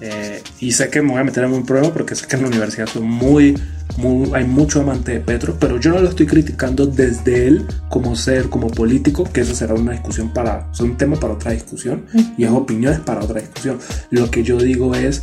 Eh, 0.01 0.43
y 0.61 0.73
sé 0.73 0.91
que 0.91 1.01
me 1.01 1.13
voy 1.13 1.21
a 1.21 1.25
meter 1.25 1.45
en 1.45 1.53
un 1.53 1.65
problema 1.65 1.93
porque 1.93 2.15
sé 2.15 2.27
que 2.27 2.37
en 2.37 2.43
la 2.43 2.49
universidad 2.49 2.87
son 2.87 3.05
muy, 3.05 3.59
muy, 3.97 4.31
hay 4.35 4.45
mucho 4.45 4.81
amante 4.81 5.13
de 5.13 5.21
Petro, 5.21 5.57
pero 5.59 5.81
yo 5.81 5.91
no 5.91 6.01
lo 6.01 6.11
estoy 6.11 6.27
criticando 6.27 6.87
desde 6.87 7.47
él 7.47 7.67
como 7.89 8.15
ser, 8.15 8.49
como 8.51 8.69
político, 8.69 9.25
que 9.25 9.41
eso 9.41 9.55
será 9.55 9.75
una 9.75 9.93
discusión 9.93 10.33
para, 10.33 10.69
es 10.73 10.81
un 10.81 10.97
tema 10.97 11.17
para 11.17 11.35
otra 11.35 11.53
discusión 11.53 12.05
y 12.37 12.45
es 12.45 12.51
opiniones 12.51 13.01
para 13.01 13.23
otra 13.23 13.41
discusión. 13.41 13.79
Lo 14.11 14.31
que 14.31 14.43
yo 14.43 14.59
digo 14.59 14.95
es, 14.95 15.23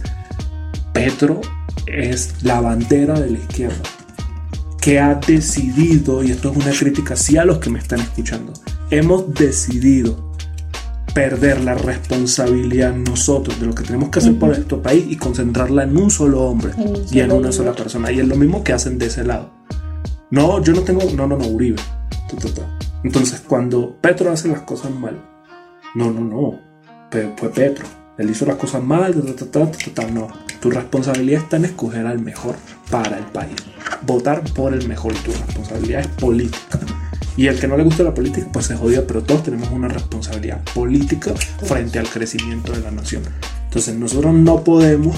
Petro 0.92 1.42
es 1.86 2.44
la 2.44 2.62
bandera 2.62 3.20
de 3.20 3.32
la 3.32 3.38
izquierda 3.38 3.82
que 4.82 5.00
ha 5.00 5.16
decidido, 5.16 6.26
y 6.26 6.32
esto 6.32 6.52
es 6.52 6.58
una 6.58 6.72
crítica 6.72 7.16
sí 7.16 7.38
a 7.38 7.46
los 7.46 7.60
que 7.60 7.70
me 7.70 7.80
están 7.80 8.02
escuchando, 8.02 8.52
hemos 8.90 9.34
decidido 9.34 10.33
perder 11.14 11.62
la 11.62 11.76
responsabilidad 11.76 12.94
nosotros 12.94 13.60
de 13.60 13.68
lo 13.68 13.76
que 13.76 13.84
tenemos 13.84 14.10
que 14.10 14.20
hacer 14.20 14.38
por 14.38 14.50
nuestro 14.50 14.82
país 14.82 15.06
y 15.08 15.16
concentrarla 15.16 15.84
en 15.84 15.96
un 15.96 16.10
solo 16.10 16.42
hombre 16.42 16.74
y 17.12 17.20
en 17.20 17.32
una 17.32 17.52
sola 17.52 17.74
persona. 17.74 18.12
Y 18.12 18.20
es 18.20 18.28
lo 18.28 18.36
mismo 18.36 18.64
que 18.64 18.74
hacen 18.74 18.98
de 18.98 19.08
ese 19.08 19.24
lado. 19.24 19.52
No, 20.32 20.62
yo 20.64 20.74
no 20.74 20.82
tengo, 20.82 21.02
no, 21.16 21.28
no, 21.28 21.38
no, 21.38 21.46
Uribe. 21.46 21.82
Entonces, 23.04 23.42
cuando 23.48 23.96
Petro 24.02 24.32
hace 24.32 24.48
las 24.48 24.62
cosas 24.62 24.92
mal, 24.92 25.22
no, 25.94 26.12
no, 26.12 26.22
no, 26.22 26.60
fue 27.38 27.50
Petro. 27.50 27.86
Él 28.18 28.30
hizo 28.30 28.46
las 28.46 28.58
cosas 28.58 28.84
mal, 28.84 29.16
no. 30.14 30.28
Tu 30.60 30.72
responsabilidad 30.72 31.44
está 31.44 31.58
en 31.58 31.66
escoger 31.66 32.08
al 32.08 32.20
mejor 32.20 32.56
para 32.90 33.18
el 33.18 33.26
país. 33.26 33.56
Votar 34.06 34.44
por 34.54 34.74
el 34.74 34.88
mejor. 34.88 35.14
Tu 35.16 35.32
responsabilidad 35.32 36.02
es 36.02 36.08
política. 36.08 36.80
Y 37.36 37.48
el 37.48 37.60
que 37.60 37.68
no 37.68 37.78
le 37.78 37.84
gusta 37.84 38.04
la 38.04 38.14
política, 38.14 38.48
pues 38.52 38.68
se 38.68 38.76
jodió, 38.76 39.06
pero 39.08 39.24
todos 39.24 39.44
tenemos 39.44 39.70
una 39.72 39.88
responsabilidad 39.88 40.62
política 40.74 41.34
frente 41.64 42.00
al 42.00 42.08
crecimiento 42.08 42.72
de 42.74 42.82
la 42.82 42.92
nación. 42.92 43.24
Entonces 43.66 43.96
nosotros 43.96 44.34
no 44.34 44.64
podemos 44.64 45.18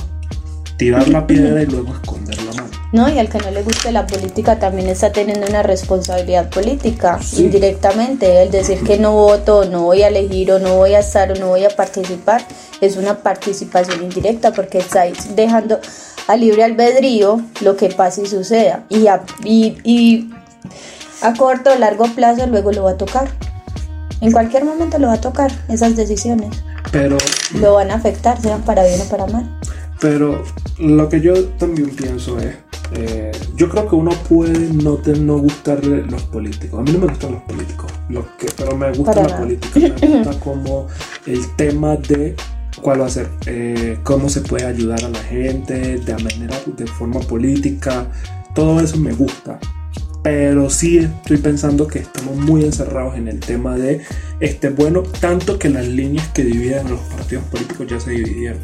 tirar 0.77 1.07
la 1.07 1.25
piedra 1.25 1.61
y 1.61 1.65
luego 1.65 1.93
esconder 1.93 2.41
la 2.43 2.53
mano. 2.53 2.69
No, 2.91 3.09
y 3.09 3.19
al 3.19 3.29
que 3.29 3.37
no 3.39 3.51
le 3.51 3.63
guste 3.63 3.91
la 3.91 4.07
política 4.07 4.59
también 4.59 4.87
está 4.87 5.11
teniendo 5.11 5.47
una 5.47 5.63
responsabilidad 5.63 6.49
política 6.49 7.19
indirectamente. 7.37 8.41
El 8.43 8.51
decir 8.51 8.79
que 8.83 8.97
no 8.97 9.13
voto, 9.13 9.65
no 9.65 9.83
voy 9.83 10.03
a 10.03 10.07
elegir 10.07 10.51
o 10.51 10.59
no 10.59 10.75
voy 10.75 10.93
a 10.93 10.99
estar 10.99 11.31
o 11.31 11.35
no 11.35 11.47
voy 11.47 11.65
a 11.65 11.69
participar 11.69 12.45
es 12.81 12.97
una 12.97 13.17
participación 13.17 14.03
indirecta 14.03 14.53
porque 14.53 14.77
estáis 14.77 15.35
dejando 15.35 15.79
a 16.27 16.35
libre 16.35 16.63
albedrío 16.63 17.41
lo 17.61 17.75
que 17.75 17.89
pase 17.89 18.23
y 18.23 18.25
suceda. 18.27 18.85
Y 18.89 19.07
y, 19.43 19.77
y 19.83 20.29
a 21.25 21.33
corto 21.33 21.71
o 21.71 21.79
largo 21.79 22.05
plazo 22.13 22.45
luego 22.47 22.71
lo 22.71 22.83
va 22.83 22.91
a 22.91 22.97
tocar. 22.97 23.27
En 24.21 24.31
cualquier 24.31 24.63
momento 24.63 24.99
lo 24.99 25.07
va 25.07 25.13
a 25.13 25.21
tocar 25.21 25.51
esas 25.69 25.95
decisiones. 25.95 26.63
Pero 26.91 27.17
lo 27.59 27.73
van 27.73 27.91
a 27.91 27.95
afectar, 27.95 28.39
sean 28.39 28.61
para 28.61 28.83
bien 28.83 29.01
o 29.01 29.05
para 29.05 29.25
mal. 29.25 29.59
Pero 29.99 30.43
lo 30.79 31.09
que 31.09 31.21
yo 31.21 31.45
también 31.57 31.89
pienso 31.89 32.39
es, 32.39 32.55
eh, 32.93 33.31
yo 33.55 33.69
creo 33.69 33.89
que 33.89 33.95
uno 33.95 34.11
puede 34.29 34.71
no, 34.71 34.99
no 35.19 35.39
gustarle 35.39 36.03
los 36.03 36.23
políticos. 36.23 36.79
A 36.79 36.83
mí 36.83 36.91
no 36.91 36.99
me 36.99 37.07
gustan 37.07 37.31
los 37.33 37.41
políticos, 37.43 37.91
lo 38.09 38.23
que, 38.37 38.47
pero 38.55 38.75
me 38.77 38.91
gusta 38.91 39.27
la 39.27 39.37
política. 39.37 39.79
Me 39.79 40.07
gusta 40.17 40.39
como 40.39 40.87
el 41.25 41.55
tema 41.55 41.95
de 41.95 42.35
cuál 42.81 43.01
va 43.01 43.07
a 43.07 43.09
ser, 43.09 43.29
eh, 43.47 43.97
cómo 44.03 44.29
se 44.29 44.41
puede 44.41 44.65
ayudar 44.65 45.03
a 45.03 45.09
la 45.09 45.23
gente 45.23 45.97
de 45.97 46.13
manera, 46.23 46.55
de 46.77 46.85
forma 46.85 47.19
política. 47.21 48.07
Todo 48.53 48.79
eso 48.79 48.97
me 48.97 49.11
gusta 49.11 49.59
pero 50.25 50.71
sí 50.71 50.97
estoy 50.97 51.37
pensando 51.37 51.87
que 51.87 51.99
estamos 51.99 52.35
muy 52.35 52.63
encerrados 52.63 53.15
en 53.15 53.27
el 53.27 53.39
tema 53.39 53.75
de 53.75 54.01
este 54.39 54.69
bueno, 54.69 55.03
tanto 55.03 55.59
que 55.59 55.69
las 55.69 55.87
líneas 55.87 56.29
que 56.29 56.43
dividen 56.43 56.89
los 56.89 56.99
partidos 57.01 57.43
políticos 57.43 57.85
ya 57.87 57.99
se 57.99 58.09
dividieron. 58.09 58.57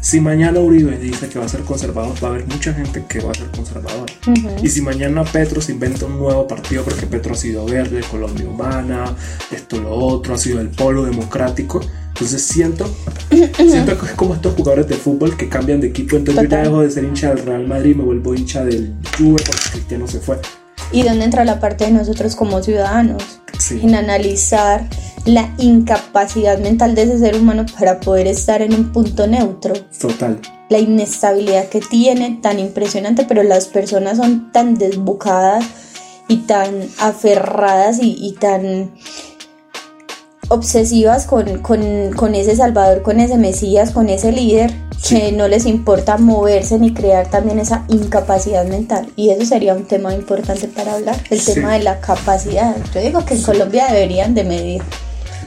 Si 0.00 0.20
mañana 0.20 0.58
Uribe 0.58 0.98
dice 0.98 1.28
que 1.28 1.38
va 1.38 1.44
a 1.44 1.48
ser 1.48 1.60
conservador, 1.60 2.12
va 2.20 2.26
a 2.26 2.30
haber 2.32 2.46
mucha 2.48 2.74
gente 2.74 3.04
que 3.08 3.20
va 3.20 3.30
a 3.30 3.34
ser 3.34 3.46
conservador. 3.52 4.06
Y 4.60 4.68
si 4.68 4.80
mañana 4.80 5.22
Petro 5.22 5.60
se 5.60 5.70
inventa 5.70 6.06
un 6.06 6.18
nuevo 6.18 6.44
partido, 6.48 6.82
porque 6.82 7.06
Petro 7.06 7.34
ha 7.34 7.36
sido 7.36 7.64
verde, 7.66 8.00
Colombia 8.10 8.48
humana, 8.48 9.14
esto, 9.52 9.80
lo 9.80 9.94
otro, 9.94 10.34
ha 10.34 10.38
sido 10.38 10.60
el 10.60 10.70
polo 10.70 11.04
democrático. 11.04 11.82
Entonces 12.08 12.42
siento, 12.42 12.92
siento 13.54 13.96
que 13.96 14.06
es 14.06 14.12
como 14.16 14.34
estos 14.34 14.54
jugadores 14.54 14.88
de 14.88 14.96
fútbol 14.96 15.36
que 15.36 15.48
cambian 15.48 15.80
de 15.80 15.86
equipo. 15.86 16.16
Entonces 16.16 16.42
yo 16.42 16.50
ya 16.50 16.62
dejo 16.62 16.80
de 16.80 16.90
ser 16.90 17.04
hincha 17.04 17.32
del 17.32 17.46
Real 17.46 17.64
Madrid 17.64 17.92
y 17.92 17.94
me 17.94 18.02
vuelvo 18.02 18.34
hincha 18.34 18.64
del 18.64 18.92
Juve 19.16 19.40
porque 19.46 19.70
Cristiano 19.70 20.08
se 20.08 20.18
fue. 20.18 20.40
¿Y 20.92 21.02
dónde 21.02 21.24
entra 21.24 21.44
la 21.44 21.60
parte 21.60 21.84
de 21.86 21.90
nosotros 21.90 22.36
como 22.36 22.62
ciudadanos? 22.62 23.40
En 23.70 23.94
analizar 23.94 24.88
la 25.24 25.52
incapacidad 25.58 26.58
mental 26.58 26.94
de 26.94 27.02
ese 27.02 27.18
ser 27.18 27.36
humano 27.36 27.66
para 27.78 28.00
poder 28.00 28.26
estar 28.28 28.62
en 28.62 28.74
un 28.74 28.92
punto 28.92 29.26
neutro. 29.26 29.74
Total. 29.98 30.40
La 30.68 30.78
inestabilidad 30.78 31.68
que 31.68 31.80
tiene, 31.80 32.38
tan 32.40 32.58
impresionante, 32.58 33.24
pero 33.24 33.42
las 33.42 33.66
personas 33.66 34.18
son 34.18 34.52
tan 34.52 34.74
desbocadas 34.76 35.64
y 36.28 36.38
tan 36.38 36.88
aferradas 36.98 37.98
y, 38.00 38.36
tan 38.38 38.92
obsesivas 40.48 41.26
con, 41.26 41.60
con, 41.60 42.34
ese 42.34 42.56
Salvador, 42.56 43.02
con 43.02 43.20
ese 43.20 43.36
Mesías, 43.36 43.90
con 43.90 44.08
ese 44.08 44.32
líder, 44.32 44.72
que 45.08 45.32
no 45.32 45.48
les 45.48 45.66
importa 45.66 46.18
moverse 46.18 46.78
ni 46.78 46.92
crear 46.92 47.28
también 47.30 47.58
esa 47.58 47.84
incapacidad 47.88 48.66
mental. 48.66 49.08
Y 49.16 49.30
eso 49.30 49.44
sería 49.44 49.74
un 49.74 49.84
tema 49.84 50.14
importante 50.14 50.68
para 50.68 50.94
hablar, 50.94 51.16
el 51.30 51.44
tema 51.44 51.74
de 51.74 51.82
la 51.82 52.00
capacidad. 52.00 52.76
Yo 52.94 53.00
digo 53.00 53.24
que 53.24 53.34
en 53.34 53.42
Colombia 53.42 53.86
deberían 53.88 54.34
de 54.34 54.44
medir 54.44 54.82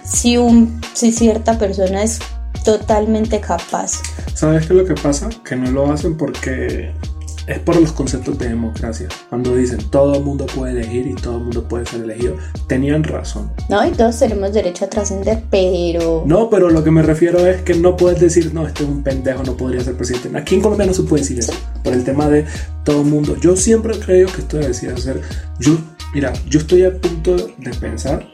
si, 0.03 0.37
un, 0.37 0.81
si 0.93 1.11
cierta 1.11 1.57
persona 1.57 2.03
es 2.03 2.19
totalmente 2.63 3.39
capaz. 3.39 4.01
¿Sabes 4.33 4.67
qué 4.67 4.73
es 4.73 4.79
lo 4.79 4.85
que 4.85 4.95
pasa? 4.95 5.29
Que 5.43 5.55
no 5.55 5.71
lo 5.71 5.91
hacen 5.91 6.17
porque 6.17 6.93
es 7.49 7.59
por 7.59 7.75
los 7.75 7.91
conceptos 7.91 8.37
de 8.37 8.49
democracia. 8.49 9.07
Cuando 9.29 9.55
dicen 9.55 9.79
todo 9.89 10.15
el 10.15 10.23
mundo 10.23 10.45
puede 10.45 10.73
elegir 10.73 11.07
y 11.07 11.15
todo 11.15 11.37
el 11.37 11.43
mundo 11.45 11.67
puede 11.67 11.85
ser 11.85 12.03
elegido, 12.03 12.35
tenían 12.67 13.03
razón. 13.03 13.51
No, 13.69 13.85
y 13.85 13.91
todos 13.91 14.19
tenemos 14.19 14.53
derecho 14.53 14.85
a 14.85 14.89
trascender, 14.89 15.43
pero... 15.49 16.23
No, 16.25 16.49
pero 16.49 16.69
lo 16.69 16.83
que 16.83 16.91
me 16.91 17.01
refiero 17.01 17.45
es 17.47 17.61
que 17.63 17.73
no 17.73 17.97
puedes 17.97 18.19
decir, 18.19 18.53
no, 18.53 18.67
este 18.67 18.83
es 18.83 18.89
un 18.89 19.03
pendejo, 19.03 19.43
no 19.43 19.57
podría 19.57 19.81
ser 19.81 19.95
presidente. 19.95 20.37
Aquí 20.37 20.55
en 20.55 20.61
Colombia 20.61 20.85
no 20.85 20.93
se 20.93 21.03
puede 21.03 21.23
decir 21.23 21.39
eso, 21.39 21.53
por 21.83 21.93
el 21.93 22.03
tema 22.03 22.29
de 22.29 22.45
todo 22.83 23.01
el 23.01 23.07
mundo. 23.07 23.35
Yo 23.41 23.55
siempre 23.55 23.97
creo 23.99 24.27
que 24.27 24.41
esto 24.41 24.57
debería 24.57 24.95
ser... 24.97 25.21
Yo, 25.59 25.75
mira, 26.13 26.31
yo 26.47 26.59
estoy 26.59 26.83
a 26.83 26.95
punto 26.95 27.35
de 27.35 27.71
pensar 27.79 28.27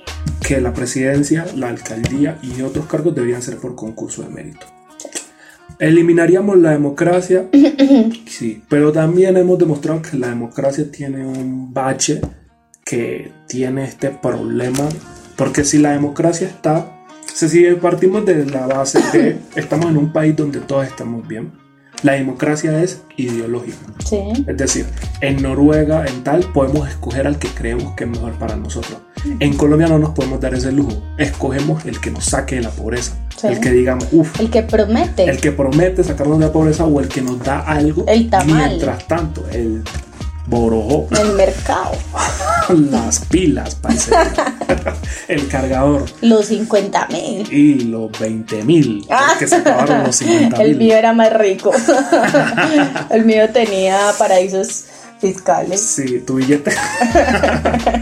que 0.46 0.60
la 0.60 0.74
presidencia, 0.74 1.46
la 1.56 1.70
alcaldía 1.70 2.38
y 2.44 2.62
otros 2.62 2.86
cargos 2.86 3.16
deberían 3.16 3.42
ser 3.42 3.58
por 3.58 3.76
concurso 3.76 4.24
de 4.24 4.30
mérito. 4.30 4.75
Eliminaríamos 5.80 6.58
la 6.58 6.72
democracia, 6.72 7.46
sí, 8.26 8.64
pero 8.70 8.92
también 8.92 9.38
hemos 9.38 9.58
demostrado 9.60 10.02
que 10.02 10.18
la 10.18 10.30
democracia 10.30 10.90
tiene 10.92 11.26
un 11.26 11.74
bache 11.74 12.22
que 12.86 13.32
tiene 13.48 13.84
este 13.84 14.10
problema, 14.10 14.88
porque 15.36 15.64
si 15.64 15.80
la 15.80 15.92
democracia 15.92 16.48
está, 16.48 16.96
si 17.34 17.66
partimos 17.76 18.26
de 18.26 18.46
la 18.46 18.68
base 18.68 19.00
de 19.12 19.38
estamos 19.56 19.88
en 19.88 19.98
un 19.98 20.14
país 20.14 20.36
donde 20.36 20.60
todos 20.60 20.86
estamos 20.86 21.28
bien, 21.28 21.52
la 22.04 22.14
democracia 22.14 22.84
es 22.84 23.02
ideológica. 23.18 23.78
Sí. 24.06 24.20
Es 24.48 24.58
decir, 24.58 24.86
en 25.22 25.42
Noruega, 25.42 26.06
en 26.06 26.24
tal, 26.24 26.52
podemos 26.54 26.88
escoger 26.88 27.26
al 27.26 27.40
que 27.40 27.48
creemos 27.48 27.96
que 27.96 28.04
es 28.04 28.10
mejor 28.10 28.34
para 28.34 28.56
nosotros. 28.56 29.02
En 29.40 29.58
Colombia 29.58 29.88
no 29.88 30.00
nos 30.00 30.12
podemos 30.12 30.40
dar 30.40 30.54
ese 30.54 30.72
lujo. 30.72 31.02
Escogemos 31.18 31.86
el 31.86 32.00
que 32.00 32.12
nos 32.12 32.26
saque 32.26 32.56
de 32.56 32.62
la 32.62 32.70
pobreza. 32.70 33.18
El 33.44 33.60
que 33.60 33.72
digamos, 33.72 34.08
uff. 34.12 34.40
El 34.40 34.50
que 34.50 34.64
promete. 34.64 35.24
El 35.24 35.38
que 35.38 35.52
promete 35.52 36.04
sacarnos 36.04 36.40
de 36.40 36.46
la 36.46 36.52
pobreza 36.52 36.86
o 36.86 37.00
el 37.00 37.08
que 37.08 37.22
nos 37.22 37.40
da 37.44 37.60
algo. 37.60 38.06
El 38.08 38.30
tamal. 38.30 38.70
Mientras 38.70 39.08
tanto, 39.08 39.46
el 39.52 39.84
borojó. 40.48 41.08
El 41.20 41.34
mercado. 41.34 41.92
Las 42.92 43.20
pilas, 43.26 43.76
parece. 43.76 44.12
el 45.28 45.48
cargador. 45.48 46.06
Los 46.22 46.48
50 46.48 47.08
mil. 47.08 47.54
Y 47.54 47.82
los 47.82 48.12
20 48.20 48.64
mil. 48.64 49.08
Que 49.38 49.48
se 49.48 49.58
acabaron 49.58 50.04
los 50.04 50.16
50 50.16 50.58
mil. 50.58 50.68
El 50.68 50.78
mío 50.78 50.96
era 50.96 51.14
más 51.14 51.32
rico. 51.34 51.72
el 53.12 53.26
mío 53.26 53.50
tenía 53.52 54.00
paraísos 54.18 54.86
fiscales. 55.20 55.82
Sí, 55.82 56.20
tu 56.20 56.36
billete. 56.36 56.72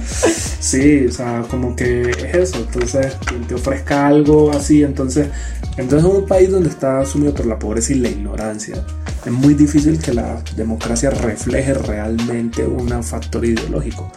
sí, 0.60 1.06
o 1.08 1.12
sea, 1.12 1.44
como 1.50 1.76
que 1.76 2.10
es 2.10 2.36
eso. 2.36 2.58
Entonces, 2.58 3.16
quien 3.26 3.44
te 3.46 3.56
ofrezca 3.56 4.08
algo 4.08 4.52
así, 4.52 4.84
entonces, 4.84 5.30
entonces 5.78 6.10
es 6.10 6.16
un 6.16 6.26
país 6.26 6.52
donde 6.52 6.70
está 6.70 7.06
sumido 7.06 7.34
por 7.34 7.46
la 7.46 7.60
pobreza 7.60 7.94
y 7.94 7.96
la 7.98 8.10
ignorancia. 8.10 8.86
Es 9.26 9.32
muy 9.32 9.54
difícil 9.54 10.00
que 10.00 10.14
la 10.14 10.44
democracia 10.56 11.10
refleje 11.10 11.74
realmente 11.74 12.66
un 12.66 13.04
factor 13.04 13.46
ideológico. 13.46 14.12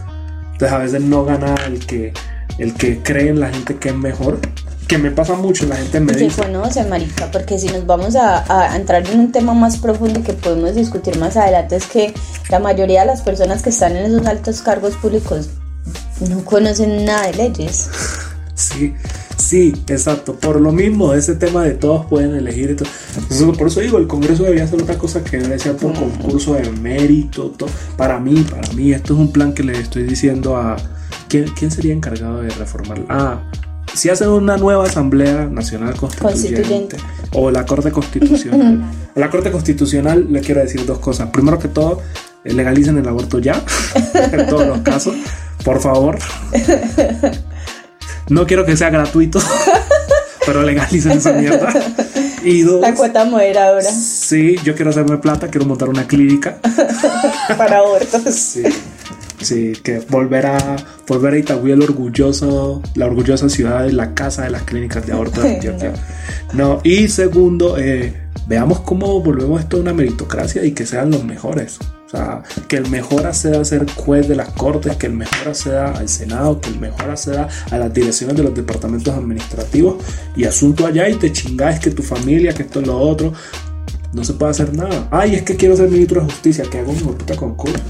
Entonces 0.52 0.72
a 0.72 0.78
veces 0.78 1.02
no 1.02 1.24
gana 1.24 1.54
el 1.66 1.84
que, 1.86 2.12
el 2.58 2.74
que 2.74 3.02
cree 3.02 3.28
en 3.28 3.40
la 3.40 3.50
gente 3.50 3.76
que 3.76 3.90
es 3.90 3.94
mejor, 3.94 4.40
que 4.86 4.98
me 4.98 5.10
pasa 5.10 5.34
mucho, 5.34 5.66
la 5.66 5.76
gente 5.76 6.00
me 6.00 6.12
dice. 6.12 6.30
Se 6.30 6.42
conoce, 6.42 6.84
marica, 6.84 7.30
porque 7.30 7.58
si 7.58 7.68
nos 7.68 7.86
vamos 7.86 8.14
a, 8.16 8.70
a, 8.72 8.76
entrar 8.76 9.06
en 9.08 9.20
un 9.20 9.32
tema 9.32 9.54
más 9.54 9.78
profundo 9.78 10.22
que 10.22 10.32
podemos 10.32 10.74
discutir 10.74 11.18
más 11.18 11.36
adelante, 11.36 11.76
es 11.76 11.86
que 11.86 12.14
la 12.50 12.58
mayoría 12.58 13.00
de 13.00 13.06
las 13.06 13.22
personas 13.22 13.62
que 13.62 13.70
están 13.70 13.96
en 13.96 14.06
esos 14.06 14.26
altos 14.26 14.62
cargos 14.62 14.96
públicos 14.96 15.50
no 16.28 16.44
conocen 16.44 17.04
nada 17.04 17.26
de 17.26 17.34
leyes. 17.34 17.88
Sí, 18.54 18.94
Sí, 19.36 19.74
exacto. 19.86 20.34
Por 20.34 20.60
lo 20.60 20.72
mismo, 20.72 21.12
ese 21.14 21.36
tema 21.36 21.62
de 21.62 21.74
todos 21.74 22.06
pueden 22.06 22.34
elegir. 22.34 22.70
Y 22.70 22.74
todo. 22.74 23.52
por 23.52 23.68
eso 23.68 23.80
digo, 23.80 23.98
el 23.98 24.06
Congreso 24.06 24.42
debería 24.42 24.66
ser 24.66 24.82
otra 24.82 24.98
cosa 24.98 25.22
que 25.22 25.38
debe 25.38 25.58
ser 25.58 25.76
por 25.76 25.92
concurso 25.92 26.54
de 26.54 26.68
mérito. 26.70 27.50
Todo. 27.50 27.68
Para 27.96 28.18
mí, 28.18 28.44
para 28.50 28.66
mí, 28.72 28.92
esto 28.92 29.14
es 29.14 29.20
un 29.20 29.30
plan 29.30 29.52
que 29.52 29.62
le 29.62 29.78
estoy 29.78 30.04
diciendo 30.04 30.56
a... 30.56 30.76
¿Quién, 31.28 31.46
quién 31.56 31.70
sería 31.70 31.92
encargado 31.92 32.40
de 32.40 32.50
reformar? 32.50 33.04
Ah, 33.08 33.42
si 33.96 34.10
hacen 34.10 34.28
una 34.28 34.56
nueva 34.56 34.84
Asamblea 34.84 35.46
Nacional 35.46 35.96
Constituyente 35.96 36.96
o 37.32 37.50
la 37.50 37.64
Corte 37.64 37.90
Constitucional. 37.90 38.82
a 39.16 39.18
la 39.18 39.30
Corte 39.30 39.50
Constitucional 39.50 40.26
le 40.30 40.40
quiero 40.40 40.60
decir 40.60 40.84
dos 40.84 40.98
cosas. 40.98 41.30
Primero 41.30 41.58
que 41.58 41.68
todo, 41.68 42.02
eh, 42.44 42.52
legalicen 42.52 42.98
el 42.98 43.08
aborto 43.08 43.38
ya, 43.38 43.62
en 44.32 44.46
todos 44.48 44.66
los 44.66 44.80
casos, 44.80 45.14
por 45.64 45.80
favor. 45.80 46.18
No 48.28 48.44
quiero 48.44 48.66
que 48.66 48.76
sea 48.76 48.90
gratuito, 48.90 49.38
pero 50.44 50.64
legalicen 50.64 51.12
esa 51.12 51.30
mierda. 51.30 51.72
Y 52.42 52.62
dos, 52.62 52.80
la 52.80 52.92
cuota 52.92 53.24
moderadora. 53.24 53.88
Sí, 53.88 54.56
yo 54.64 54.74
quiero 54.74 54.90
hacerme 54.90 55.18
plata, 55.18 55.46
quiero 55.46 55.64
montar 55.64 55.88
una 55.88 56.08
clínica. 56.08 56.58
Para 57.56 57.78
abortos. 57.78 58.34
Sí. 58.34 58.64
Sí, 59.40 59.72
que 59.82 60.00
volver 60.08 60.46
a, 60.46 60.76
volver 61.06 61.34
a 61.34 61.38
Itagüí 61.38 61.72
el 61.72 61.82
orgulloso, 61.82 62.82
la 62.94 63.06
orgullosa 63.06 63.48
ciudad 63.48 63.84
de 63.84 63.92
la 63.92 64.14
casa 64.14 64.42
de 64.42 64.50
las 64.50 64.62
clínicas 64.62 65.06
de 65.06 65.12
aborto 65.12 65.42
de 65.42 65.48
Antioquia. 65.54 65.92
No, 66.52 66.80
y 66.82 67.08
segundo, 67.08 67.76
eh, 67.78 68.14
veamos 68.46 68.80
cómo 68.80 69.20
volvemos 69.20 69.60
esto 69.60 69.76
a 69.76 69.80
una 69.80 69.92
meritocracia 69.92 70.64
y 70.64 70.72
que 70.72 70.86
sean 70.86 71.10
los 71.10 71.24
mejores. 71.24 71.78
O 72.06 72.08
sea, 72.08 72.42
que 72.68 72.76
el 72.76 72.88
mejor 72.88 73.26
acceda 73.26 73.60
a 73.60 73.64
ser 73.64 73.90
juez 73.90 74.28
de 74.28 74.36
las 74.36 74.50
cortes, 74.50 74.96
que 74.96 75.06
el 75.06 75.14
mejor 75.14 75.48
acceda 75.48 75.90
al 75.92 76.08
Senado, 76.08 76.60
que 76.60 76.70
el 76.70 76.78
mejor 76.78 77.10
acceda 77.10 77.48
a 77.70 77.78
las 77.78 77.92
direcciones 77.92 78.36
de 78.36 78.44
los 78.44 78.54
departamentos 78.54 79.12
administrativos 79.12 79.96
y 80.36 80.44
asunto 80.44 80.86
allá 80.86 81.08
y 81.08 81.16
te 81.16 81.32
chingáis 81.32 81.80
que 81.80 81.90
tu 81.90 82.04
familia, 82.04 82.54
que 82.54 82.62
esto 82.62 82.80
es 82.80 82.86
lo 82.86 82.96
otro. 82.96 83.32
No 84.12 84.22
se 84.22 84.34
puede 84.34 84.52
hacer 84.52 84.72
nada. 84.72 85.08
Ay, 85.10 85.34
es 85.34 85.42
que 85.42 85.56
quiero 85.56 85.76
ser 85.76 85.90
ministro 85.90 86.20
de 86.20 86.26
justicia, 86.26 86.64
que 86.70 86.78
hago 86.78 86.92
un 86.92 86.98
puta 86.98 87.36
concurso. 87.36 87.82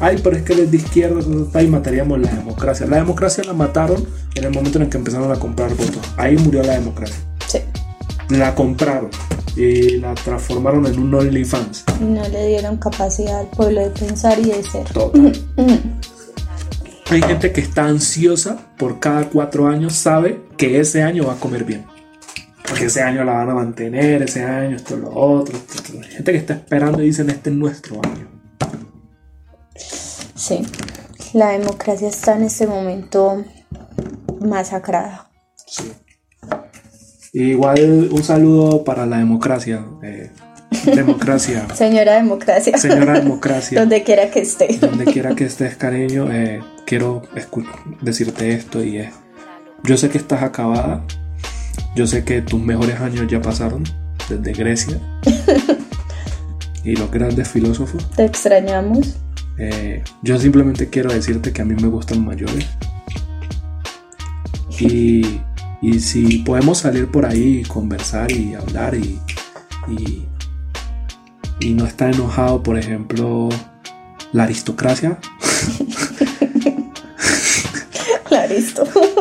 Ay, 0.00 0.20
pero 0.22 0.36
es 0.36 0.42
que 0.42 0.54
desde 0.54 0.76
izquierda 0.76 1.20
y 1.62 1.66
mataríamos 1.66 2.20
la 2.20 2.30
democracia. 2.30 2.86
La 2.86 2.96
democracia 2.96 3.44
la 3.44 3.52
mataron 3.52 4.06
en 4.34 4.44
el 4.44 4.50
momento 4.52 4.78
en 4.78 4.84
el 4.84 4.90
que 4.90 4.98
empezaron 4.98 5.30
a 5.30 5.36
comprar 5.36 5.70
votos. 5.70 6.00
Ahí 6.16 6.36
murió 6.36 6.62
la 6.62 6.74
democracia. 6.74 7.16
Sí. 7.46 7.58
La 8.30 8.54
compraron 8.54 9.10
y 9.56 9.98
la 9.98 10.14
transformaron 10.14 10.86
en 10.86 10.98
un 10.98 11.14
OnlyFans. 11.14 11.84
No 12.00 12.26
le 12.28 12.48
dieron 12.48 12.78
capacidad 12.78 13.40
al 13.40 13.48
pueblo 13.48 13.80
de 13.82 13.90
pensar 13.90 14.38
y 14.38 14.44
de 14.44 14.62
ser. 14.62 14.86
Hay 17.10 17.20
gente 17.20 17.52
que 17.52 17.60
está 17.60 17.84
ansiosa 17.84 18.56
por 18.78 18.98
cada 18.98 19.28
cuatro 19.28 19.68
años, 19.68 19.94
sabe 19.94 20.40
que 20.56 20.80
ese 20.80 21.02
año 21.02 21.26
va 21.26 21.34
a 21.34 21.36
comer 21.36 21.64
bien. 21.64 21.84
Porque 22.66 22.86
ese 22.86 23.02
año 23.02 23.22
la 23.22 23.34
van 23.34 23.50
a 23.50 23.54
mantener, 23.54 24.22
ese 24.22 24.42
año, 24.42 24.76
esto, 24.76 24.96
lo 24.96 25.10
otro. 25.10 25.58
Hay 26.02 26.10
gente 26.10 26.32
que 26.32 26.38
está 26.38 26.54
esperando 26.54 27.02
y 27.02 27.06
dicen, 27.06 27.28
este 27.28 27.50
es 27.50 27.56
nuestro 27.56 28.00
año. 28.02 28.41
Sí, 30.42 30.60
la 31.34 31.50
democracia 31.50 32.08
está 32.08 32.34
en 32.34 32.42
este 32.42 32.66
momento 32.66 33.44
masacrada. 34.40 35.30
Sí. 35.68 35.92
Igual 37.32 38.08
un 38.10 38.24
saludo 38.24 38.82
para 38.82 39.06
la 39.06 39.18
democracia. 39.18 39.86
Eh, 40.02 40.32
democracia. 40.96 41.68
Señora 41.74 42.16
democracia. 42.16 42.76
Señora 42.76 43.12
democracia. 43.20 43.78
Donde 43.78 44.02
quiera 44.02 44.32
que 44.32 44.40
esté. 44.40 44.78
Donde 44.78 45.04
quiera 45.04 45.36
que 45.36 45.44
estés, 45.44 45.76
cariño. 45.76 46.28
Eh, 46.32 46.60
quiero 46.86 47.22
decirte 48.00 48.52
esto 48.52 48.82
y 48.82 48.98
es, 48.98 49.12
yo 49.84 49.96
sé 49.96 50.08
que 50.08 50.18
estás 50.18 50.42
acabada. 50.42 51.06
Yo 51.94 52.08
sé 52.08 52.24
que 52.24 52.42
tus 52.42 52.60
mejores 52.60 52.98
años 52.98 53.28
ya 53.30 53.40
pasaron 53.40 53.84
desde 54.28 54.52
Grecia. 54.54 54.98
y 56.84 56.96
los 56.96 57.12
grandes 57.12 57.46
filósofos. 57.46 58.10
Te 58.16 58.24
extrañamos. 58.24 59.20
Eh, 59.58 60.02
yo 60.22 60.38
simplemente 60.38 60.88
quiero 60.88 61.12
decirte 61.12 61.52
que 61.52 61.62
a 61.62 61.64
mí 61.64 61.74
me 61.74 61.88
gustan 61.88 62.24
mayores. 62.24 62.66
Y, 64.78 65.40
y 65.80 66.00
si 66.00 66.38
podemos 66.38 66.78
salir 66.78 67.08
por 67.08 67.26
ahí 67.26 67.58
y 67.58 67.62
conversar 67.62 68.32
y 68.32 68.54
hablar 68.54 68.94
y, 68.94 69.20
y, 69.88 70.26
y 71.60 71.74
no 71.74 71.86
estar 71.86 72.12
enojado, 72.12 72.62
por 72.62 72.78
ejemplo, 72.78 73.48
la 74.32 74.44
aristocracia. 74.44 75.18
la 78.30 78.42
aristocracia. 78.42 79.12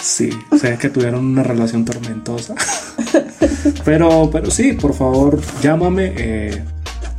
Sí, 0.00 0.30
sé 0.58 0.76
que 0.78 0.90
tuvieron 0.90 1.24
una 1.24 1.42
relación 1.42 1.84
tormentosa. 1.84 2.54
Pero, 3.84 4.28
pero 4.30 4.50
sí, 4.50 4.72
por 4.72 4.92
favor, 4.92 5.40
llámame. 5.62 6.12
Eh, 6.16 6.64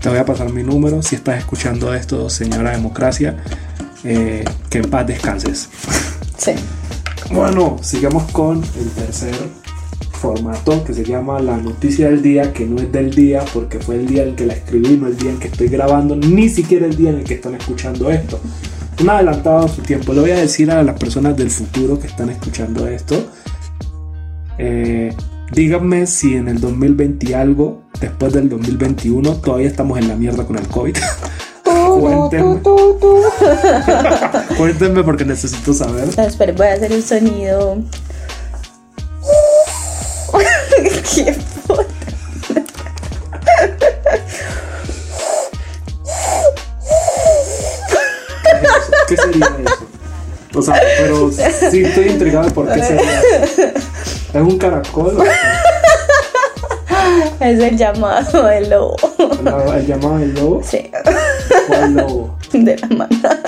te 0.01 0.09
voy 0.09 0.17
a 0.17 0.25
pasar 0.25 0.51
mi 0.51 0.63
número. 0.63 1.01
Si 1.01 1.15
estás 1.15 1.39
escuchando 1.39 1.93
esto, 1.93 2.29
señora 2.29 2.71
democracia, 2.71 3.37
eh, 4.03 4.43
que 4.69 4.79
en 4.79 4.89
paz 4.89 5.07
descanses. 5.07 5.69
Sí. 6.37 6.51
Bueno, 7.31 7.77
sigamos 7.81 8.31
con 8.31 8.63
el 8.63 8.89
tercer 8.91 9.35
formato 10.13 10.83
que 10.83 10.93
se 10.93 11.03
llama 11.03 11.39
la 11.39 11.57
noticia 11.57 12.09
del 12.09 12.21
día, 12.21 12.53
que 12.53 12.65
no 12.65 12.81
es 12.81 12.91
del 12.91 13.11
día 13.11 13.43
porque 13.53 13.79
fue 13.79 13.95
el 13.95 14.07
día 14.07 14.23
en 14.23 14.35
que 14.35 14.45
la 14.45 14.53
escribí, 14.53 14.97
no 14.97 15.07
el 15.07 15.17
día 15.17 15.31
en 15.31 15.39
que 15.39 15.47
estoy 15.47 15.67
grabando, 15.67 16.15
ni 16.15 16.49
siquiera 16.49 16.85
el 16.85 16.95
día 16.95 17.09
en 17.11 17.19
el 17.19 17.23
que 17.23 17.35
están 17.35 17.55
escuchando 17.55 18.09
esto. 18.09 18.39
Un 19.01 19.09
adelantado 19.09 19.65
a 19.65 19.67
su 19.67 19.81
tiempo. 19.81 20.13
Le 20.13 20.21
voy 20.21 20.31
a 20.31 20.37
decir 20.37 20.69
a 20.71 20.83
las 20.83 20.99
personas 20.99 21.37
del 21.37 21.49
futuro 21.49 21.99
que 21.99 22.07
están 22.07 22.29
escuchando 22.29 22.87
esto. 22.87 23.29
Eh, 24.57 25.15
díganme 25.51 26.07
si 26.07 26.35
en 26.35 26.47
el 26.47 26.59
2020 26.59 27.35
algo 27.35 27.83
después 27.99 28.33
del 28.33 28.49
2021 28.49 29.35
todavía 29.37 29.67
estamos 29.67 29.97
en 29.97 30.07
la 30.07 30.15
mierda 30.15 30.45
con 30.45 30.57
el 30.57 30.67
COVID. 30.67 30.95
Cuéntenme. 31.99 32.59
Cuéntenme 34.57 35.03
porque 35.03 35.25
necesito 35.25 35.73
saber. 35.73 36.09
Espera, 36.17 36.53
voy 36.53 36.67
a 36.67 36.73
hacer 36.73 36.91
el 36.91 37.03
sonido. 37.03 37.77
Qué 41.15 41.35
puta. 41.67 41.85
¿Qué 49.07 49.17
sería 49.17 49.45
eso? 49.65 49.87
O 50.53 50.61
sea, 50.61 50.79
pero 50.97 51.31
sí 51.31 51.83
estoy 51.83 52.09
intrigado 52.09 52.49
por 52.53 52.71
qué 52.71 52.83
sería 52.83 53.21
eso. 53.21 53.61
¿Es 54.33 54.41
un 54.41 54.57
caracol? 54.57 55.17
Es 57.39 57.57
el 57.59 57.77
llamado 57.77 58.45
del 58.47 58.69
lobo. 58.69 58.95
¿El, 59.17 59.87
llamado 59.87 60.17
del 60.17 60.33
lobo? 60.35 60.61
Sí. 60.61 60.91
¿Cuál 61.67 61.93
lobo? 61.95 62.37
De 62.51 62.77
la 62.77 62.87
manada. 62.87 63.41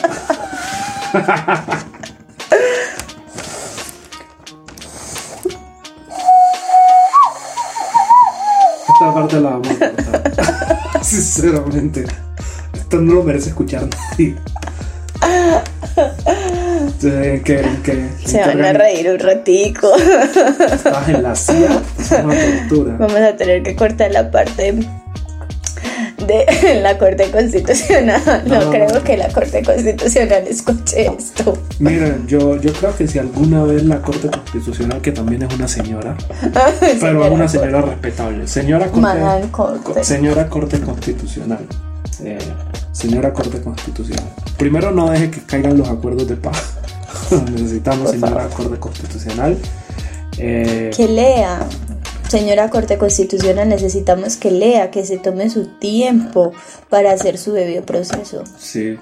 Esta 8.88 9.14
parte 9.14 9.42
la 9.42 9.50
vamos 9.50 9.70
a 9.70 9.90
cortar. 9.92 11.04
Sinceramente. 11.04 12.06
Esto 12.74 12.98
no 13.02 13.16
lo 13.16 13.24
merece 13.24 13.50
escuchar 13.50 13.88
nadie. 13.88 14.38
Que, 17.02 18.10
Se 18.26 18.40
van 18.42 18.64
a 18.64 18.74
reír 18.74 19.10
un 19.10 19.18
ratico. 19.18 19.92
Estás 19.96 21.10
en 21.10 21.24
la 21.24 21.36
CIA, 21.36 21.82
es 22.00 22.12
una 22.12 22.36
tortura. 22.36 22.96
Vamos 23.00 23.18
a 23.18 23.36
tener 23.36 23.64
que 23.64 23.76
cortar 23.76 24.12
la 24.12 24.30
parte 24.30 24.76
de 26.28 26.80
la 26.82 26.98
Corte 27.00 27.32
Constitucional. 27.32 28.44
No, 28.46 28.70
creo 28.70 29.04
que 29.04 29.18
la 29.18 29.30
Corte 29.30 29.64
Constitucional 29.64 30.44
escuche 30.48 31.08
esto. 31.08 31.58
Miren, 31.80 32.28
yo, 32.28 32.62
yo 32.62 32.72
creo 32.74 32.96
que 32.96 33.08
si 33.08 33.18
alguna 33.18 33.64
vez 33.64 33.84
la 33.84 34.00
Corte 34.00 34.30
Constitucional, 34.30 35.02
que 35.02 35.12
también 35.12 35.42
es 35.42 35.54
una 35.56 35.68
señora, 35.68 36.16
pero 37.00 37.26
es 37.26 37.32
una 37.32 37.48
señora 37.48 37.82
respetable, 37.82 38.48
señora 38.48 38.88
Corte, 38.88 40.04
Señora 40.04 40.48
Corte 40.48 40.80
Constitucional. 40.80 41.66
Eh, 42.24 42.38
señora 42.92 43.34
Corte 43.34 43.62
Constitucional. 43.62 44.26
Primero 44.58 44.92
no 44.92 45.10
deje 45.10 45.32
que 45.32 45.42
caigan 45.42 45.78
los 45.78 45.90
acuerdos 45.90 46.28
de 46.28 46.36
paz. 46.36 46.78
Necesitamos, 47.52 48.12
señora 48.12 48.48
Corte 48.50 48.78
Constitucional. 48.80 49.58
Eh, 50.38 50.92
que 50.96 51.08
lea. 51.08 51.66
Señora 52.28 52.70
Corte 52.70 52.98
Constitucional, 52.98 53.68
necesitamos 53.68 54.38
que 54.38 54.52
lea, 54.52 54.90
que 54.90 55.06
se 55.06 55.18
tome 55.18 55.50
su 55.50 55.66
tiempo 55.66 56.54
para 56.90 57.12
hacer 57.12 57.38
su 57.38 57.52
debido 57.52 57.86
proceso. 57.86 58.44
Sí. 58.58 58.98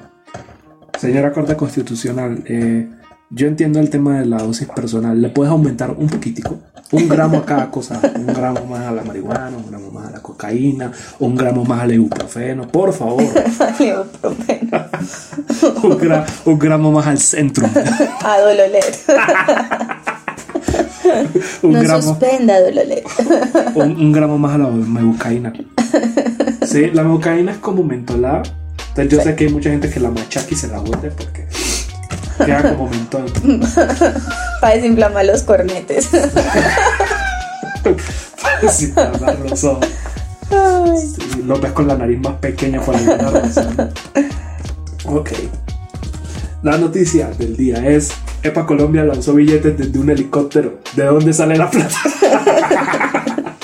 Señora 0.99 1.31
Corte 1.31 1.55
Constitucional, 1.55 2.43
eh, 2.47 2.89
yo 3.31 3.47
entiendo 3.47 3.79
el 3.79 3.89
tema 3.89 4.19
de 4.19 4.25
la 4.25 4.39
dosis 4.39 4.67
personal. 4.67 5.21
¿Le 5.21 5.29
puedes 5.29 5.49
aumentar 5.51 5.91
un 5.91 6.07
poquitico? 6.07 6.57
Un 6.91 7.07
gramo 7.07 7.37
a 7.37 7.45
cada 7.45 7.69
cosa. 7.69 8.01
Un 8.15 8.25
gramo 8.25 8.65
más 8.65 8.87
a 8.87 8.91
la 8.91 9.03
marihuana, 9.03 9.55
un 9.55 9.69
gramo 9.69 9.91
más 9.91 10.07
a 10.07 10.11
la 10.11 10.19
cocaína, 10.21 10.91
un 11.19 11.35
gramo 11.35 11.63
más 11.63 11.81
al 11.81 11.93
ibuprofeno. 11.93 12.67
Por 12.67 12.91
favor. 12.93 13.23
un, 16.45 16.59
gramo 16.59 16.91
más 16.91 17.05
al 17.05 17.19
centro. 17.19 17.69
a 18.23 18.39
dololer. 18.39 18.83
un 21.61 21.73
no 21.73 21.81
gramo, 21.81 22.01
suspenda, 22.01 22.59
Dolores. 22.59 23.03
un, 23.75 23.91
un, 23.91 24.11
gramo 24.11 24.39
más 24.39 24.55
a 24.55 24.57
la 24.57 24.69
mebucaína. 24.69 25.53
Sí, 26.65 26.89
la 26.91 27.03
mebucaína 27.03 27.51
es 27.51 27.59
como 27.59 27.83
mentolada. 27.83 28.41
Entonces 28.89 29.11
yo 29.11 29.21
sé 29.21 29.35
que 29.35 29.45
hay 29.45 29.53
mucha 29.53 29.69
gente 29.69 29.87
que 29.89 29.99
la 29.99 30.09
machaca 30.09 30.47
y 30.49 30.55
se 30.55 30.67
la 30.67 30.79
vuelve 30.79 31.11
porque 31.11 31.45
queda 32.45 32.75
como 32.75 32.89
mentol. 32.89 33.25
Para 34.61 34.75
desinflamar 34.75 35.25
los 35.25 35.43
cornetes. 35.43 36.09
para 38.93 39.33
los 39.35 39.63
ojos. 39.63 39.87
lo 41.45 41.59
ves 41.59 41.71
con 41.71 41.87
la 41.87 41.95
nariz 41.95 42.19
más 42.19 42.35
pequeña 42.35 42.81
por 42.81 42.95
alguna 42.95 43.29
razón. 43.29 43.91
Ok. 45.05 45.31
La 46.61 46.77
noticia 46.77 47.29
del 47.29 47.55
día 47.55 47.77
es: 47.87 48.11
EPA 48.43 48.65
Colombia 48.65 49.03
lanzó 49.03 49.33
billetes 49.33 49.77
desde 49.77 49.97
un 49.97 50.09
helicóptero. 50.09 50.79
¿De 50.95 51.05
dónde 51.05 51.31
sale 51.33 51.57
la 51.57 51.69
plata? 51.69 51.95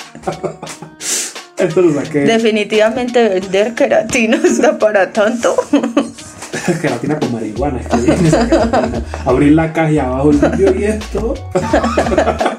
Esto 1.57 1.81
lo 1.81 1.93
saqué. 1.93 2.19
Definitivamente 2.19 3.27
vender 3.27 3.73
queratina 3.73 4.37
está 4.43 4.77
para 4.77 5.11
tanto. 5.11 5.55
Queratina 6.73 7.19
con 7.19 7.31
marihuana. 7.31 7.79
Es 7.79 7.87
que 7.87 9.01
Abrir 9.25 9.53
la 9.53 9.71
caja 9.73 9.91
y 9.91 9.99
abajo 9.99 10.31
el 10.31 10.37
vídeo 10.37 10.75
y 10.75 10.85
esto. 10.85 11.35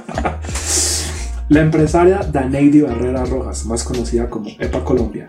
la 1.49 1.61
empresaria 1.61 2.21
Daneidi 2.33 2.83
Barrera 2.83 3.25
Rojas, 3.25 3.65
más 3.67 3.85
conocida 3.85 4.29
como 4.29 4.51
EPA 4.59 4.85
Colombia, 4.85 5.29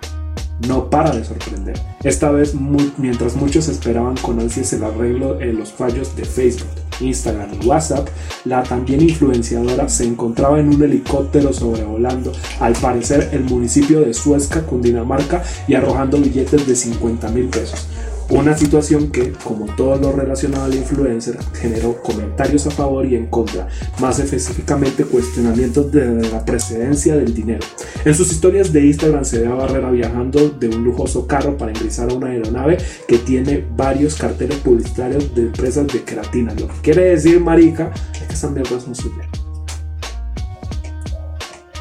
no 0.67 0.89
para 0.89 1.11
de 1.11 1.23
sorprender. 1.23 1.79
Esta 2.03 2.31
vez, 2.31 2.55
mientras 2.97 3.35
muchos 3.35 3.67
esperaban 3.67 4.15
con 4.17 4.39
ansias 4.39 4.73
el 4.73 4.83
arreglo 4.83 5.39
en 5.39 5.57
los 5.57 5.71
fallos 5.71 6.15
de 6.15 6.25
Facebook, 6.25 6.69
Instagram 6.99 7.49
y 7.61 7.65
WhatsApp, 7.65 8.07
la 8.45 8.63
también 8.63 9.01
influenciadora 9.01 9.87
se 9.87 10.05
encontraba 10.05 10.59
en 10.59 10.69
un 10.69 10.81
helicóptero 10.81 11.53
sobrevolando, 11.53 12.31
al 12.59 12.73
parecer, 12.73 13.29
el 13.31 13.43
municipio 13.43 14.01
de 14.01 14.13
Suezca, 14.13 14.61
Cundinamarca, 14.61 15.43
y 15.67 15.75
arrojando 15.75 16.17
billetes 16.17 16.65
de 16.65 16.75
50 16.75 17.29
mil 17.29 17.45
pesos. 17.45 17.87
Una 18.29 18.57
situación 18.57 19.09
que, 19.09 19.31
como 19.31 19.67
todo 19.77 19.95
lo 19.95 20.11
relacionado 20.11 20.65
al 20.65 20.75
influencer, 20.75 21.37
generó 21.53 22.01
comentarios 22.01 22.67
a 22.67 22.71
favor 22.71 23.05
y 23.05 23.15
en 23.15 23.27
contra, 23.27 23.69
más 23.99 24.19
específicamente 24.19 25.05
cuestionamientos 25.05 25.89
de 25.93 26.29
la 26.29 26.43
precedencia 26.43 27.15
del 27.15 27.33
dinero. 27.33 27.65
En 28.03 28.13
sus 28.13 28.29
historias 28.29 28.73
de 28.73 28.85
Instagram 28.85 29.23
se 29.23 29.39
ve 29.39 29.47
a 29.47 29.53
Barrera 29.53 29.91
viajando 29.91 30.49
de 30.49 30.67
un 30.67 30.83
lujoso 30.83 31.25
carro 31.25 31.55
para 31.55 31.71
ingresar 31.71 32.11
a 32.11 32.15
una 32.15 32.27
aeronave 32.27 32.77
que 33.07 33.17
tiene 33.19 33.65
varios 33.77 34.15
carteles 34.15 34.57
publicitarios 34.57 35.33
de 35.33 35.43
empresas 35.43 35.87
de 35.87 36.03
queratina. 36.03 36.53
Lo 36.53 36.67
que 36.67 36.81
quiere 36.81 37.03
decir, 37.05 37.39
marica, 37.39 37.93
es 38.13 38.27
que 38.27 38.33
esas 38.33 38.51
mierdas 38.51 38.83
son 38.83 38.93
suyas. 38.93 39.25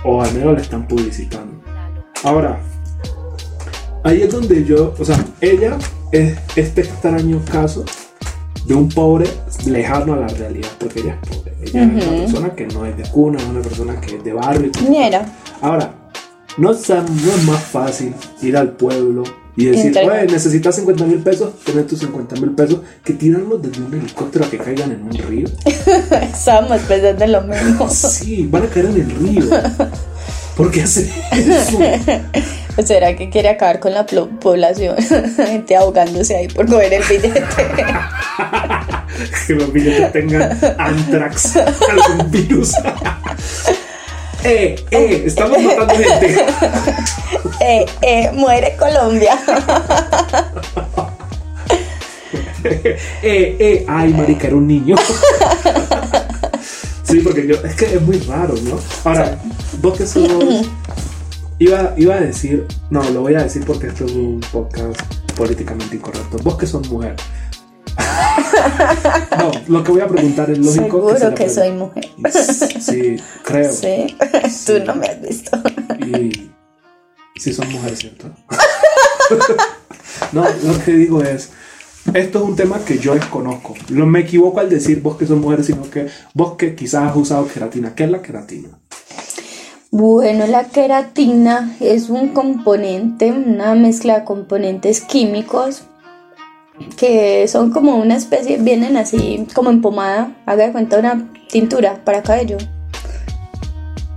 O 0.05 0.22
al 0.22 0.32
menos 0.32 0.55
la 0.55 0.61
están 0.61 0.86
publicitando. 0.86 1.61
Ahora, 2.22 2.61
ahí 4.05 4.22
es 4.22 4.30
donde 4.30 4.64
yo, 4.64 4.94
o 4.97 5.05
sea, 5.05 5.24
ella 5.40 5.76
es 6.16 6.38
este 6.56 6.82
extraño 6.82 7.42
caso 7.50 7.84
de 8.64 8.74
un 8.74 8.88
pobre 8.88 9.28
lejano 9.66 10.14
a 10.14 10.16
la 10.16 10.28
realidad, 10.28 10.68
porque 10.78 11.00
ella 11.00 11.18
es 11.22 11.28
pobre. 11.28 11.52
Ella 11.62 11.82
es 11.84 12.06
una 12.06 12.16
persona 12.18 12.54
que 12.54 12.66
no 12.66 12.86
es 12.86 12.96
de 12.96 13.04
cuna, 13.04 13.38
es 13.38 13.44
una 13.44 13.60
persona 13.60 14.00
que 14.00 14.16
es 14.16 14.24
de 14.24 14.32
barrio. 14.32 14.70
Ahora, 15.60 15.94
no 16.56 16.70
es, 16.70 16.88
no 16.88 17.32
es 17.32 17.44
más 17.44 17.62
fácil 17.64 18.14
ir 18.42 18.56
al 18.56 18.72
pueblo 18.72 19.24
y 19.56 19.66
decir, 19.66 19.96
oye, 19.98 20.26
necesitas 20.26 20.76
50 20.76 21.06
mil 21.06 21.18
pesos, 21.18 21.54
tener 21.64 21.86
tus 21.86 22.00
50 22.00 22.36
mil 22.36 22.50
pesos, 22.50 22.80
que 23.02 23.14
tirarlos 23.14 23.62
desde 23.62 23.82
un 23.82 23.94
helicóptero 23.94 24.44
a 24.44 24.50
que 24.50 24.58
caigan 24.58 24.92
en 24.92 25.02
un 25.02 25.12
río. 25.12 25.48
Estamos 25.64 26.80
pensando 26.82 27.24
en 27.24 27.32
lo 27.32 27.42
mismo. 27.42 27.88
Sí, 27.88 28.46
van 28.50 28.64
a 28.64 28.66
caer 28.66 28.86
en 28.86 28.96
el 28.96 29.10
río. 29.10 29.44
¿Por 30.57 30.70
qué 30.70 30.82
hace 30.82 31.11
eso? 31.32 31.78
¿Será 32.86 33.14
que 33.16 33.28
quiere 33.30 33.48
acabar 33.50 33.80
con 33.80 33.92
la 33.92 34.07
población? 34.07 34.96
Gente 35.36 35.76
ahogándose 35.76 36.36
ahí 36.36 36.48
por 36.48 36.66
coger 36.66 36.94
el 36.94 37.02
billete. 37.04 37.44
que 39.46 39.52
los 39.54 39.72
billetes 39.72 40.12
tengan 40.12 40.59
antrax, 40.78 41.57
algún 41.57 42.30
virus. 42.30 42.74
eh, 44.44 44.76
eh, 44.90 45.22
estamos 45.26 45.61
matando 45.62 45.94
gente. 45.94 46.44
eh, 47.61 47.86
eh, 48.02 48.30
muere 48.34 48.76
Colombia. 48.78 49.38
eh, 52.64 52.98
eh, 53.22 53.84
ay, 53.88 54.12
marica, 54.12 54.48
era 54.48 54.57
un 54.57 54.66
niño. 54.66 54.96
sí, 57.02 57.20
porque 57.20 57.46
yo, 57.46 57.54
es 57.64 57.74
que 57.74 57.94
es 57.94 58.02
muy 58.02 58.18
raro, 58.20 58.54
¿no? 58.62 58.78
Ahora, 59.04 59.38
vos 59.80 59.96
que 59.96 60.06
sos 60.06 60.28
Iba, 61.58 61.94
iba 61.96 62.16
a 62.16 62.20
decir, 62.20 62.66
no, 62.90 63.02
lo 63.10 63.22
voy 63.22 63.34
a 63.34 63.42
decir 63.42 63.64
porque 63.64 63.86
esto 63.86 64.04
es 64.04 64.12
un 64.12 64.40
podcast 64.52 65.00
políticamente 65.34 65.96
incorrecto. 65.96 66.36
Vos 66.42 66.58
que 66.58 66.66
sos 66.66 66.86
mujer. 66.90 67.16
no, 69.38 69.52
lo 69.66 69.82
que 69.82 69.92
voy 69.92 70.02
a 70.02 70.06
preguntar 70.06 70.50
es 70.50 70.58
lógico. 70.58 71.08
Seguro 71.08 71.34
que, 71.34 71.48
soy 71.48 71.72
mujer. 71.72 72.10
Sí, 72.78 73.16
creo. 73.42 73.72
Sí, 73.72 74.14
tú 74.66 74.84
no 74.84 74.96
me 74.96 75.06
has 75.06 75.22
visto. 75.22 75.58
Y 76.06 76.50
sí 77.36 77.54
son 77.54 77.72
mujeres, 77.72 78.00
¿cierto? 78.00 78.30
no, 80.32 80.44
lo 80.62 80.84
que 80.84 80.92
digo 80.92 81.22
es, 81.22 81.52
esto 82.12 82.38
es 82.38 82.44
un 82.44 82.54
tema 82.54 82.80
que 82.84 82.98
yo 82.98 83.14
desconozco. 83.14 83.74
No 83.88 84.04
me 84.04 84.20
equivoco 84.20 84.60
al 84.60 84.68
decir 84.68 85.00
vos 85.00 85.16
que 85.16 85.26
sos 85.26 85.38
mujer, 85.38 85.64
sino 85.64 85.88
que 85.88 86.08
vos 86.34 86.56
que 86.58 86.74
quizás 86.74 87.10
has 87.10 87.16
usado 87.16 87.48
queratina. 87.48 87.94
¿Qué 87.94 88.04
es 88.04 88.10
la 88.10 88.20
queratina? 88.20 88.68
Bueno, 89.99 90.47
la 90.47 90.64
queratina 90.64 91.74
es 91.80 92.11
un 92.11 92.34
componente, 92.34 93.32
una 93.32 93.74
mezcla 93.74 94.18
de 94.18 94.24
componentes 94.24 95.01
químicos 95.01 95.84
que 96.99 97.49
son 97.49 97.70
como 97.70 97.97
una 97.97 98.14
especie, 98.14 98.59
vienen 98.59 98.99
así 98.99 99.47
como 99.55 99.70
en 99.70 99.80
pomada, 99.80 100.36
haga 100.44 100.66
de 100.66 100.72
cuenta 100.72 100.99
una 100.99 101.32
tintura 101.49 102.05
para 102.05 102.22
cabello. 102.22 102.59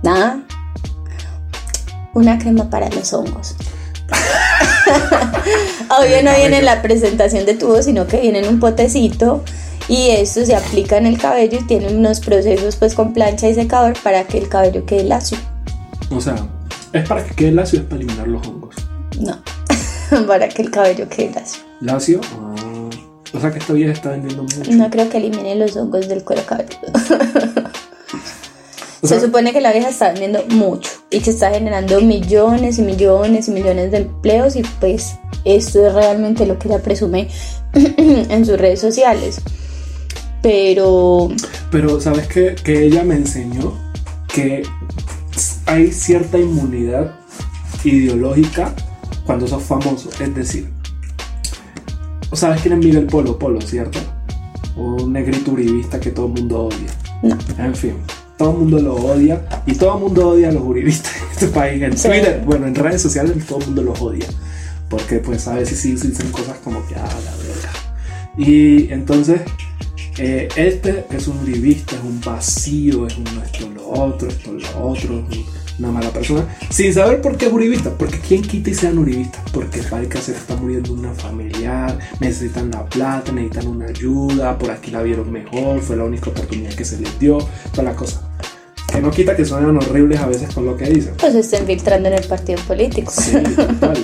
Nada. 0.02 0.42
Una 2.12 2.38
crema 2.38 2.68
para 2.68 2.90
los 2.90 3.14
hongos. 3.14 3.56
Obvio 5.98 6.22
no 6.22 6.36
viene 6.36 6.58
en 6.58 6.66
la 6.66 6.82
presentación 6.82 7.46
de 7.46 7.54
tubo, 7.54 7.82
sino 7.82 8.06
que 8.06 8.20
viene 8.20 8.40
en 8.40 8.48
un 8.48 8.60
potecito 8.60 9.42
y 9.88 10.10
esto 10.10 10.44
se 10.44 10.54
aplica 10.54 10.98
en 10.98 11.06
el 11.06 11.16
cabello 11.16 11.58
y 11.58 11.66
tiene 11.66 11.88
unos 11.88 12.20
procesos 12.20 12.76
pues 12.76 12.94
con 12.94 13.14
plancha 13.14 13.48
y 13.48 13.54
secador 13.54 13.94
para 14.02 14.24
que 14.24 14.36
el 14.36 14.50
cabello 14.50 14.84
quede 14.84 15.04
lacio. 15.04 15.38
O 16.10 16.20
sea, 16.20 16.36
¿es 16.92 17.08
para 17.08 17.24
que 17.24 17.34
quede 17.34 17.52
lacio 17.52 17.78
o 17.78 17.82
es 17.82 17.88
para 17.88 18.02
eliminar 18.02 18.28
los 18.28 18.46
hongos? 18.46 18.74
No, 19.20 19.38
para 20.26 20.48
que 20.48 20.62
el 20.62 20.70
cabello 20.70 21.08
quede 21.08 21.32
lacio. 21.32 21.62
¿Lacio? 21.80 22.20
Ah, 22.32 22.90
o 23.32 23.40
sea 23.40 23.52
que 23.52 23.58
esta 23.60 23.72
vieja 23.72 23.92
está 23.92 24.10
vendiendo 24.10 24.42
mucho. 24.42 24.72
No 24.72 24.90
creo 24.90 25.08
que 25.08 25.18
elimine 25.18 25.54
los 25.54 25.76
hongos 25.76 26.08
del 26.08 26.24
cuero 26.24 26.42
cabelludo. 26.46 26.92
Se 29.02 29.18
supone 29.18 29.52
que 29.52 29.62
la 29.62 29.72
vieja 29.72 29.88
está 29.88 30.08
vendiendo 30.08 30.44
mucho 30.48 30.90
y 31.08 31.20
que 31.20 31.30
está 31.30 31.50
generando 31.50 32.00
millones 32.02 32.78
y 32.78 32.82
millones 32.82 33.48
y 33.48 33.50
millones 33.52 33.92
de 33.92 33.98
empleos 33.98 34.56
y 34.56 34.62
pues 34.78 35.14
esto 35.44 35.86
es 35.86 35.94
realmente 35.94 36.44
lo 36.44 36.58
que 36.58 36.68
ella 36.68 36.82
presume 36.82 37.28
en 37.72 38.44
sus 38.44 38.58
redes 38.58 38.80
sociales. 38.80 39.40
Pero... 40.42 41.28
Pero, 41.70 42.00
¿sabes 42.00 42.26
qué? 42.28 42.54
Que 42.62 42.84
ella 42.84 43.02
me 43.02 43.14
enseñó 43.14 43.74
que 44.32 44.62
hay 45.70 45.92
cierta 45.92 46.36
inmunidad 46.36 47.14
ideológica 47.84 48.74
cuando 49.24 49.46
sos 49.46 49.62
famoso. 49.62 50.10
Es 50.18 50.34
decir, 50.34 50.68
¿sabes 52.32 52.60
quién 52.60 52.74
es 52.74 52.84
Miguel 52.84 53.06
Polo? 53.06 53.38
Polo, 53.38 53.60
¿cierto? 53.60 54.00
Un 54.74 55.12
negrito 55.12 55.52
uribista 55.52 56.00
que 56.00 56.10
todo 56.10 56.26
el 56.26 56.32
mundo 56.32 56.64
odia. 56.64 56.90
No. 57.22 57.38
En 57.64 57.76
fin, 57.76 57.94
todo 58.36 58.50
el 58.50 58.58
mundo 58.58 58.80
lo 58.80 58.94
odia 58.96 59.46
y 59.64 59.74
todo 59.74 59.94
el 59.94 60.00
mundo 60.00 60.30
odia 60.30 60.48
a 60.48 60.52
los 60.52 60.64
uribistas 60.64 61.16
en 61.16 61.30
este 61.30 61.46
país. 61.46 61.80
En 61.80 61.90
Twitter, 61.94 62.42
bueno, 62.44 62.66
en 62.66 62.74
redes 62.74 63.00
sociales 63.00 63.46
todo 63.46 63.60
el 63.60 63.66
mundo 63.66 63.82
los 63.82 64.00
odia. 64.00 64.26
Porque 64.88 65.20
pues 65.20 65.46
a 65.46 65.54
veces 65.54 65.78
sí 65.78 65.92
dicen 65.92 66.32
cosas 66.32 66.58
como 66.64 66.84
que, 66.88 66.96
ah, 66.96 67.08
la 67.24 67.36
verga. 67.36 67.70
Y 68.36 68.92
entonces, 68.92 69.42
eh, 70.18 70.48
este 70.56 71.06
es 71.12 71.28
un 71.28 71.38
uribista, 71.38 71.94
es 71.94 72.02
un 72.02 72.20
vacío, 72.20 73.06
es 73.06 73.16
un 73.16 73.26
esto, 73.44 73.70
lo 73.70 73.88
otro, 73.88 74.28
esto, 74.28 74.52
lo 74.52 74.88
otro, 74.88 75.24
una 75.80 75.90
mala 75.90 76.10
persona, 76.10 76.46
sin 76.68 76.94
saber 76.94 77.20
por 77.20 77.36
qué 77.36 77.46
es 77.46 77.52
uribista, 77.52 77.90
porque 77.90 78.18
quién 78.20 78.42
quita 78.42 78.70
y 78.70 78.74
sean 78.74 78.98
uribistas, 78.98 79.42
porque 79.52 79.80
que 80.08 80.18
se 80.18 80.32
está 80.32 80.56
muriendo 80.56 80.92
una 80.92 81.12
familiar, 81.12 81.98
necesitan 82.20 82.70
la 82.70 82.84
plata, 82.86 83.32
necesitan 83.32 83.68
una 83.68 83.86
ayuda, 83.86 84.56
por 84.58 84.70
aquí 84.70 84.90
la 84.90 85.02
vieron 85.02 85.30
mejor, 85.32 85.80
fue 85.80 85.96
la 85.96 86.04
única 86.04 86.30
oportunidad 86.30 86.72
que 86.74 86.84
se 86.84 86.98
les 87.00 87.18
dio, 87.18 87.38
toda 87.72 87.84
la 87.84 87.96
cosa. 87.96 88.30
Que 88.90 89.00
no 89.00 89.10
quita 89.10 89.36
que 89.36 89.44
suenan 89.44 89.76
horribles 89.76 90.20
a 90.20 90.26
veces 90.26 90.52
con 90.54 90.66
lo 90.66 90.76
que 90.76 90.86
dicen. 90.86 91.14
Pues 91.18 91.32
se 91.32 91.40
están 91.40 91.66
filtrando 91.66 92.08
en 92.08 92.14
el 92.14 92.24
partido 92.24 92.60
político. 92.66 93.12
Sí, 93.12 93.32
total. 93.54 93.96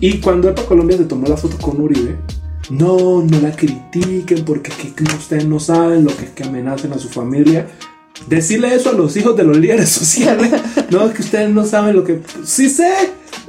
Y 0.00 0.20
cuando 0.20 0.48
EPA 0.48 0.64
Colombia 0.66 0.96
se 0.96 1.04
tomó 1.04 1.26
la 1.26 1.36
foto 1.36 1.56
con 1.58 1.80
Uribe, 1.80 2.16
no, 2.70 3.22
no 3.22 3.40
la 3.40 3.54
critiquen 3.54 4.44
porque 4.44 4.70
ustedes 5.18 5.46
no 5.46 5.60
saben 5.60 6.04
lo 6.04 6.16
que 6.16 6.26
es 6.26 6.30
que 6.30 6.44
amenacen 6.44 6.92
a 6.92 6.98
su 6.98 7.08
familia. 7.08 7.66
Decirle 8.26 8.74
eso 8.74 8.90
a 8.90 8.92
los 8.92 9.16
hijos 9.16 9.36
de 9.36 9.44
los 9.44 9.56
líderes 9.56 9.88
sociales. 9.90 10.50
no, 10.90 11.06
es 11.06 11.14
que 11.14 11.22
ustedes 11.22 11.50
no 11.50 11.64
saben 11.64 11.96
lo 11.96 12.04
que. 12.04 12.20
Sí 12.44 12.68
sé. 12.68 12.92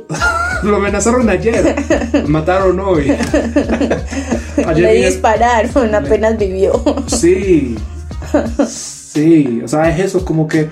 lo 0.64 0.76
amenazaron 0.76 1.30
ayer. 1.30 1.76
Mataron 2.28 2.80
hoy. 2.80 3.12
ayer 4.68 4.78
Le 4.78 5.06
dispararon, 5.08 5.96
apenas 5.96 6.38
vivió. 6.38 6.84
sí. 7.08 7.76
Sí. 8.68 9.62
O 9.64 9.68
sea, 9.68 9.90
es 9.96 10.06
eso, 10.06 10.26
como 10.26 10.48
que. 10.48 10.70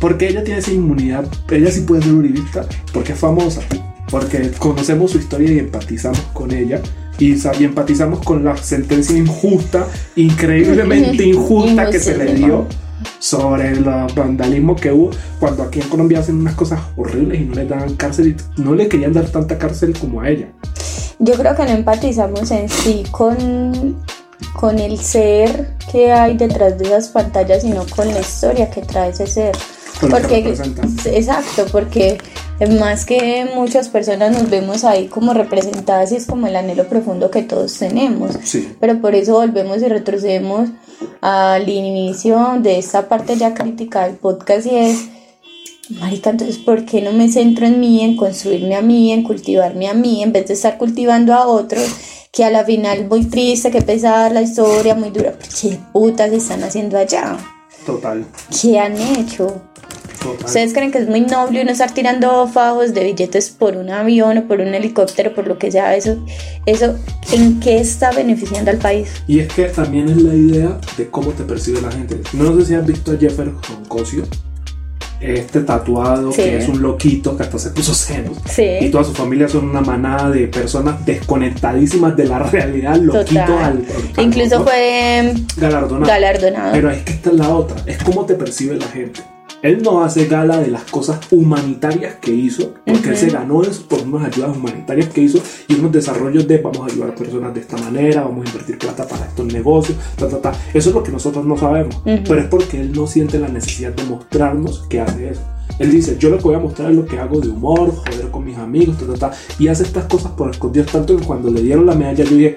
Porque 0.00 0.28
ella 0.28 0.44
tiene 0.44 0.60
esa 0.60 0.72
inmunidad. 0.72 1.24
Ella 1.50 1.70
sí 1.70 1.80
puede 1.80 2.02
ser 2.02 2.12
uribista. 2.12 2.66
Porque 2.92 3.12
es 3.12 3.18
famosa. 3.18 3.62
Porque 4.10 4.50
conocemos 4.58 5.12
su 5.12 5.18
historia 5.18 5.52
y 5.52 5.58
empatizamos 5.58 6.20
con 6.32 6.50
ella 6.52 6.80
y, 7.18 7.36
empatizamos 7.64 8.20
con 8.20 8.44
la 8.44 8.56
sentencia 8.56 9.16
injusta, 9.16 9.86
increíblemente 10.16 11.24
injusta 11.24 11.90
que 11.90 11.98
se 11.98 12.16
le 12.16 12.34
dio 12.34 12.66
sobre 13.18 13.70
el 13.72 13.84
vandalismo 13.84 14.76
que 14.76 14.92
hubo 14.92 15.10
cuando 15.40 15.62
aquí 15.64 15.80
en 15.80 15.88
Colombia 15.88 16.20
hacen 16.20 16.36
unas 16.36 16.54
cosas 16.54 16.80
horribles 16.96 17.40
y 17.40 17.44
no 17.44 17.54
le 17.54 17.66
dan 17.66 17.94
cárcel 17.96 18.36
y 18.56 18.60
no 18.60 18.74
le 18.74 18.88
querían 18.88 19.12
dar 19.12 19.26
tanta 19.26 19.58
cárcel 19.58 19.94
como 19.98 20.20
a 20.20 20.30
ella. 20.30 20.48
Yo 21.18 21.34
creo 21.34 21.56
que 21.56 21.64
no 21.64 21.70
empatizamos 21.70 22.50
en 22.52 22.68
sí 22.68 23.04
con, 23.10 23.96
con 24.54 24.78
el 24.78 24.98
ser 24.98 25.74
que 25.90 26.12
hay 26.12 26.36
detrás 26.36 26.78
de 26.78 26.84
esas 26.84 27.08
pantallas, 27.08 27.62
sino 27.62 27.84
con 27.94 28.06
la 28.08 28.20
historia 28.20 28.70
que 28.70 28.82
trae 28.82 29.10
ese 29.10 29.26
ser. 29.26 29.56
porque, 30.00 30.56
exacto, 31.06 31.66
porque 31.72 32.18
más 32.66 33.04
que 33.04 33.48
muchas 33.54 33.88
personas 33.88 34.32
nos 34.32 34.50
vemos 34.50 34.84
ahí 34.84 35.06
como 35.06 35.32
representadas 35.32 36.10
y 36.10 36.16
es 36.16 36.26
como 36.26 36.48
el 36.48 36.56
anhelo 36.56 36.88
profundo 36.88 37.30
que 37.30 37.42
todos 37.42 37.78
tenemos. 37.78 38.32
Pero 38.80 39.00
por 39.00 39.14
eso 39.14 39.34
volvemos 39.34 39.80
y 39.80 39.88
retrocedemos 39.88 40.70
al 41.20 41.68
inicio 41.68 42.56
de 42.60 42.78
esta 42.78 43.08
parte 43.08 43.36
ya 43.36 43.54
crítica 43.54 44.06
del 44.06 44.16
podcast 44.16 44.66
y 44.66 44.76
es, 44.76 45.08
Marica, 46.00 46.30
entonces, 46.30 46.58
¿por 46.58 46.84
qué 46.84 47.00
no 47.00 47.12
me 47.12 47.30
centro 47.30 47.64
en 47.64 47.80
mí, 47.80 48.02
en 48.02 48.16
construirme 48.16 48.74
a 48.74 48.82
mí, 48.82 49.12
en 49.12 49.22
cultivarme 49.22 49.88
a 49.88 49.94
mí, 49.94 50.22
en 50.22 50.32
vez 50.32 50.46
de 50.48 50.54
estar 50.54 50.76
cultivando 50.76 51.32
a 51.32 51.46
otros? 51.46 51.86
Que 52.30 52.44
a 52.44 52.50
la 52.50 52.62
final 52.64 53.08
muy 53.08 53.24
triste, 53.24 53.70
que 53.70 53.80
pesar 53.80 54.32
la 54.32 54.42
historia, 54.42 54.94
muy 54.94 55.10
dura. 55.10 55.32
¿Qué 55.60 55.78
putas 55.92 56.30
están 56.30 56.62
haciendo 56.62 56.98
allá? 56.98 57.38
Total. 57.86 58.26
¿Qué 58.60 58.78
han 58.78 58.98
hecho? 58.98 59.62
¿Ustedes 60.44 60.72
creen 60.72 60.90
que 60.90 60.98
es 60.98 61.08
muy 61.08 61.20
noble 61.20 61.62
uno 61.62 61.70
estar 61.70 61.92
tirando 61.92 62.46
fajos 62.48 62.94
de 62.94 63.04
billetes 63.04 63.50
por 63.50 63.76
un 63.76 63.90
avión 63.90 64.38
o 64.38 64.48
por 64.48 64.60
un 64.60 64.74
helicóptero, 64.74 65.34
por 65.34 65.46
lo 65.46 65.58
que 65.58 65.70
sea? 65.70 65.94
Eso, 65.96 66.16
eso 66.66 66.96
¿en 67.32 67.60
qué 67.60 67.78
está 67.78 68.10
beneficiando 68.12 68.70
al 68.70 68.78
país? 68.78 69.10
Y 69.26 69.40
es 69.40 69.52
que 69.52 69.64
también 69.64 70.08
es 70.08 70.22
la 70.22 70.34
idea 70.34 70.78
de 70.96 71.08
cómo 71.08 71.30
te 71.32 71.44
percibe 71.44 71.80
la 71.80 71.90
gente. 71.90 72.20
No 72.32 72.56
sé 72.58 72.66
si 72.66 72.74
has 72.74 72.86
visto 72.86 73.12
a 73.12 73.16
Jeffer 73.16 73.52
Cosio 73.88 74.24
este 75.20 75.62
tatuado 75.62 76.30
que 76.30 76.58
es 76.58 76.68
un 76.68 76.80
loquito 76.80 77.36
que 77.36 77.42
hasta 77.42 77.58
se 77.58 77.70
puso 77.70 77.92
senos. 77.92 78.38
Y 78.56 78.88
toda 78.90 79.04
su 79.04 79.12
familia 79.12 79.48
son 79.48 79.68
una 79.68 79.80
manada 79.80 80.30
de 80.30 80.46
personas 80.46 81.04
desconectadísimas 81.04 82.16
de 82.16 82.24
la 82.26 82.38
realidad 82.38 82.96
loquito 82.96 83.58
al, 83.58 83.84
incluso 84.18 84.62
fue 84.62 85.34
galardonado. 85.56 86.06
galardonado. 86.06 86.72
Pero 86.72 86.90
es 86.90 87.02
que 87.02 87.12
esta 87.12 87.30
es 87.30 87.36
la 87.36 87.48
otra. 87.48 87.76
Es 87.86 88.02
cómo 88.02 88.24
te 88.26 88.34
percibe 88.34 88.76
la 88.76 88.86
gente 88.86 89.20
él 89.62 89.82
no 89.82 90.02
hace 90.02 90.26
gala 90.26 90.58
de 90.58 90.68
las 90.68 90.84
cosas 90.84 91.20
humanitarias 91.30 92.16
que 92.20 92.32
hizo, 92.32 92.74
porque 92.86 93.10
él 93.10 93.16
se 93.16 93.30
ganó 93.30 93.62
eso 93.62 93.82
por 93.88 94.00
unas 94.02 94.26
ayudas 94.26 94.56
humanitarias 94.56 95.08
que 95.08 95.22
hizo 95.22 95.40
y 95.66 95.74
unos 95.74 95.92
desarrollos 95.92 96.46
de 96.46 96.58
vamos 96.58 96.80
a 96.80 96.92
ayudar 96.92 97.10
a 97.10 97.14
personas 97.14 97.54
de 97.54 97.60
esta 97.60 97.76
manera, 97.76 98.22
vamos 98.22 98.46
a 98.46 98.50
invertir 98.50 98.78
plata 98.78 99.06
para 99.06 99.26
estos 99.26 99.46
negocios, 99.46 99.98
ta, 100.16 100.28
ta, 100.28 100.40
ta. 100.40 100.52
Eso 100.72 100.90
es 100.90 100.94
lo 100.94 101.02
que 101.02 101.10
nosotros 101.10 101.44
no 101.44 101.56
sabemos, 101.56 102.00
pero 102.04 102.38
es 102.38 102.46
porque 102.46 102.80
él 102.80 102.92
no 102.92 103.06
siente 103.06 103.38
la 103.38 103.48
necesidad 103.48 103.92
de 103.92 104.04
mostrarnos 104.04 104.86
que 104.88 105.00
hace 105.00 105.30
eso. 105.30 105.42
Él 105.78 105.90
dice, 105.90 106.16
yo 106.18 106.30
lo 106.30 106.38
que 106.38 106.44
voy 106.44 106.54
a 106.54 106.60
mostrar 106.60 106.90
es 106.90 106.96
lo 106.96 107.06
que 107.06 107.18
hago 107.18 107.40
de 107.40 107.48
humor, 107.48 107.94
joder 107.94 108.30
con 108.30 108.44
mis 108.44 108.58
amigos, 108.58 108.96
ta, 108.98 109.14
ta, 109.14 109.36
y 109.58 109.68
hace 109.68 109.82
estas 109.82 110.04
cosas 110.04 110.32
por 110.32 110.50
escondidas 110.50 110.90
tanto 110.90 111.16
que 111.16 111.24
cuando 111.24 111.50
le 111.50 111.62
dieron 111.62 111.86
la 111.86 111.94
medalla 111.94 112.24
yo 112.24 112.36
dije, 112.36 112.56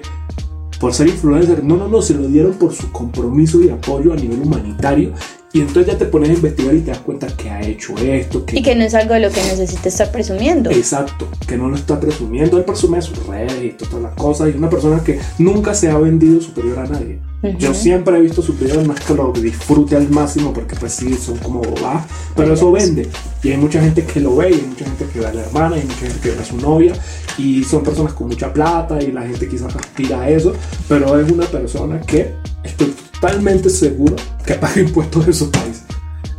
por 0.80 0.92
ser 0.92 1.06
influencer, 1.08 1.62
no, 1.62 1.76
no, 1.76 1.86
no, 1.86 2.02
se 2.02 2.14
lo 2.14 2.26
dieron 2.26 2.54
por 2.54 2.72
su 2.72 2.90
compromiso 2.90 3.62
y 3.62 3.70
apoyo 3.70 4.12
a 4.12 4.16
nivel 4.16 4.40
humanitario 4.42 5.12
y 5.52 5.60
entonces 5.60 5.92
ya 5.92 5.98
te 5.98 6.06
pones 6.06 6.30
a 6.30 6.32
investigar 6.32 6.74
y 6.74 6.80
te 6.80 6.90
das 6.90 7.00
cuenta 7.00 7.26
que 7.28 7.50
ha 7.50 7.60
hecho 7.60 7.94
esto. 7.98 8.46
Que... 8.46 8.58
Y 8.58 8.62
que 8.62 8.74
no 8.74 8.84
es 8.84 8.94
algo 8.94 9.14
de 9.14 9.20
lo 9.20 9.30
que 9.30 9.42
necesita 9.42 9.88
estar 9.88 10.10
presumiendo. 10.10 10.70
Exacto, 10.70 11.28
que 11.46 11.56
no 11.56 11.68
lo 11.68 11.76
está 11.76 12.00
presumiendo. 12.00 12.56
Él 12.56 12.64
presume 12.64 13.02
sus 13.02 13.26
redes 13.26 13.62
y 13.62 13.70
todas 13.70 14.02
las 14.02 14.14
cosas. 14.14 14.50
Y 14.52 14.56
una 14.56 14.70
persona 14.70 15.02
que 15.04 15.20
nunca 15.38 15.74
se 15.74 15.90
ha 15.90 15.98
vendido 15.98 16.40
superior 16.40 16.78
a 16.78 16.86
nadie. 16.86 17.18
Yo 17.58 17.74
siempre 17.74 18.16
he 18.16 18.20
visto 18.20 18.40
superior, 18.40 18.86
más 18.86 19.00
que 19.00 19.14
lo 19.14 19.32
disfrute 19.32 19.96
al 19.96 20.08
máximo, 20.08 20.52
porque 20.52 20.76
pues 20.76 20.92
sí, 20.92 21.12
son 21.14 21.38
como 21.38 21.60
bobas, 21.60 22.06
pero 22.36 22.54
eso 22.54 22.70
vende. 22.70 23.08
Y 23.42 23.50
hay 23.50 23.56
mucha 23.56 23.80
gente 23.80 24.04
que 24.04 24.20
lo 24.20 24.36
ve, 24.36 24.50
y 24.50 24.54
hay 24.54 24.62
mucha 24.62 24.84
gente 24.84 25.06
que 25.12 25.18
ve 25.18 25.26
a 25.26 25.34
la 25.34 25.42
hermana, 25.42 25.76
y 25.76 25.80
hay 25.80 25.86
mucha 25.86 26.06
gente 26.06 26.20
que 26.20 26.30
ve 26.30 26.40
a 26.40 26.44
su 26.44 26.56
novia, 26.58 26.92
y 27.38 27.64
son 27.64 27.82
personas 27.82 28.12
con 28.12 28.28
mucha 28.28 28.52
plata, 28.52 29.02
y 29.02 29.10
la 29.10 29.22
gente 29.22 29.48
quizás 29.48 29.74
aspira 29.74 30.20
a 30.20 30.30
eso, 30.30 30.52
pero 30.88 31.20
es 31.20 31.32
una 31.32 31.44
persona 31.46 32.00
que 32.00 32.32
estoy 32.62 32.94
totalmente 33.22 33.70
seguro 33.70 34.16
que 34.44 34.54
paga 34.54 34.80
impuestos 34.80 35.24
en 35.28 35.32
su 35.32 35.50
país. 35.50 35.84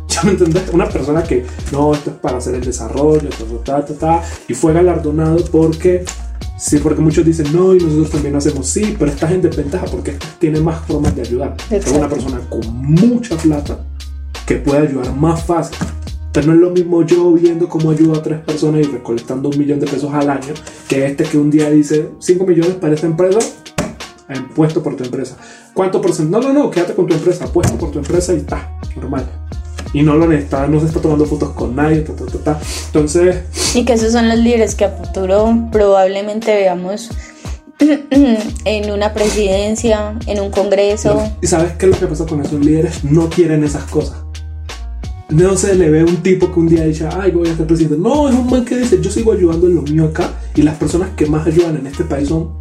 ¿Ya 0.08 0.22
me 0.22 0.32
entendés? 0.32 0.64
Una 0.70 0.86
persona 0.86 1.22
que 1.22 1.46
no, 1.72 1.94
esto 1.94 2.10
es 2.10 2.16
para 2.16 2.36
hacer 2.36 2.54
el 2.56 2.64
desarrollo, 2.64 3.30
ta, 3.64 3.84
ta, 3.84 3.94
ta, 3.94 4.22
y 4.46 4.52
fue 4.52 4.74
galardonado 4.74 5.42
porque, 5.50 6.04
sí, 6.58 6.78
porque 6.78 7.00
muchos 7.00 7.24
dicen, 7.24 7.46
no, 7.54 7.74
y 7.74 7.78
nosotros 7.78 8.10
también 8.10 8.36
hacemos, 8.36 8.66
sí, 8.66 8.94
pero 8.98 9.10
esta 9.10 9.26
gente 9.26 9.48
ventaja 9.48 9.86
porque 9.86 10.16
tiene 10.38 10.60
más 10.60 10.84
formas 10.86 11.16
de 11.16 11.22
ayudar. 11.22 11.56
Es 11.70 11.86
una 11.86 12.08
persona 12.08 12.38
con 12.50 12.60
mucha 12.76 13.36
plata 13.38 13.78
que 14.46 14.56
puede 14.56 14.86
ayudar 14.86 15.10
más 15.16 15.42
fácil. 15.42 15.78
Pero 16.32 16.48
no 16.48 16.52
es 16.52 16.58
lo 16.58 16.70
mismo 16.70 17.02
yo 17.06 17.32
viendo 17.32 17.68
cómo 17.68 17.92
ayudo 17.92 18.18
a 18.18 18.22
tres 18.22 18.40
personas 18.40 18.80
y 18.80 18.90
recolectando 18.90 19.48
un 19.48 19.56
millón 19.56 19.78
de 19.78 19.86
pesos 19.86 20.12
al 20.12 20.28
año 20.28 20.52
que 20.88 21.06
este 21.06 21.22
que 21.22 21.38
un 21.38 21.48
día 21.48 21.70
dice 21.70 22.10
5 22.18 22.44
millones 22.44 22.74
para 22.74 22.92
esta 22.92 23.06
empresa, 23.06 23.38
puesto 24.54 24.82
por 24.82 24.96
tu 24.96 25.04
empresa. 25.04 25.36
¿Cuánto 25.72 26.00
por 26.00 26.12
ciento? 26.12 26.40
No, 26.40 26.46
no, 26.46 26.52
no, 26.52 26.70
quédate 26.70 26.94
con 26.94 27.06
tu 27.06 27.14
empresa, 27.14 27.46
puesto 27.46 27.76
por 27.76 27.90
tu 27.90 27.98
empresa 27.98 28.32
y 28.32 28.38
está, 28.38 28.78
normal. 28.96 29.26
Y 29.92 30.02
no 30.02 30.14
lo 30.14 30.26
necesita, 30.26 30.66
no 30.66 30.80
se 30.80 30.86
está 30.86 31.00
tomando 31.00 31.24
fotos 31.24 31.50
con 31.50 31.76
nadie, 31.76 32.00
ta, 32.00 32.14
ta, 32.14 32.38
ta, 32.38 32.60
Entonces. 32.86 33.44
Y 33.74 33.84
que 33.84 33.92
esos 33.92 34.12
son 34.12 34.28
los 34.28 34.38
líderes 34.38 34.74
que 34.74 34.86
a 34.86 34.90
futuro 34.90 35.68
probablemente 35.70 36.54
veamos 36.54 37.10
en 37.78 38.90
una 38.90 39.12
presidencia, 39.12 40.18
en 40.26 40.40
un 40.40 40.50
congreso. 40.50 41.22
¿Y 41.40 41.46
sabes 41.46 41.72
qué 41.72 41.86
es 41.86 41.92
lo 41.92 41.98
que 41.98 42.06
pasa 42.06 42.26
con 42.26 42.40
esos 42.40 42.64
líderes? 42.64 43.04
No 43.04 43.28
quieren 43.28 43.62
esas 43.62 43.84
cosas. 43.84 44.16
No 45.28 45.56
se 45.56 45.74
le 45.74 45.90
ve 45.90 46.04
un 46.04 46.22
tipo 46.22 46.52
que 46.52 46.60
un 46.60 46.68
día 46.68 46.84
dice, 46.84 47.08
ay, 47.10 47.30
voy 47.30 47.48
a 47.48 47.56
ser 47.56 47.66
presidente. 47.66 47.96
No, 47.96 48.28
es 48.28 48.34
un 48.34 48.48
man 48.48 48.64
que 48.64 48.76
dice, 48.76 49.00
yo 49.00 49.10
sigo 49.10 49.32
ayudando 49.32 49.66
en 49.68 49.76
lo 49.76 49.82
mío 49.82 50.06
acá 50.06 50.34
y 50.54 50.62
las 50.62 50.76
personas 50.76 51.10
que 51.16 51.26
más 51.26 51.46
ayudan 51.46 51.76
en 51.76 51.86
este 51.86 52.04
país 52.04 52.28
son 52.28 52.58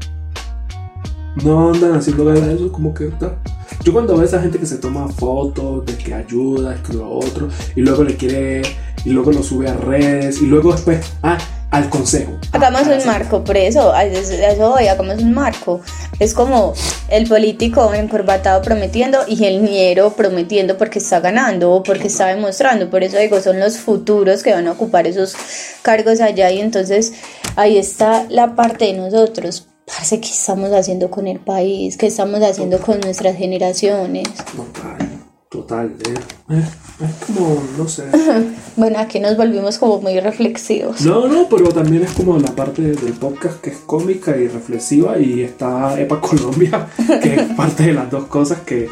no 1.43 1.73
andan 1.73 1.93
haciendo 1.93 2.25
gala 2.25 2.47
de 2.47 2.55
eso, 2.55 2.71
como 2.71 2.93
que 2.93 3.07
está. 3.07 3.35
Yo 3.83 3.91
cuando 3.91 4.13
veo 4.13 4.23
a 4.23 4.25
esa 4.25 4.41
gente 4.41 4.59
que 4.59 4.65
se 4.65 4.77
toma 4.77 5.07
fotos 5.09 5.85
de 5.85 5.97
que 5.97 6.13
ayuda, 6.13 6.77
y 6.89 6.93
lo 6.93 7.09
otro, 7.09 7.49
y 7.75 7.81
luego 7.81 8.03
le 8.03 8.15
quiere, 8.15 8.61
y 9.03 9.09
luego 9.09 9.31
lo 9.31 9.43
sube 9.43 9.67
a 9.67 9.73
redes, 9.73 10.41
y 10.41 10.45
luego 10.45 10.71
después, 10.71 10.99
ah, 11.23 11.37
al 11.71 11.89
consejo. 11.89 12.33
Hagamos 12.51 12.83
un 12.83 13.05
marco, 13.07 13.43
por 13.43 13.57
eso, 13.57 13.95
eso 13.95 14.69
voy, 14.69 14.87
hagamos 14.87 15.23
un 15.23 15.33
marco. 15.33 15.81
Es 16.19 16.35
como 16.35 16.75
el 17.09 17.27
político 17.27 17.91
encorbatado 17.95 18.61
prometiendo 18.61 19.19
y 19.27 19.43
el 19.45 19.63
niero 19.63 20.11
prometiendo 20.11 20.77
porque 20.77 20.99
está 20.99 21.19
ganando 21.19 21.71
o 21.71 21.81
porque 21.81 22.07
está 22.07 22.27
demostrando. 22.27 22.91
Por 22.91 23.03
eso 23.03 23.17
digo, 23.17 23.41
son 23.41 23.59
los 23.59 23.77
futuros 23.77 24.43
que 24.43 24.53
van 24.53 24.67
a 24.67 24.73
ocupar 24.73 25.07
esos 25.07 25.35
cargos 25.81 26.21
allá 26.21 26.51
y 26.51 26.61
entonces 26.61 27.13
ahí 27.55 27.79
está 27.79 28.27
la 28.29 28.55
parte 28.55 28.85
de 28.85 28.93
nosotros 28.93 29.67
Parece 29.85 30.21
¿qué 30.21 30.29
estamos 30.29 30.71
haciendo 30.71 31.09
con 31.09 31.27
el 31.27 31.39
país? 31.39 31.97
¿Qué 31.97 32.07
estamos 32.07 32.41
haciendo 32.41 32.79
con 32.79 32.99
nuestras 33.01 33.35
generaciones? 33.35 34.29
Total, 34.55 35.09
total. 35.49 35.93
Eh, 36.07 36.13
eh, 36.51 36.63
es 37.01 37.25
como, 37.25 37.61
no 37.77 37.87
sé. 37.87 38.03
bueno, 38.77 38.99
aquí 38.99 39.19
nos 39.19 39.35
volvimos 39.35 39.77
como 39.77 39.99
muy 39.99 40.19
reflexivos. 40.21 41.01
No, 41.01 41.27
no, 41.27 41.49
pero 41.49 41.69
también 41.69 42.03
es 42.03 42.11
como 42.11 42.37
la 42.37 42.55
parte 42.55 42.81
del 42.81 43.13
podcast 43.13 43.59
que 43.59 43.71
es 43.71 43.77
cómica 43.79 44.37
y 44.37 44.47
reflexiva 44.47 45.19
y 45.19 45.41
está 45.41 45.99
Epa 45.99 46.21
Colombia, 46.21 46.87
que 47.21 47.35
es 47.35 47.41
parte 47.57 47.83
de 47.83 47.93
las 47.93 48.09
dos 48.09 48.25
cosas 48.27 48.61
que, 48.61 48.89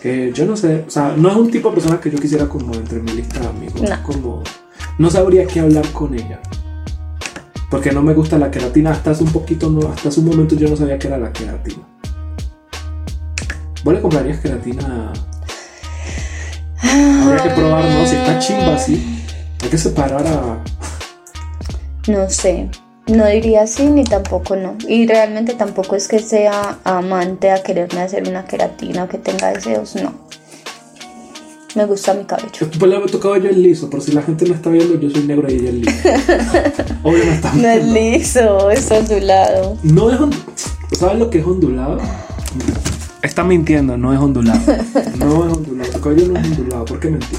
que 0.00 0.32
yo 0.32 0.46
no 0.46 0.56
sé, 0.56 0.84
o 0.86 0.90
sea, 0.90 1.14
no 1.14 1.28
es 1.28 1.36
un 1.36 1.50
tipo 1.50 1.68
de 1.68 1.74
persona 1.74 2.00
que 2.00 2.10
yo 2.10 2.18
quisiera 2.18 2.48
como 2.48 2.72
entre 2.74 3.00
mi 3.00 3.12
lista 3.12 3.40
de 3.40 3.46
amigos. 3.46 3.82
No. 3.82 4.02
Como, 4.02 4.42
no 4.96 5.10
sabría 5.10 5.46
qué 5.46 5.60
hablar 5.60 5.86
con 5.92 6.14
ella 6.14 6.40
porque 7.74 7.90
no 7.90 8.02
me 8.02 8.14
gusta 8.14 8.38
la 8.38 8.52
queratina. 8.52 8.92
Hasta 8.92 9.10
hace 9.10 9.24
un 9.24 9.32
poquito, 9.32 9.68
no, 9.68 9.88
hasta 9.88 10.08
hace 10.08 10.20
un 10.20 10.26
momento 10.26 10.54
yo 10.54 10.68
no 10.68 10.76
sabía 10.76 10.96
que 10.96 11.08
era 11.08 11.18
la 11.18 11.32
queratina. 11.32 11.82
¿Vos 13.82 13.94
le 13.94 14.00
comprarías 14.00 14.38
queratina? 14.38 15.12
Habría 16.80 17.42
que 17.42 17.50
probar, 17.50 17.84
¿no? 17.84 18.06
Si 18.06 18.14
está 18.14 18.38
chimba 18.38 18.76
así, 18.76 19.24
hay 19.60 19.68
que 19.68 19.76
separar 19.76 20.24
a. 20.24 20.62
No 22.06 22.30
sé. 22.30 22.70
No 23.08 23.26
diría 23.26 23.66
sí 23.66 23.86
ni 23.86 24.04
tampoco 24.04 24.54
no. 24.54 24.76
Y 24.86 25.08
realmente 25.08 25.54
tampoco 25.54 25.96
es 25.96 26.06
que 26.06 26.20
sea 26.20 26.78
amante 26.84 27.50
a 27.50 27.60
quererme 27.64 28.02
hacer 28.02 28.28
una 28.28 28.44
queratina 28.44 29.02
o 29.02 29.08
que 29.08 29.18
tenga 29.18 29.52
deseos, 29.52 29.96
no. 29.96 30.12
Me 31.74 31.84
gusta 31.86 32.14
mi 32.14 32.24
cabello. 32.24 32.68
Pues 32.78 33.10
tu 33.10 33.18
cabello 33.18 33.50
es 33.50 33.56
liso, 33.56 33.90
por 33.90 34.00
si 34.00 34.12
la 34.12 34.22
gente 34.22 34.46
no 34.46 34.54
está 34.54 34.70
viendo, 34.70 34.98
yo 34.98 35.10
soy 35.10 35.24
negro 35.24 35.50
y 35.50 35.54
ella 35.54 35.70
es 35.70 35.74
liso. 35.74 35.92
Obvio 37.02 37.24
no 37.24 37.32
está 37.32 37.52
No 37.52 37.68
es 37.68 37.84
liso, 37.84 38.70
es 38.70 38.90
ondulado. 38.92 39.76
No 39.82 40.10
es 40.10 40.20
ondulado. 40.20 40.52
¿Sabes 40.96 41.18
lo 41.18 41.30
que 41.30 41.40
es 41.40 41.44
ondulado? 41.44 41.98
Está 43.22 43.42
mintiendo, 43.42 43.96
no 43.96 44.12
es 44.12 44.20
ondulado. 44.20 44.60
No 45.18 45.46
es 45.46 45.56
ondulado. 45.56 45.90
Tu 45.90 46.00
cabello 46.00 46.28
no 46.28 46.38
es 46.38 46.46
ondulado. 46.46 46.84
¿Por 46.84 47.00
qué 47.00 47.10
mentir? 47.10 47.38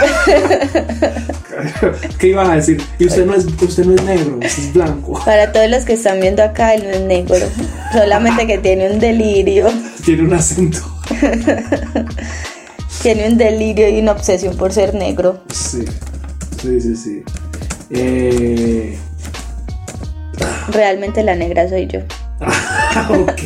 ¿Qué 2.18 2.28
ibas 2.28 2.48
a 2.48 2.56
decir? 2.56 2.82
Y 2.98 3.06
usted 3.06 3.24
no 3.24 3.34
es, 3.34 3.46
usted 3.46 3.84
no 3.84 3.94
es 3.94 4.02
negro, 4.02 4.34
usted 4.34 4.46
es 4.46 4.74
blanco. 4.74 5.22
Para 5.24 5.52
todos 5.52 5.70
los 5.70 5.84
que 5.84 5.94
están 5.94 6.20
viendo 6.20 6.42
acá, 6.42 6.74
él 6.74 6.84
no 6.84 6.90
es 6.90 7.00
negro. 7.02 7.46
Solamente 7.92 8.46
que 8.46 8.58
tiene 8.58 8.90
un 8.90 8.98
delirio. 8.98 9.68
Tiene 10.04 10.24
un 10.24 10.34
acento. 10.34 10.89
tiene 13.02 13.28
un 13.28 13.38
delirio 13.38 13.88
y 13.88 14.00
una 14.00 14.12
obsesión 14.12 14.56
por 14.56 14.72
ser 14.72 14.94
negro. 14.94 15.42
Sí, 15.52 15.84
sí, 16.60 16.80
sí, 16.80 16.96
sí. 16.96 17.22
Eh... 17.90 18.98
Realmente 20.68 21.22
la 21.22 21.34
negra 21.34 21.68
soy 21.68 21.86
yo. 21.86 22.00
ok. 23.10 23.42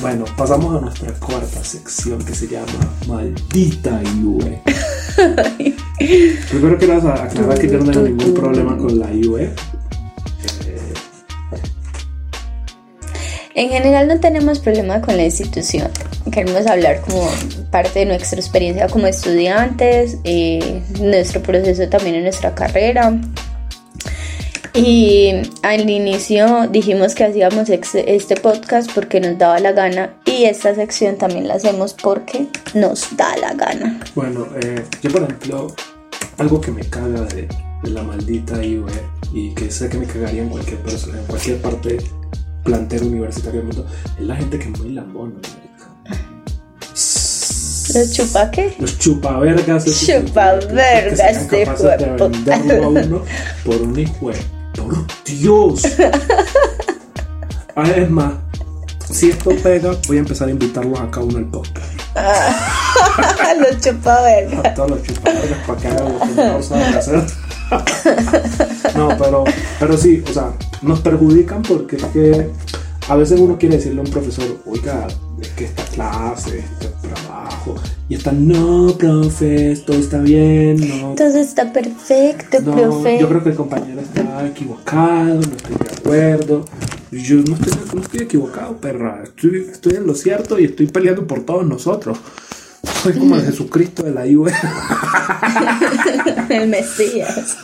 Bueno, 0.00 0.24
pasamos 0.36 0.76
a 0.76 0.80
nuestra 0.80 1.12
cuarta 1.14 1.64
sección 1.64 2.24
que 2.24 2.32
se 2.32 2.46
llama 2.46 2.66
Maldita 3.08 4.00
IUE. 4.16 4.62
Primero 6.50 6.78
quiero 6.78 6.94
aclarar 6.94 7.58
que 7.58 7.68
yo 7.68 7.78
no 7.78 7.90
tengo 7.90 8.06
ningún 8.06 8.34
problema 8.34 8.76
con 8.76 8.96
la 8.96 9.12
IUE. 9.12 9.52
En 13.58 13.70
general 13.70 14.06
no 14.06 14.20
tenemos 14.20 14.60
problema 14.60 15.00
con 15.00 15.16
la 15.16 15.24
institución. 15.24 15.88
Queremos 16.30 16.64
hablar 16.68 17.00
como 17.00 17.28
parte 17.72 17.98
de 18.00 18.06
nuestra 18.06 18.38
experiencia 18.38 18.86
como 18.86 19.08
estudiantes, 19.08 20.18
eh, 20.22 20.80
nuestro 21.00 21.42
proceso 21.42 21.88
también 21.88 22.14
en 22.14 22.22
nuestra 22.22 22.54
carrera. 22.54 23.18
Y 24.74 25.32
al 25.62 25.90
inicio 25.90 26.68
dijimos 26.70 27.16
que 27.16 27.24
hacíamos 27.24 27.68
este 27.68 28.36
podcast 28.36 28.92
porque 28.94 29.20
nos 29.20 29.36
daba 29.36 29.58
la 29.58 29.72
gana 29.72 30.14
y 30.24 30.44
esta 30.44 30.72
sección 30.76 31.16
también 31.16 31.48
la 31.48 31.54
hacemos 31.54 31.94
porque 31.94 32.46
nos 32.74 33.16
da 33.16 33.36
la 33.38 33.54
gana. 33.54 33.98
Bueno, 34.14 34.46
eh, 34.62 34.84
yo 35.02 35.10
por 35.10 35.24
ejemplo, 35.24 35.74
algo 36.36 36.60
que 36.60 36.70
me 36.70 36.82
caga 36.82 37.22
de, 37.22 37.48
la 37.82 38.04
maldita 38.04 38.62
IUE 38.62 38.92
y 39.32 39.52
que 39.54 39.68
sé 39.68 39.88
que 39.88 39.98
me 39.98 40.06
cagaría 40.06 40.42
en 40.42 40.48
cualquier 40.48 40.78
en 40.78 41.26
cualquier 41.26 41.58
parte 41.58 41.98
plantero 42.68 43.06
universitario 43.06 43.60
del 43.60 43.66
mundo, 43.68 43.86
es 44.18 44.24
la 44.24 44.36
gente 44.36 44.58
que 44.58 44.68
es 44.68 44.78
muy 44.78 44.90
lambón, 44.90 45.34
¿Los 47.94 48.12
chupa 48.12 48.50
qué? 48.50 48.74
Los 48.78 48.98
chupavergas. 48.98 49.86
Chupavergas 49.86 51.82
de 52.66 52.80
uno 52.80 53.22
por 53.64 53.76
un 53.80 53.98
hijo 53.98 54.30
por 54.74 54.94
Dios. 55.24 55.82
Ah, 57.74 57.88
es 57.96 58.10
más, 58.10 58.34
si 59.08 59.30
esto 59.30 59.50
pega, 59.62 59.92
voy 60.08 60.16
a 60.16 60.20
empezar 60.20 60.48
a 60.48 60.50
invitarlos 60.50 60.98
a 61.00 61.08
cada 61.10 61.24
uno 61.24 61.38
al 61.38 61.46
podcast. 61.46 61.86
los 63.60 63.80
chupavergas. 63.80 64.66
A 64.66 64.74
todos 64.74 64.90
los 64.90 65.02
chupavergas 65.04 65.66
para 65.66 65.80
que 65.80 65.88
hagan 65.88 66.12
lo 66.12 66.18
que 66.18 66.26
no 66.34 66.62
saben 66.62 66.94
hacer. 66.94 67.22
no, 68.96 69.08
pero, 69.18 69.44
pero 69.78 69.96
sí, 69.96 70.22
o 70.28 70.32
sea, 70.32 70.52
nos 70.82 71.00
perjudican 71.00 71.62
porque 71.62 71.96
es 71.96 72.04
que 72.06 72.50
a 73.08 73.16
veces 73.16 73.40
uno 73.40 73.58
quiere 73.58 73.76
decirle 73.76 74.00
a 74.00 74.04
un 74.04 74.10
profesor, 74.10 74.58
oiga, 74.66 75.06
es 75.40 75.48
que 75.50 75.64
esta 75.64 75.82
clase, 75.84 76.58
este 76.58 76.88
trabajo, 77.08 77.74
y 78.08 78.14
está, 78.14 78.32
no, 78.32 78.94
profe, 78.98 79.76
todo 79.86 79.96
está 79.98 80.18
bien, 80.18 80.76
no. 80.88 81.14
Todo 81.14 81.38
está 81.38 81.72
perfecto, 81.72 82.60
no, 82.62 82.74
profe. 82.74 83.18
Yo 83.18 83.28
creo 83.28 83.42
que 83.42 83.50
el 83.50 83.56
compañero 83.56 84.00
está 84.00 84.46
equivocado, 84.46 85.34
no 85.34 85.40
estoy 85.40 85.76
de 85.76 85.96
acuerdo. 85.96 86.64
Yo 87.10 87.36
no 87.36 87.54
estoy, 87.54 87.72
no 87.94 88.02
estoy 88.02 88.20
equivocado, 88.20 88.76
perra. 88.76 89.22
Estoy, 89.24 89.68
estoy 89.70 89.94
en 89.96 90.06
lo 90.06 90.14
cierto 90.14 90.58
y 90.58 90.64
estoy 90.64 90.86
peleando 90.86 91.26
por 91.26 91.40
todos 91.40 91.66
nosotros. 91.66 92.18
Soy 93.02 93.12
como 93.18 93.36
el 93.36 93.42
Jesucristo 93.44 94.02
de 94.02 94.10
la 94.12 94.26
IUE. 94.26 94.52
el 96.48 96.68
Mesías. 96.68 97.56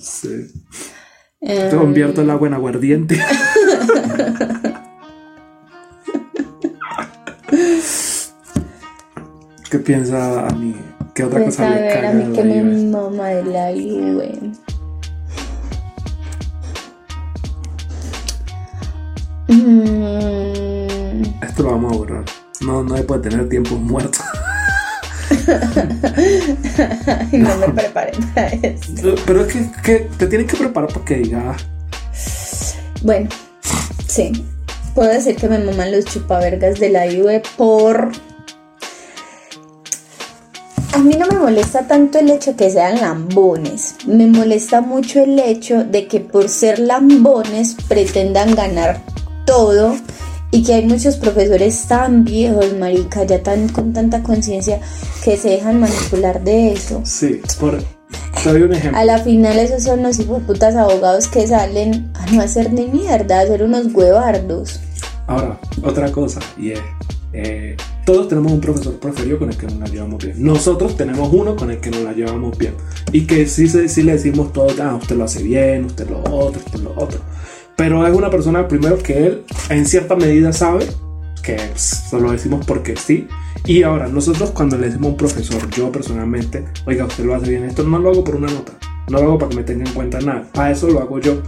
Sí. 0.00 0.46
Te 1.40 1.76
convierto 1.76 2.22
el 2.22 2.30
agua 2.30 2.48
en 2.48 2.54
aguardiente. 2.54 3.20
¿Qué 9.70 9.78
piensa 9.78 10.46
a 10.46 10.50
mí? 10.54 10.74
¿Qué 11.14 11.24
otra 11.24 11.40
pues 11.40 11.56
cosa 11.56 11.66
a 11.66 11.70
le 11.70 11.82
ver, 11.82 11.92
caga 11.92 12.10
a 12.10 12.12
mí 12.12 12.24
de 12.24 12.32
que 12.32 12.44
la 12.44 12.44
me 12.44 12.56
IUE? 12.56 12.90
mama 12.90 13.28
de 13.28 13.44
la 13.44 13.72
IUE. 13.72 14.52
Mm, 19.96 21.22
Esto 21.42 21.62
lo 21.62 21.70
vamos 21.72 21.92
a 21.92 21.96
borrar. 21.96 22.24
No, 22.60 22.82
no 22.82 22.96
se 22.96 23.04
puede 23.04 23.28
tener 23.28 23.48
tiempos 23.48 23.78
muertos. 23.78 24.24
no 27.32 27.56
me 27.56 27.68
preparé 27.68 28.12
para 28.34 28.48
eso. 28.48 29.14
Pero 29.26 29.44
es 29.44 29.52
que, 29.52 29.70
que 29.82 29.98
te 30.16 30.26
tienes 30.26 30.50
que 30.50 30.56
preparar 30.56 30.92
para 30.92 31.04
que 31.04 31.16
diga. 31.16 31.56
Bueno, 33.02 33.28
sí. 34.06 34.32
Puedo 34.94 35.10
decir 35.10 35.36
que 35.36 35.48
me 35.48 35.58
maman 35.58 35.92
los 35.92 36.06
chupavergas 36.06 36.80
de 36.80 36.88
la 36.88 37.06
IUE 37.06 37.42
por... 37.56 38.10
A 40.92 40.98
mí 40.98 41.14
no 41.14 41.26
me 41.26 41.38
molesta 41.38 41.86
tanto 41.86 42.18
el 42.18 42.30
hecho 42.30 42.56
que 42.56 42.70
sean 42.70 43.02
lambones. 43.02 43.96
Me 44.06 44.26
molesta 44.26 44.80
mucho 44.80 45.22
el 45.22 45.38
hecho 45.38 45.84
de 45.84 46.08
que 46.08 46.20
por 46.20 46.48
ser 46.48 46.78
lambones 46.78 47.76
pretendan 47.86 48.54
ganar 48.54 49.02
todo 49.44 49.94
y 50.50 50.62
que 50.62 50.74
hay 50.74 50.86
muchos 50.86 51.16
profesores 51.16 51.86
tan 51.88 52.24
viejos, 52.24 52.72
marica, 52.78 53.24
ya 53.24 53.42
tan 53.42 53.68
con 53.68 53.92
tanta 53.92 54.22
conciencia 54.22 54.80
que 55.24 55.36
se 55.36 55.50
dejan 55.50 55.80
manipular 55.80 56.42
de 56.42 56.72
eso. 56.72 57.00
Sí, 57.04 57.40
por. 57.60 57.82
Doy 58.44 58.62
un 58.62 58.72
ejemplo. 58.72 59.00
A 59.00 59.04
la 59.04 59.18
final 59.18 59.58
esos 59.58 59.82
son 59.82 60.02
los 60.02 60.18
putas 60.18 60.76
abogados 60.76 61.26
que 61.26 61.46
salen 61.46 62.10
a 62.14 62.30
no 62.32 62.40
hacer 62.42 62.72
ni 62.72 62.86
mierda, 62.86 63.40
a 63.40 63.42
hacer 63.42 63.62
unos 63.64 63.92
huevardos. 63.92 64.80
Ahora, 65.26 65.58
otra 65.82 66.12
cosa, 66.12 66.38
y 66.56 66.70
es. 66.72 66.80
eh, 67.32 67.76
todos 68.04 68.28
tenemos 68.28 68.52
un 68.52 68.60
profesor 68.60 69.00
preferido 69.00 69.40
con 69.40 69.50
el 69.50 69.56
que 69.56 69.66
nos 69.66 69.78
la 69.80 69.86
llevamos 69.86 70.24
bien. 70.24 70.36
Nosotros 70.38 70.96
tenemos 70.96 71.28
uno 71.32 71.56
con 71.56 71.72
el 71.72 71.80
que 71.80 71.90
nos 71.90 72.02
la 72.02 72.12
llevamos 72.12 72.56
bien. 72.56 72.74
Y 73.10 73.26
que 73.26 73.46
sí, 73.48 73.66
se- 73.68 73.88
sí 73.88 74.04
le 74.04 74.12
decimos 74.12 74.52
todo, 74.52 74.68
ah, 74.80 74.94
usted 74.94 75.16
lo 75.16 75.24
hace 75.24 75.42
bien, 75.42 75.86
usted 75.86 76.08
lo 76.08 76.20
otro, 76.20 76.60
usted 76.64 76.78
lo 76.78 76.90
otro. 76.96 77.18
Pero 77.76 78.06
es 78.06 78.14
una 78.14 78.30
persona, 78.30 78.66
primero, 78.68 78.98
que 78.98 79.26
él 79.26 79.44
en 79.68 79.86
cierta 79.86 80.16
medida 80.16 80.52
sabe 80.52 80.86
que 81.42 81.58
se 81.74 82.18
lo 82.18 82.32
decimos 82.32 82.64
porque 82.66 82.96
sí. 82.96 83.28
Y 83.66 83.82
ahora, 83.82 84.08
nosotros 84.08 84.50
cuando 84.50 84.76
le 84.78 84.86
decimos 84.86 85.06
a 85.06 85.10
un 85.10 85.16
profesor, 85.16 85.70
yo 85.70 85.92
personalmente, 85.92 86.64
oiga, 86.86 87.04
usted 87.04 87.24
lo 87.24 87.34
hace 87.34 87.50
bien, 87.50 87.64
esto 87.64 87.82
no 87.82 87.98
lo 87.98 88.10
hago 88.10 88.24
por 88.24 88.36
una 88.36 88.48
nota, 88.48 88.72
no 89.10 89.18
lo 89.18 89.24
hago 89.24 89.38
para 89.38 89.50
que 89.50 89.56
me 89.56 89.62
tenga 89.64 89.84
en 89.84 89.94
cuenta 89.94 90.20
nada, 90.20 90.46
para 90.52 90.70
eso 90.70 90.88
lo 90.88 91.00
hago 91.00 91.18
yo, 91.20 91.42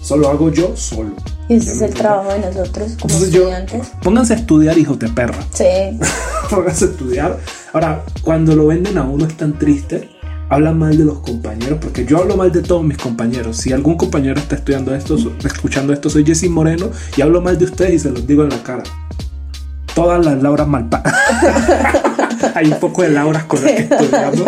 eso 0.00 0.16
lo 0.16 0.28
hago 0.28 0.50
yo 0.50 0.76
solo. 0.76 1.10
Y 1.48 1.56
ese 1.56 1.72
es 1.72 1.80
el 1.82 1.94
trabajo 1.94 2.32
de 2.32 2.38
nosotros 2.40 2.96
como 3.00 3.14
Entonces 3.14 3.30
yo, 3.30 3.40
estudiantes. 3.42 3.92
pónganse 4.02 4.32
a 4.34 4.36
estudiar, 4.36 4.78
hijos 4.78 4.98
de 4.98 5.08
perra, 5.08 5.38
Sí, 5.52 5.64
pónganse 6.50 6.84
a 6.84 6.88
estudiar. 6.88 7.38
Ahora, 7.72 8.04
cuando 8.22 8.54
lo 8.56 8.66
venden 8.66 8.98
a 8.98 9.02
uno 9.04 9.24
es 9.26 9.36
tan 9.36 9.58
triste, 9.58 10.10
hablan 10.52 10.78
mal 10.78 10.96
de 10.96 11.04
los 11.04 11.20
compañeros, 11.20 11.78
porque 11.80 12.04
yo 12.04 12.18
hablo 12.18 12.36
mal 12.36 12.52
de 12.52 12.60
todos 12.60 12.84
mis 12.84 12.98
compañeros. 12.98 13.56
Si 13.56 13.72
algún 13.72 13.96
compañero 13.96 14.38
está 14.38 14.56
estudiando 14.56 14.94
esto, 14.94 15.16
escuchando 15.44 15.94
esto, 15.94 16.10
soy 16.10 16.26
Jessy 16.26 16.50
Moreno 16.50 16.90
y 17.16 17.22
hablo 17.22 17.40
mal 17.40 17.58
de 17.58 17.64
ustedes 17.64 17.94
y 17.94 17.98
se 17.98 18.10
los 18.10 18.26
digo 18.26 18.42
en 18.42 18.50
la 18.50 18.62
cara. 18.62 18.82
Todas 19.94 20.24
las 20.24 20.42
Lauras 20.42 20.68
malpa. 20.68 21.02
Hay 22.54 22.66
un 22.66 22.78
poco 22.78 23.02
de 23.02 23.10
Lauras 23.10 23.44
con 23.44 23.62
las 23.62 23.72
que 23.72 23.82
estudiamos. 23.82 24.42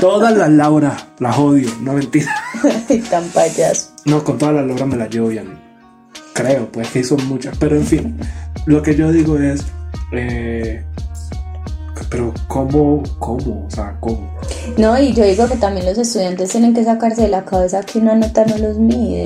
Todas 0.00 0.36
las 0.36 0.50
Lauras 0.50 1.06
las 1.20 1.38
odio, 1.38 1.70
no 1.80 1.92
mentira. 1.92 2.34
tan 3.10 3.24
payaso. 3.28 3.90
No, 4.06 4.24
con 4.24 4.38
todas 4.38 4.56
las 4.56 4.66
Lauras 4.66 4.88
me 4.88 4.96
las 4.96 5.08
llevo 5.08 5.28
bien. 5.28 5.56
Creo, 6.32 6.66
pues 6.72 6.88
que 6.88 7.04
son 7.04 7.24
muchas. 7.28 7.56
Pero 7.58 7.76
en 7.76 7.86
fin, 7.86 8.18
lo 8.66 8.82
que 8.82 8.96
yo 8.96 9.12
digo 9.12 9.38
es. 9.38 9.64
eh, 10.12 10.84
pero, 12.10 12.32
¿cómo? 12.48 13.02
¿Cómo? 13.18 13.66
O 13.66 13.70
sea, 13.70 13.96
¿cómo? 14.00 14.30
No, 14.76 14.98
y 14.98 15.12
yo 15.12 15.24
digo 15.24 15.46
que 15.48 15.56
también 15.56 15.86
los 15.86 15.98
estudiantes 15.98 16.50
tienen 16.50 16.74
que 16.74 16.84
sacarse 16.84 17.22
de 17.22 17.28
la 17.28 17.44
cabeza 17.44 17.82
que 17.82 17.98
una 17.98 18.14
nota 18.14 18.44
no 18.44 18.58
los 18.58 18.78
mide. 18.78 19.24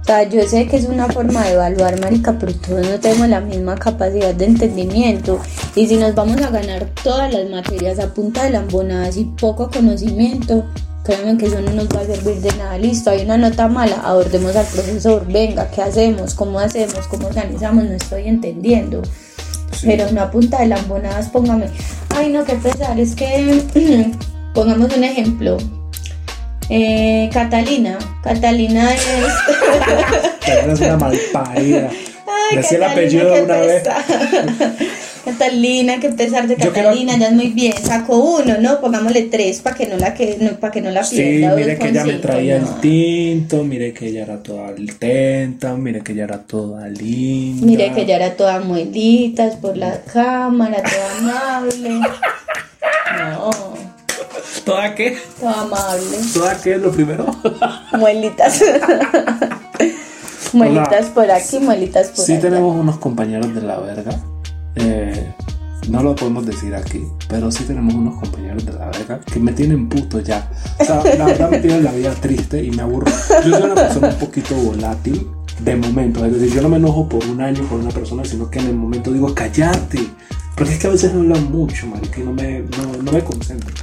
O 0.00 0.04
sea, 0.04 0.22
yo 0.24 0.42
sé 0.48 0.66
que 0.66 0.76
es 0.76 0.86
una 0.86 1.08
forma 1.08 1.44
de 1.44 1.52
evaluar, 1.52 2.00
marica, 2.00 2.36
pero 2.38 2.52
todos 2.54 2.88
no 2.88 2.98
tenemos 2.98 3.28
la 3.28 3.40
misma 3.40 3.76
capacidad 3.76 4.34
de 4.34 4.46
entendimiento. 4.46 5.38
Y 5.76 5.86
si 5.86 5.96
nos 5.96 6.14
vamos 6.14 6.40
a 6.42 6.50
ganar 6.50 6.88
todas 7.02 7.32
las 7.32 7.48
materias 7.48 7.98
a 7.98 8.12
punta 8.12 8.44
de 8.44 8.50
lambonadas 8.50 9.16
y 9.16 9.24
poco 9.24 9.70
conocimiento, 9.70 10.64
Créanme 11.02 11.38
que 11.38 11.46
eso 11.46 11.60
no 11.62 11.72
nos 11.72 11.88
va 11.88 12.00
a 12.00 12.04
servir 12.04 12.42
de 12.42 12.52
nada. 12.58 12.76
Listo, 12.76 13.10
hay 13.10 13.22
una 13.22 13.38
nota 13.38 13.68
mala, 13.68 13.96
abordemos 14.04 14.54
al 14.54 14.66
profesor. 14.66 15.26
Venga, 15.26 15.70
¿qué 15.70 15.80
hacemos? 15.80 16.34
¿Cómo 16.34 16.60
hacemos? 16.60 17.06
¿Cómo 17.08 17.28
organizamos? 17.28 17.84
No 17.84 17.92
estoy 17.92 18.28
entendiendo. 18.28 19.00
Pero 19.82 20.10
no 20.12 20.22
a 20.22 20.30
punta 20.30 20.60
de 20.60 20.66
lambonadas, 20.66 21.28
póngame. 21.28 21.66
Ay, 22.14 22.30
no, 22.30 22.44
qué 22.44 22.54
pesar. 22.54 22.98
Es 22.98 23.14
que, 23.14 23.62
pongamos 24.54 24.94
un 24.96 25.04
ejemplo. 25.04 25.56
Eh, 26.68 27.28
Catalina. 27.32 27.98
Catalina 28.22 28.94
es. 28.94 29.02
es 30.66 30.80
una 30.80 30.96
malparida. 30.96 31.90
Decía 32.54 32.78
el 32.78 32.84
apellido 32.84 33.42
una 33.42 33.56
vez. 33.58 33.82
Catalina, 35.24 36.00
que 36.00 36.08
pesar 36.10 36.46
de 36.48 36.56
Catalina, 36.56 37.16
ya 37.18 37.28
es 37.28 37.32
muy 37.32 37.48
bien. 37.48 37.74
Sacó 37.76 38.16
uno, 38.16 38.58
¿no? 38.58 38.80
Pongámosle 38.80 39.22
tres 39.22 39.60
para 39.60 39.76
que 39.76 39.86
no 39.86 39.96
la 39.96 40.14
que 40.14 40.38
no, 40.40 40.52
para 40.58 40.72
que 40.72 40.80
no 40.80 40.90
la 40.90 41.02
pierda. 41.02 41.56
Sí, 41.56 41.60
mire 41.62 41.78
que 41.78 41.88
ella 41.88 42.04
me 42.04 42.14
traía 42.14 42.56
el 42.56 42.80
tinto, 42.80 43.64
mire 43.64 43.92
que 43.92 44.08
ella 44.08 44.22
era 44.22 44.42
toda 44.42 44.68
atenta, 44.68 45.74
mire 45.74 46.00
que 46.00 46.12
ella 46.12 46.24
era 46.24 46.38
toda 46.38 46.88
linda. 46.88 47.66
Mire 47.66 47.92
que 47.92 48.02
ella 48.02 48.16
era 48.16 48.36
toda 48.36 48.60
muelitas 48.60 49.56
por 49.56 49.76
la 49.76 50.00
cámara, 50.02 50.82
toda 50.82 51.18
amable. 51.18 52.00
No. 53.30 53.50
¿Toda 54.64 54.94
qué? 54.94 55.18
Toda 55.38 55.60
amable. 55.62 56.16
¿Toda 56.32 56.60
qué 56.62 56.74
es 56.74 56.80
lo 56.80 56.92
primero? 56.92 57.26
Muelitas. 57.98 58.62
muelitas 60.52 61.06
por 61.10 61.30
aquí, 61.30 61.58
muelitas 61.58 62.08
por 62.08 62.24
Sí 62.24 62.38
tenemos 62.38 62.74
unos 62.74 62.98
compañeros 62.98 63.54
de 63.54 63.62
la 63.62 63.78
verga 63.78 64.12
eh, 64.76 65.34
no 65.88 66.02
lo 66.02 66.14
podemos 66.14 66.46
decir 66.46 66.74
aquí, 66.74 67.04
pero 67.28 67.50
sí 67.50 67.64
tenemos 67.64 67.94
unos 67.94 68.16
compañeros 68.20 68.64
de 68.64 68.72
la 68.72 68.86
verga 68.90 69.20
que 69.20 69.40
me 69.40 69.52
tienen 69.52 69.88
puto 69.88 70.20
ya. 70.20 70.50
O 70.78 70.84
sea, 70.84 71.02
la 71.16 71.26
verdad 71.26 71.50
me 71.50 71.58
tienen 71.58 71.84
la 71.84 71.92
vida 71.92 72.12
triste 72.14 72.62
y 72.62 72.70
me 72.70 72.82
aburro. 72.82 73.10
Yo 73.44 73.50
soy 73.50 73.62
una 73.62 73.74
persona 73.74 74.08
un 74.08 74.18
poquito 74.18 74.54
volátil 74.54 75.26
de 75.60 75.76
momento. 75.76 76.24
Es 76.24 76.32
decir, 76.32 76.54
yo 76.54 76.62
no 76.62 76.68
me 76.68 76.76
enojo 76.76 77.08
por 77.08 77.24
un 77.26 77.40
año 77.40 77.62
por 77.64 77.80
una 77.80 77.90
persona, 77.90 78.24
sino 78.24 78.50
que 78.50 78.58
en 78.58 78.66
el 78.66 78.74
momento 78.74 79.12
digo, 79.12 79.34
cállate. 79.34 80.00
Porque 80.54 80.74
es 80.74 80.78
que 80.78 80.86
a 80.86 80.90
veces 80.90 81.12
hablan 81.12 81.50
mucho, 81.50 81.86
marica, 81.86 82.20
y 82.20 82.24
no 82.24 82.32
me, 82.32 82.60
no, 82.60 83.02
no 83.02 83.12
me 83.12 83.24
concentro. 83.24 83.74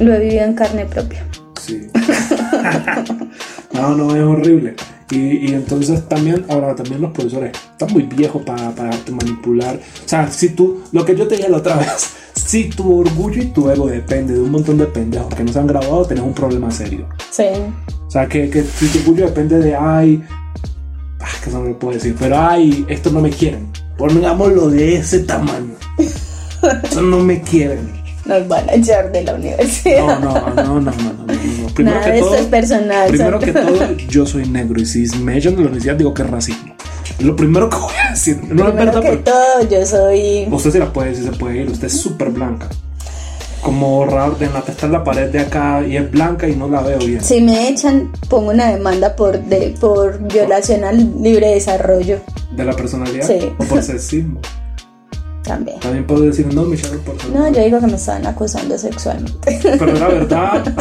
Lo 0.00 0.14
he 0.14 0.20
vivido 0.20 0.44
en 0.44 0.54
carne 0.54 0.86
propia. 0.86 1.24
Sí. 1.60 1.88
no, 3.72 3.94
no, 3.94 4.16
es 4.16 4.22
horrible. 4.22 4.76
Y, 5.10 5.52
entonces 5.52 6.08
también, 6.08 6.44
ahora 6.48 6.74
también 6.74 7.00
los 7.00 7.12
profesores 7.12 7.52
están 7.72 7.92
muy 7.92 8.02
viejos 8.02 8.42
para, 8.42 8.70
para 8.72 8.90
manipular. 9.10 9.76
O 9.76 10.08
sea, 10.08 10.30
si 10.30 10.50
tú, 10.50 10.82
lo 10.92 11.04
que 11.04 11.14
yo 11.14 11.28
te 11.28 11.36
dije 11.36 11.48
la 11.48 11.58
otra 11.58 11.76
vez, 11.78 12.14
si 12.34 12.68
tu 12.70 13.00
orgullo 13.00 13.42
y 13.42 13.46
tu 13.46 13.70
ego 13.70 13.86
depende 13.86 14.34
de 14.34 14.40
un 14.40 14.50
montón 14.50 14.78
de 14.78 14.86
pendejos 14.86 15.32
que 15.34 15.44
no 15.44 15.52
se 15.52 15.58
han 15.58 15.66
graduado, 15.66 16.04
tenés 16.04 16.24
un 16.24 16.34
problema 16.34 16.70
serio. 16.70 17.08
Sí. 17.30 17.44
O 18.06 18.10
sea, 18.10 18.26
que, 18.26 18.50
que 18.50 18.62
si 18.62 18.88
tu 18.88 18.98
orgullo 18.98 19.26
depende 19.26 19.58
de, 19.58 19.76
ay, 19.76 20.22
ah, 21.20 21.26
que 21.42 21.50
eso 21.50 21.58
no 21.58 21.68
me 21.68 21.74
puedo 21.74 21.94
decir, 21.94 22.16
pero 22.18 22.40
ay, 22.40 22.84
esto 22.88 23.10
no 23.10 23.20
me 23.20 23.30
quieren. 23.30 23.68
Pongámoslo 23.96 24.68
de 24.68 24.96
ese 24.96 25.20
tamaño. 25.20 25.74
Eso 26.82 27.00
no 27.00 27.20
me 27.20 27.40
quieren 27.42 28.05
nos 28.26 28.48
van 28.48 28.68
a 28.68 28.74
echar 28.74 29.12
de 29.12 29.22
la 29.22 29.34
universidad. 29.34 30.20
No, 30.20 30.20
no, 30.20 30.54
no, 30.54 30.80
no, 30.80 30.80
no, 30.80 30.90
no. 30.90 31.74
Primero 31.74 32.00
que 32.00 32.18
todo, 32.20 32.34
es 32.34 32.46
personal. 32.46 33.08
Primero 33.08 33.38
que 33.38 33.52
todo, 33.52 33.92
yo 34.08 34.26
soy 34.26 34.48
negro 34.48 34.80
y 34.80 34.86
si 34.86 35.06
me 35.18 35.36
echan 35.36 35.54
de 35.54 35.62
la 35.62 35.68
universidad 35.68 35.96
digo 35.96 36.14
que 36.14 36.22
es 36.22 36.30
racismo. 36.30 36.74
Lo 37.20 37.36
primero 37.36 37.70
que 37.70 37.76
voy 37.76 37.94
a 38.06 38.10
decir. 38.10 38.40
No 38.48 38.68
es 38.68 38.74
verdad, 38.74 39.00
que 39.00 39.16
todo, 39.18 39.62
yo 39.70 39.86
soy. 39.86 40.46
Usted 40.50 40.70
sí 40.70 40.78
la 40.78 40.92
puede 40.92 41.10
decir, 41.10 41.24
se 41.24 41.32
puede 41.32 41.58
ir. 41.58 41.70
Usted 41.70 41.86
es 41.86 42.00
súper 42.00 42.30
blanca. 42.30 42.68
Como 43.62 44.04
raro, 44.04 44.32
de 44.32 44.48
la 44.48 44.60
está 44.60 44.86
en 44.86 44.92
la 44.92 45.02
pared 45.02 45.30
de 45.30 45.40
acá 45.40 45.82
y 45.86 45.96
es 45.96 46.10
blanca 46.10 46.48
y 46.48 46.54
no 46.54 46.68
la 46.68 46.82
veo 46.82 46.98
bien. 46.98 47.22
Si 47.22 47.40
me 47.40 47.68
echan, 47.68 48.12
pongo 48.28 48.50
una 48.50 48.70
demanda 48.70 49.16
por 49.16 49.42
de, 49.42 49.74
por 49.80 50.18
violación 50.20 50.84
al 50.84 51.22
libre 51.22 51.48
desarrollo. 51.48 52.20
¿De 52.54 52.64
la 52.64 52.74
personalidad? 52.74 53.26
Sí. 53.26 53.52
O 53.58 53.64
por 53.64 53.82
sexismo. 53.82 54.40
También. 55.46 55.78
También 55.80 56.06
puedo 56.06 56.22
decir, 56.22 56.52
no, 56.52 56.64
Michelle, 56.64 56.98
por 56.98 57.16
favor. 57.18 57.36
No, 57.36 57.52
yo 57.52 57.62
digo 57.62 57.80
que 57.80 57.86
me 57.86 57.94
estaban 57.94 58.26
acusando 58.26 58.76
sexualmente. 58.76 59.60
Pero 59.62 59.92
la 59.92 60.08
verdad. 60.08 60.64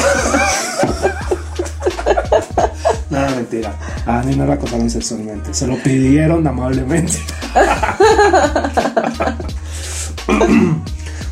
Nada, 3.09 3.35
mentira. 3.35 3.77
A 4.05 4.21
mí 4.23 4.35
no 4.35 4.45
la 4.45 4.55
acosaron 4.55 4.89
sexualmente. 4.89 5.53
Se 5.53 5.67
lo 5.67 5.77
pidieron 5.77 6.45
amablemente. 6.47 7.17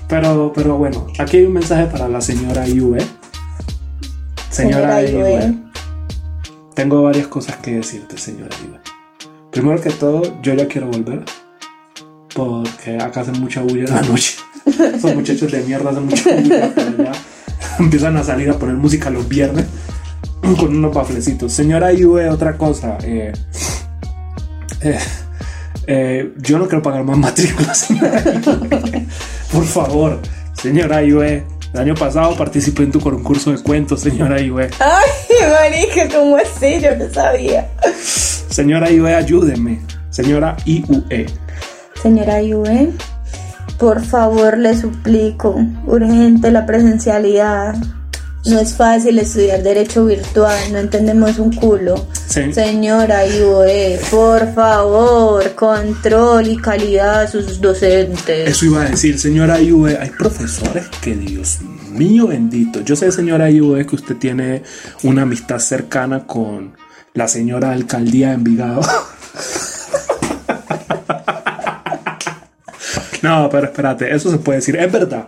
pero, 0.07 0.53
pero 0.53 0.77
bueno, 0.77 1.07
aquí 1.17 1.37
hay 1.37 1.45
un 1.45 1.53
mensaje 1.53 1.87
para 1.87 2.07
la 2.07 2.21
señora 2.21 2.67
Iue. 2.67 2.99
Señora, 4.49 5.01
señora 5.01 5.51
Tengo 6.75 7.01
varias 7.01 7.25
cosas 7.27 7.57
que 7.57 7.75
decirte, 7.75 8.17
señora 8.17 8.55
Iue. 8.63 8.79
Primero 9.51 9.81
que 9.81 9.89
todo, 9.89 10.21
yo 10.41 10.53
ya 10.53 10.67
quiero 10.67 10.87
volver 10.87 11.25
porque 12.33 12.97
acá 12.97 13.21
hacen 13.21 13.39
mucha 13.39 13.61
bulla 13.61 13.85
en 13.85 13.95
la 13.95 14.01
noche. 14.01 14.35
Son 15.01 15.15
muchachos 15.15 15.51
de 15.51 15.61
mierda 15.61 15.91
hacen 15.91 16.05
mucha 16.05 16.35
bulla, 16.35 16.71
pero 16.75 17.03
ya 17.03 17.11
empiezan 17.79 18.17
a 18.17 18.23
salir 18.23 18.49
a 18.49 18.53
poner 18.53 18.75
música 18.75 19.09
los 19.09 19.27
viernes 19.27 19.65
con 20.41 20.75
unos 20.75 20.93
baflecitos. 20.93 21.51
Señora 21.51 21.93
Iue, 21.93 22.29
otra 22.29 22.57
cosa. 22.57 22.97
Eh, 23.03 23.31
eh, 24.81 24.99
eh, 25.87 26.33
yo 26.37 26.57
no 26.57 26.67
quiero 26.67 26.81
pagar 26.81 27.03
más 27.03 27.17
matrícula, 27.17 27.73
señora 27.73 28.23
Por 29.51 29.65
favor, 29.65 30.19
señora 30.53 31.03
Iue. 31.03 31.45
El 31.73 31.79
año 31.79 31.95
pasado 31.95 32.35
participé 32.37 32.83
en 32.83 32.91
tu 32.91 32.99
concurso 32.99 33.51
de 33.51 33.57
cuentos, 33.57 34.01
señora 34.01 34.39
Iue. 34.39 34.69
Ay, 34.79 35.49
marica, 35.49 36.15
¿cómo 36.15 36.35
así? 36.35 36.79
Yo 36.79 36.95
no 36.95 37.11
sabía. 37.11 37.67
Señora 38.49 38.91
Iue, 38.91 39.15
ayúdeme. 39.15 39.79
Señora 40.11 40.55
IUE. 40.65 41.25
Señora 42.03 42.41
Yue, 42.41 42.91
por 43.79 44.03
favor 44.03 44.57
le 44.57 44.75
suplico, 44.75 45.55
urgente 45.87 46.51
la 46.51 46.65
presencialidad. 46.65 47.75
No 48.45 48.59
es 48.59 48.73
fácil 48.73 49.19
estudiar 49.19 49.63
derecho 49.63 50.05
virtual, 50.05 50.57
no 50.73 50.79
entendemos 50.79 51.39
un 51.39 51.55
culo. 51.55 52.05
Señora 52.27 53.25
Yue, 53.25 54.01
por 54.11 54.53
favor, 54.53 55.55
control 55.55 56.47
y 56.47 56.57
calidad 56.57 57.21
a 57.21 57.27
sus 57.29 57.61
docentes. 57.61 58.49
Eso 58.49 58.65
iba 58.65 58.81
a 58.81 58.89
decir, 58.89 59.17
señora 59.17 59.61
Yue, 59.61 59.97
hay 59.97 60.09
profesores 60.09 60.89
que 61.01 61.15
Dios 61.15 61.59
mío 61.89 62.27
bendito. 62.27 62.81
Yo 62.81 62.97
sé, 62.97 63.13
señora 63.13 63.49
Yue, 63.49 63.85
que 63.85 63.95
usted 63.95 64.17
tiene 64.17 64.63
una 65.03 65.21
amistad 65.21 65.59
cercana 65.59 66.27
con 66.27 66.75
la 67.13 67.29
señora 67.29 67.71
alcaldía 67.71 68.27
de 68.27 68.33
Envigado. 68.33 68.81
No, 73.23 73.49
pero 73.49 73.65
espérate, 73.65 74.13
eso 74.13 74.29
se 74.29 74.37
puede 74.37 74.59
decir. 74.59 74.75
Es 74.75 74.91
verdad. 74.91 75.27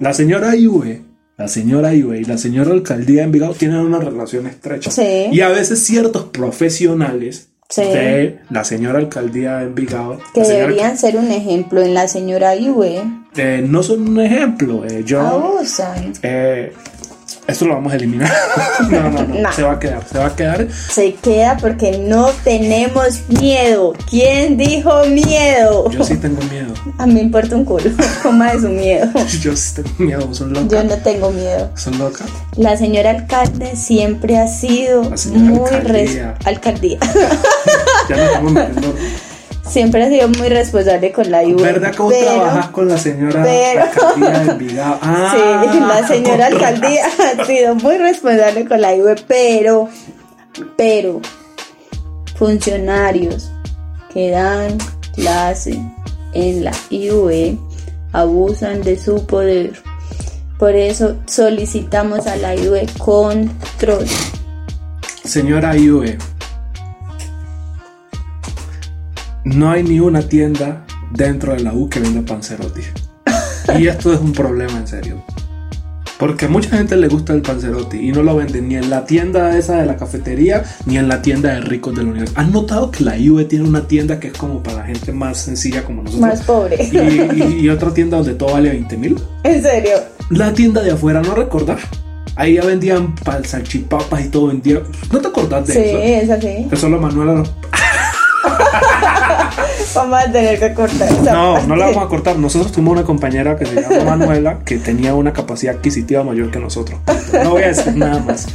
La 0.00 0.12
señora 0.12 0.56
Iue, 0.56 1.02
la 1.36 1.46
señora 1.46 1.94
Iue 1.94 2.20
y 2.20 2.24
la 2.24 2.38
señora 2.38 2.72
alcaldía 2.72 3.18
de 3.18 3.24
Envigado 3.24 3.54
tienen 3.54 3.78
una 3.78 4.00
relación 4.00 4.46
estrecha. 4.46 4.90
Sí. 4.90 5.28
Y 5.30 5.40
a 5.40 5.50
veces 5.50 5.84
ciertos 5.84 6.24
profesionales 6.24 7.50
de 7.76 8.38
la 8.50 8.64
señora 8.64 8.98
alcaldía 8.98 9.58
de 9.58 9.66
Envigado. 9.66 10.18
Que 10.32 10.40
deberían 10.40 10.96
ser 10.96 11.16
un 11.16 11.30
ejemplo 11.30 11.82
en 11.82 11.94
la 11.94 12.08
señora 12.08 12.56
Iue. 12.56 13.02
Eh, 13.36 13.64
no 13.66 13.82
son 13.82 14.08
un 14.08 14.20
ejemplo. 14.20 14.84
Eh, 14.84 15.02
yo. 15.04 15.60
Eh, 16.22 16.72
esto 17.46 17.66
lo 17.66 17.74
vamos 17.74 17.92
a 17.92 17.96
eliminar. 17.96 18.32
no, 18.90 19.10
no, 19.10 19.22
no, 19.22 19.52
Se 19.52 19.62
va 19.62 19.72
a 19.72 19.78
quedar, 19.78 20.02
se 20.10 20.18
va 20.18 20.26
a 20.26 20.36
quedar. 20.36 20.66
Se 20.70 21.14
queda 21.14 21.56
porque 21.58 21.98
no 21.98 22.30
tenemos 22.42 23.28
miedo. 23.28 23.92
¿Quién 24.08 24.56
dijo 24.56 25.04
miedo? 25.06 25.90
Yo 25.90 26.04
sí 26.04 26.16
tengo 26.16 26.42
miedo. 26.44 26.72
A 26.98 27.06
mí 27.06 27.14
me 27.14 27.20
importa 27.20 27.56
un 27.56 27.64
culo. 27.64 27.90
Coma 28.22 28.52
de 28.52 28.60
su 28.60 28.68
miedo. 28.68 29.10
Yo 29.40 29.54
sí 29.56 29.82
tengo 29.82 29.90
miedo, 29.98 30.34
son 30.34 30.52
locas. 30.52 30.68
Yo 30.70 30.84
no 30.84 30.96
tengo 31.02 31.30
miedo. 31.30 31.70
Son 31.76 31.98
locas. 31.98 32.26
La 32.56 32.76
señora 32.76 33.10
alcalde 33.10 33.76
siempre 33.76 34.38
ha 34.38 34.48
sido 34.48 35.02
muy 35.32 35.68
alcaldía. 35.70 36.34
alcaldía. 36.44 36.98
ya 38.08 38.16
nos 38.16 38.26
estamos 38.26 38.52
metiendo 38.52 38.94
siempre 39.68 40.02
ha 40.04 40.08
sido 40.08 40.28
muy 40.28 40.48
responsable 40.48 41.12
con 41.12 41.30
la 41.30 41.44
IVA. 41.44 41.62
¿Verdad 41.62 41.94
cómo 41.96 42.10
trabajas 42.10 42.68
con 42.68 42.88
la 42.88 42.98
señora 42.98 43.42
alcaldía 43.42 44.30
de 44.30 44.50
Envigado? 44.50 44.98
Ah, 45.02 45.32
sí, 45.72 45.80
la 45.80 46.08
señora 46.08 46.46
alcaldía 46.46 47.04
ha 47.06 47.44
sido 47.44 47.74
muy 47.76 47.98
responsable 47.98 48.66
con 48.66 48.80
la 48.80 48.94
IVA, 48.94 49.14
pero, 49.26 49.88
pero, 50.76 51.20
funcionarios 52.36 53.50
que 54.12 54.30
dan 54.30 54.78
clase 55.14 55.80
en 56.34 56.64
la 56.64 56.72
IUE 56.90 57.58
abusan 58.12 58.82
de 58.82 58.98
su 58.98 59.26
poder. 59.26 59.72
Por 60.58 60.74
eso 60.74 61.16
solicitamos 61.26 62.26
a 62.26 62.36
la 62.36 62.54
IUE 62.54 62.86
control. 62.98 64.06
Señora 65.24 65.76
IUE, 65.76 66.18
no 69.44 69.70
hay 69.70 69.82
ni 69.82 70.00
una 70.00 70.22
tienda 70.22 70.84
dentro 71.12 71.52
de 71.54 71.60
la 71.60 71.72
U 71.72 71.88
que 71.88 72.00
venda 72.00 72.22
panzerotti. 72.22 72.80
Y 73.78 73.86
esto 73.88 74.12
es 74.12 74.20
un 74.20 74.32
problema 74.32 74.78
en 74.78 74.86
serio. 74.86 75.22
Porque 76.18 76.44
a 76.46 76.48
mucha 76.48 76.76
gente 76.76 76.96
le 76.96 77.08
gusta 77.08 77.32
el 77.32 77.42
panzerotti 77.42 77.98
y 77.98 78.12
no 78.12 78.22
lo 78.22 78.36
venden 78.36 78.68
ni 78.68 78.76
en 78.76 78.88
la 78.88 79.04
tienda 79.04 79.58
esa 79.58 79.76
de 79.80 79.84
la 79.86 79.96
cafetería 79.96 80.62
ni 80.86 80.96
en 80.96 81.08
la 81.08 81.20
tienda 81.22 81.52
de 81.54 81.60
ricos 81.60 81.94
de 81.96 82.04
la 82.04 82.10
universidad. 82.10 82.40
¿Han 82.40 82.52
notado 82.52 82.90
que 82.92 83.02
la 83.04 83.16
IUE 83.18 83.44
tiene 83.46 83.68
una 83.68 83.86
tienda 83.88 84.20
que 84.20 84.28
es 84.28 84.32
como 84.32 84.62
para 84.62 84.84
gente 84.84 85.12
más 85.12 85.38
sencilla 85.38 85.82
como 85.84 86.02
nosotros? 86.02 86.20
Más 86.28 86.40
pobre. 86.42 86.76
Y, 86.92 87.42
y- 87.42 87.60
y 87.64 87.68
otra 87.68 87.92
tienda 87.92 88.16
donde 88.18 88.34
todo 88.34 88.52
vale 88.52 88.70
20 88.70 88.96
mil. 88.96 89.16
En 89.42 89.60
serio. 89.60 89.96
La 90.30 90.54
tienda 90.54 90.82
de 90.82 90.92
afuera, 90.92 91.20
¿no 91.20 91.34
recordás? 91.34 91.80
Ahí 92.36 92.54
ya 92.54 92.64
vendían 92.64 93.14
salchipapas 93.44 94.24
y 94.24 94.28
todo 94.28 94.46
vendía. 94.46 94.80
¿No 95.12 95.20
te 95.20 95.28
acordás 95.28 95.66
de 95.66 95.72
Sí, 95.74 95.80
eso? 95.80 95.98
es 95.98 96.30
así. 96.30 96.66
Que 96.70 96.76
solo 96.76 97.00
Manuela 97.00 97.42
Vamos 99.94 100.18
a 100.18 100.32
tener 100.32 100.58
que 100.58 100.74
cortar. 100.74 101.08
esa 101.12 101.32
No, 101.32 101.52
parte. 101.54 101.68
no 101.68 101.76
la 101.76 101.86
vamos 101.86 102.04
a 102.04 102.08
cortar. 102.08 102.36
Nosotros 102.38 102.72
tuvimos 102.72 102.92
una 102.94 103.04
compañera 103.04 103.56
que 103.56 103.66
se 103.66 103.80
llama 103.80 104.16
Manuela 104.16 104.58
que 104.64 104.78
tenía 104.78 105.14
una 105.14 105.32
capacidad 105.32 105.76
adquisitiva 105.76 106.22
mayor 106.24 106.50
que 106.50 106.58
nosotros. 106.58 106.98
No 107.32 107.50
voy 107.50 107.62
a 107.62 107.68
decir 107.68 107.94
nada 107.96 108.18
más. 108.20 108.46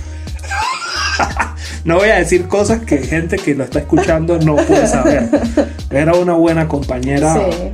No 1.85 1.95
voy 1.95 2.09
a 2.09 2.15
decir 2.15 2.47
cosas 2.47 2.81
que 2.81 2.97
gente 2.99 3.37
que 3.37 3.55
lo 3.55 3.63
está 3.63 3.79
escuchando 3.79 4.37
no 4.39 4.55
puede 4.57 4.85
saber. 4.87 5.29
Era 5.89 6.13
una 6.13 6.33
buena 6.33 6.67
compañera. 6.67 7.33
Sí. 7.33 7.71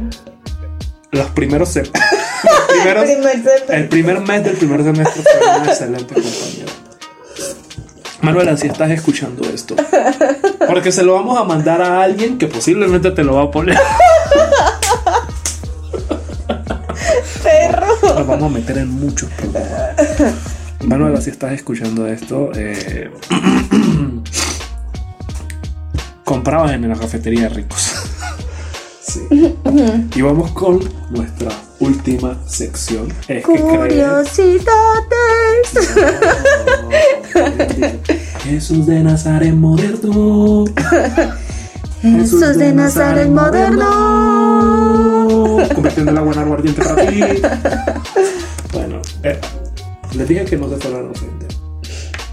Los 1.11 1.29
primeros, 1.31 1.75
los 1.75 1.89
primeros- 1.89 3.05
Primer 3.05 3.07
semestre. 3.07 3.75
el 3.77 3.87
primer 3.87 4.19
mes 4.21 4.43
del 4.43 4.55
primer 4.57 4.83
semestre 4.83 5.23
fue 5.23 5.47
una 5.59 5.65
excelente 5.65 6.13
compañera. 6.13 6.71
Manuela, 8.21 8.57
si 8.57 8.67
estás 8.67 8.89
escuchando 8.91 9.47
esto, 9.47 9.75
porque 10.67 10.91
se 10.91 11.03
lo 11.03 11.13
vamos 11.13 11.37
a 11.39 11.43
mandar 11.43 11.81
a 11.81 12.01
alguien 12.03 12.37
que 12.37 12.47
posiblemente 12.47 13.11
te 13.11 13.23
lo 13.23 13.35
va 13.35 13.43
a 13.43 13.51
poner. 13.51 13.77
Perro. 17.43 17.87
Nos 18.01 18.27
vamos 18.27 18.51
a 18.51 18.53
meter 18.55 18.77
en 18.79 18.89
muchos 18.89 19.29
problemas. 19.31 19.69
Manuela, 20.85 21.21
si 21.21 21.29
estás 21.31 21.53
escuchando 21.53 22.05
esto, 22.07 22.51
eh, 22.55 23.11
comprabas 26.23 26.71
en 26.73 26.87
la 26.89 26.95
cafetería 26.95 27.43
de 27.43 27.49
ricos. 27.49 27.93
Sí. 29.01 29.21
Y 30.15 30.21
vamos 30.21 30.51
con 30.51 30.79
nuestra 31.11 31.49
última 31.79 32.37
sección. 32.47 33.07
Es 33.27 33.45
que 33.45 33.53
creer- 33.53 33.77
Curiosidades. 33.77 34.65
Jesús 38.45 38.85
de 38.85 39.01
Nazaret 39.03 39.53
moderno. 39.53 40.65
Jesús 42.01 42.57
de 42.57 42.73
Nazaret 42.73 43.27
moderno. 43.27 43.87
Convirtiendo 45.73 46.11
el 46.11 46.17
agua 46.17 46.33
en 46.33 46.39
agua 46.39 46.55
ardiente 46.57 46.81
para 46.83 47.07
ti. 47.07 47.21
Bueno, 48.73 49.01
eh, 49.23 49.39
les 50.17 50.27
dije 50.27 50.43
que 50.43 50.57
no 50.57 50.67
se 50.69 50.75
fueran 50.75 51.09
ofender 51.09 51.47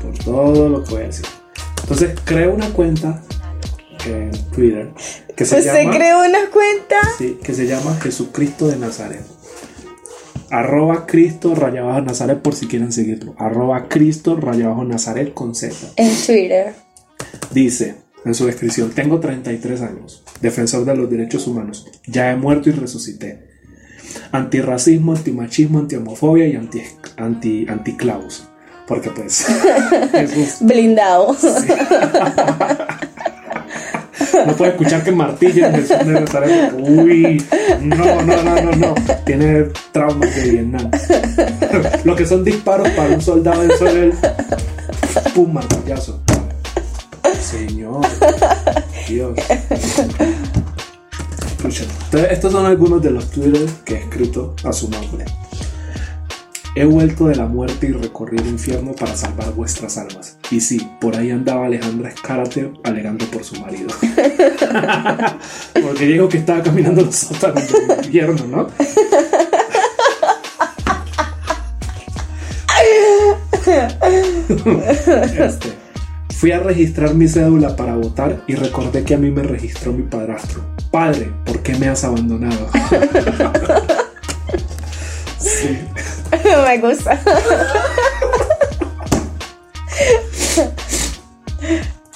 por 0.03 0.13
todo 0.25 0.69
lo 0.69 0.83
que 0.83 0.91
voy 0.91 1.03
a 1.03 1.07
decir. 1.07 1.25
Entonces, 1.83 2.19
creo 2.25 2.53
una 2.55 2.67
cuenta 2.71 3.23
en 4.07 4.33
Twitter 4.51 4.93
que 5.37 5.45
se 5.45 5.59
¿Usted 5.61 5.85
llama, 5.85 5.97
creó 5.97 6.19
una 6.19 6.51
cuenta? 6.53 6.97
sí, 7.17 7.39
que 7.45 7.55
se 7.55 7.69
llama 7.69 7.97
Jesucristo 8.03 8.67
de 8.67 8.77
Nazaret. 8.77 9.25
Arroba 10.53 11.07
Cristo 11.07 11.55
raya 11.55 11.83
bajo 11.83 12.03
Nazaret 12.03 12.43
por 12.43 12.55
si 12.55 12.67
quieren 12.67 12.93
seguirlo. 12.93 13.35
Arroba 13.39 13.89
Cristo 13.89 14.37
raya 14.37 14.69
bajo 14.69 14.85
Nazaret 14.85 15.33
con 15.33 15.55
Z. 15.55 15.75
En 15.97 16.15
Twitter. 16.27 16.75
Dice 17.53 17.95
en 18.27 18.35
su 18.35 18.45
descripción, 18.45 18.91
tengo 18.91 19.19
33 19.19 19.81
años, 19.81 20.23
defensor 20.43 20.85
de 20.85 20.95
los 20.95 21.09
derechos 21.09 21.47
humanos, 21.47 21.87
ya 22.07 22.31
he 22.31 22.37
muerto 22.37 22.69
y 22.69 22.73
resucité. 22.73 23.49
Antirracismo, 24.31 25.15
antimachismo, 25.15 25.79
antihomofobia 25.79 26.47
y 26.47 26.55
anti, 26.57 26.83
anti, 27.17 27.67
anticlavos. 27.67 28.47
Porque 28.87 29.09
pues 29.09 29.47
Jesús 30.13 30.59
Blindado. 30.61 31.35
no 34.47 34.57
puede 34.57 34.73
escuchar 34.73 35.05
que 35.05 35.13
martillen 35.13 35.73
de 35.73 36.73
Uy, 36.79 37.45
no, 37.81 38.23
no, 38.23 38.43
no, 38.43 38.63
no, 38.63 38.73
no. 38.73 38.95
Tiene 39.25 39.65
traumas 39.93 40.35
de 40.35 40.51
Vietnam. 40.51 40.91
Lo 42.05 42.17
que 42.17 42.27
son 42.27 42.45
disparos 42.45 42.89
para 42.91 43.15
un 43.15 43.21
soldado 43.21 43.63
eso 43.63 43.87
es 43.87 43.95
el 43.95 44.15
pum 45.35 45.53
martillazo. 45.53 46.21
Señor, 47.41 48.07
Dios. 49.09 49.39
Entonces, 51.65 51.89
estos 52.31 52.53
son 52.53 52.67
algunos 52.67 53.01
de 53.03 53.11
los 53.11 53.31
twitters 53.31 53.73
que 53.85 53.95
he 53.95 53.99
escrito 53.99 54.57
a 54.65 54.73
su 54.73 54.89
nombre. 54.91 55.25
He 56.75 56.85
vuelto 56.85 57.27
de 57.27 57.37
la 57.37 57.47
muerte 57.47 57.87
y 57.89 57.93
recorrí 57.93 58.39
el 58.39 58.47
infierno 58.47 58.93
para 58.93 59.15
salvar 59.15 59.53
vuestras 59.53 59.99
almas. 59.99 60.39
Y 60.53 60.61
sí, 60.61 60.87
por 61.01 61.17
ahí 61.17 61.31
andaba 61.31 61.65
Alejandra 61.65 62.11
Escárate 62.11 62.71
alegando 62.85 63.25
por 63.25 63.43
su 63.43 63.59
marido. 63.59 63.89
Porque 65.83 66.05
dijo 66.05 66.29
que 66.29 66.37
estaba 66.37 66.63
caminando 66.63 67.01
los 67.01 67.17
sótanos 67.17 67.73
del 67.73 68.05
infierno, 68.05 68.47
¿no? 68.47 68.67
Este, 75.39 75.73
Fui 76.37 76.53
a 76.53 76.59
registrar 76.59 77.15
mi 77.15 77.29
cédula 77.29 77.75
para 77.75 77.97
votar 77.97 78.43
y 78.47 78.55
recordé 78.55 79.05
que 79.05 79.15
a 79.15 79.19
mí 79.19 79.31
me 79.31 79.43
registró 79.43 79.95
mi 79.95 80.03
padrastro. 80.03 80.63
Padre, 80.91 81.33
¿por 81.47 81.63
qué 81.63 81.75
me 81.77 81.89
has 81.89 82.05
abandonado? 82.05 82.69
sí. 85.39 85.79
Me 86.67 86.79
gusta. 86.79 87.19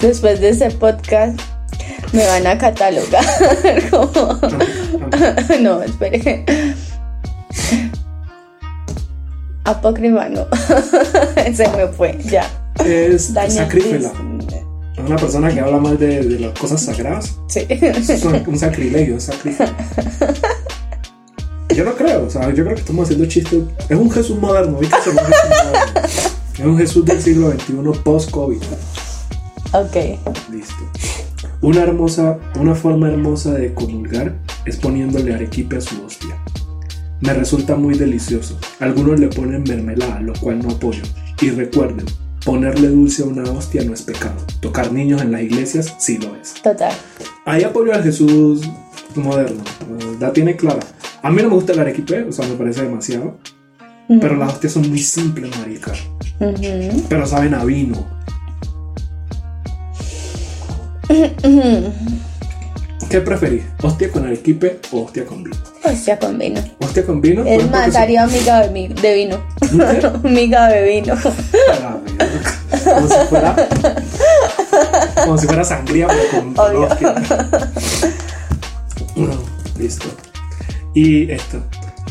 Después 0.00 0.40
de 0.40 0.50
ese 0.50 0.70
podcast 0.70 1.40
me 2.12 2.26
van 2.26 2.46
a 2.46 2.58
catalogar 2.58 3.24
como... 3.90 4.38
No, 5.60 5.82
espere. 5.82 6.44
Apócrifa 9.64 10.28
no. 10.28 10.46
Se 11.54 11.68
me 11.68 11.88
fue, 11.88 12.18
ya. 12.24 12.48
Es. 12.84 13.32
Es 13.34 15.04
una 15.04 15.16
persona 15.16 15.52
que 15.52 15.60
habla 15.60 15.78
mal 15.78 15.98
de, 15.98 16.22
de 16.22 16.38
las 16.40 16.58
cosas 16.58 16.82
sagradas. 16.82 17.34
Sí. 17.48 17.66
Es 17.68 18.24
un, 18.24 18.42
un 18.46 18.58
sacrilegio, 18.58 19.16
es 19.16 19.24
sacrilegio. 19.24 19.66
Yo 21.74 21.84
no 21.84 21.94
creo, 21.94 22.26
o 22.26 22.30
sea, 22.30 22.48
yo 22.54 22.64
creo 22.64 22.74
que 22.74 22.80
estamos 22.80 23.04
haciendo 23.04 23.26
chistes. 23.26 23.60
Es 23.88 23.96
un 23.98 24.10
Jesús 24.10 24.38
moderno, 24.38 24.78
¿viste? 24.78 24.96
Es 24.96 25.06
un 25.06 25.18
Jesús 25.18 25.50
moderno. 25.64 26.00
Es 26.58 26.64
un 26.64 26.78
Jesús 26.78 27.04
del 27.04 27.22
siglo 27.22 27.50
XXI 27.50 28.00
post-COVID. 28.02 28.62
Ok. 29.72 29.96
Listo. 30.50 30.74
Una 31.62 31.82
hermosa, 31.82 32.38
una 32.60 32.74
forma 32.74 33.08
hermosa 33.08 33.52
de 33.54 33.72
comulgar 33.74 34.36
es 34.64 34.76
poniéndole 34.76 35.34
arequipe 35.34 35.76
a 35.76 35.80
su 35.80 36.02
hostia. 36.04 36.36
Me 37.20 37.32
resulta 37.32 37.76
muy 37.76 37.96
delicioso. 37.96 38.58
Algunos 38.78 39.18
le 39.18 39.28
ponen 39.28 39.64
mermelada, 39.64 40.20
lo 40.20 40.34
cual 40.34 40.60
no 40.62 40.70
apoyo. 40.70 41.02
Y 41.40 41.50
recuerden, 41.50 42.04
ponerle 42.44 42.88
dulce 42.88 43.22
a 43.22 43.26
una 43.26 43.42
hostia 43.44 43.82
no 43.84 43.94
es 43.94 44.02
pecado. 44.02 44.36
Tocar 44.60 44.92
niños 44.92 45.22
en 45.22 45.32
las 45.32 45.40
iglesias 45.40 45.94
sí 45.98 46.18
lo 46.18 46.36
es. 46.36 46.54
Total. 46.62 46.92
Ahí 47.46 47.64
apoyo 47.64 47.94
al 47.94 48.02
Jesús 48.02 48.62
moderno. 49.14 49.62
La 50.20 50.32
tiene 50.32 50.56
clara. 50.56 50.80
A 51.22 51.30
mí 51.30 51.42
no 51.42 51.48
me 51.48 51.54
gusta 51.54 51.72
el 51.72 51.80
arequipe, 51.80 52.22
o 52.22 52.32
sea, 52.32 52.46
me 52.46 52.54
parece 52.54 52.82
demasiado. 52.82 53.38
Pero 54.08 54.36
las 54.36 54.52
hostias 54.52 54.74
son 54.74 54.88
muy 54.88 55.00
simples, 55.00 55.50
marica. 55.58 55.92
Ujú. 56.38 57.02
Pero 57.08 57.26
saben 57.26 57.54
a 57.54 57.64
vino. 57.64 58.15
¿Qué 63.08 63.20
preferís? 63.20 63.62
¿Hostia 63.82 64.10
con 64.10 64.26
arequipe 64.26 64.80
o 64.90 65.04
hostia 65.04 65.24
con 65.24 65.44
vino? 65.44 65.56
Hostia 65.84 66.18
con 66.18 66.38
vino. 66.38 66.60
¿Hostia 66.80 67.06
con 67.06 67.20
vino? 67.20 67.44
Es 67.44 67.70
más, 67.70 67.84
porque 67.84 67.98
haría 67.98 68.24
amiga 68.24 68.66
de, 68.66 69.14
vino. 69.14 69.38
Amiga 70.24 70.68
de 70.68 70.82
vino. 70.84 71.14
Como 72.84 73.08
si 73.08 73.26
fuera. 73.28 73.56
Como 75.24 75.38
si 75.38 75.46
fuera 75.46 75.64
sangría, 75.64 76.08
pero 76.08 76.22
con, 76.30 76.54
con 76.54 76.76
Obvio. 76.76 76.88
hostia. 76.88 77.14
Listo. 79.78 80.06
Y 80.94 81.30
esto. 81.30 81.62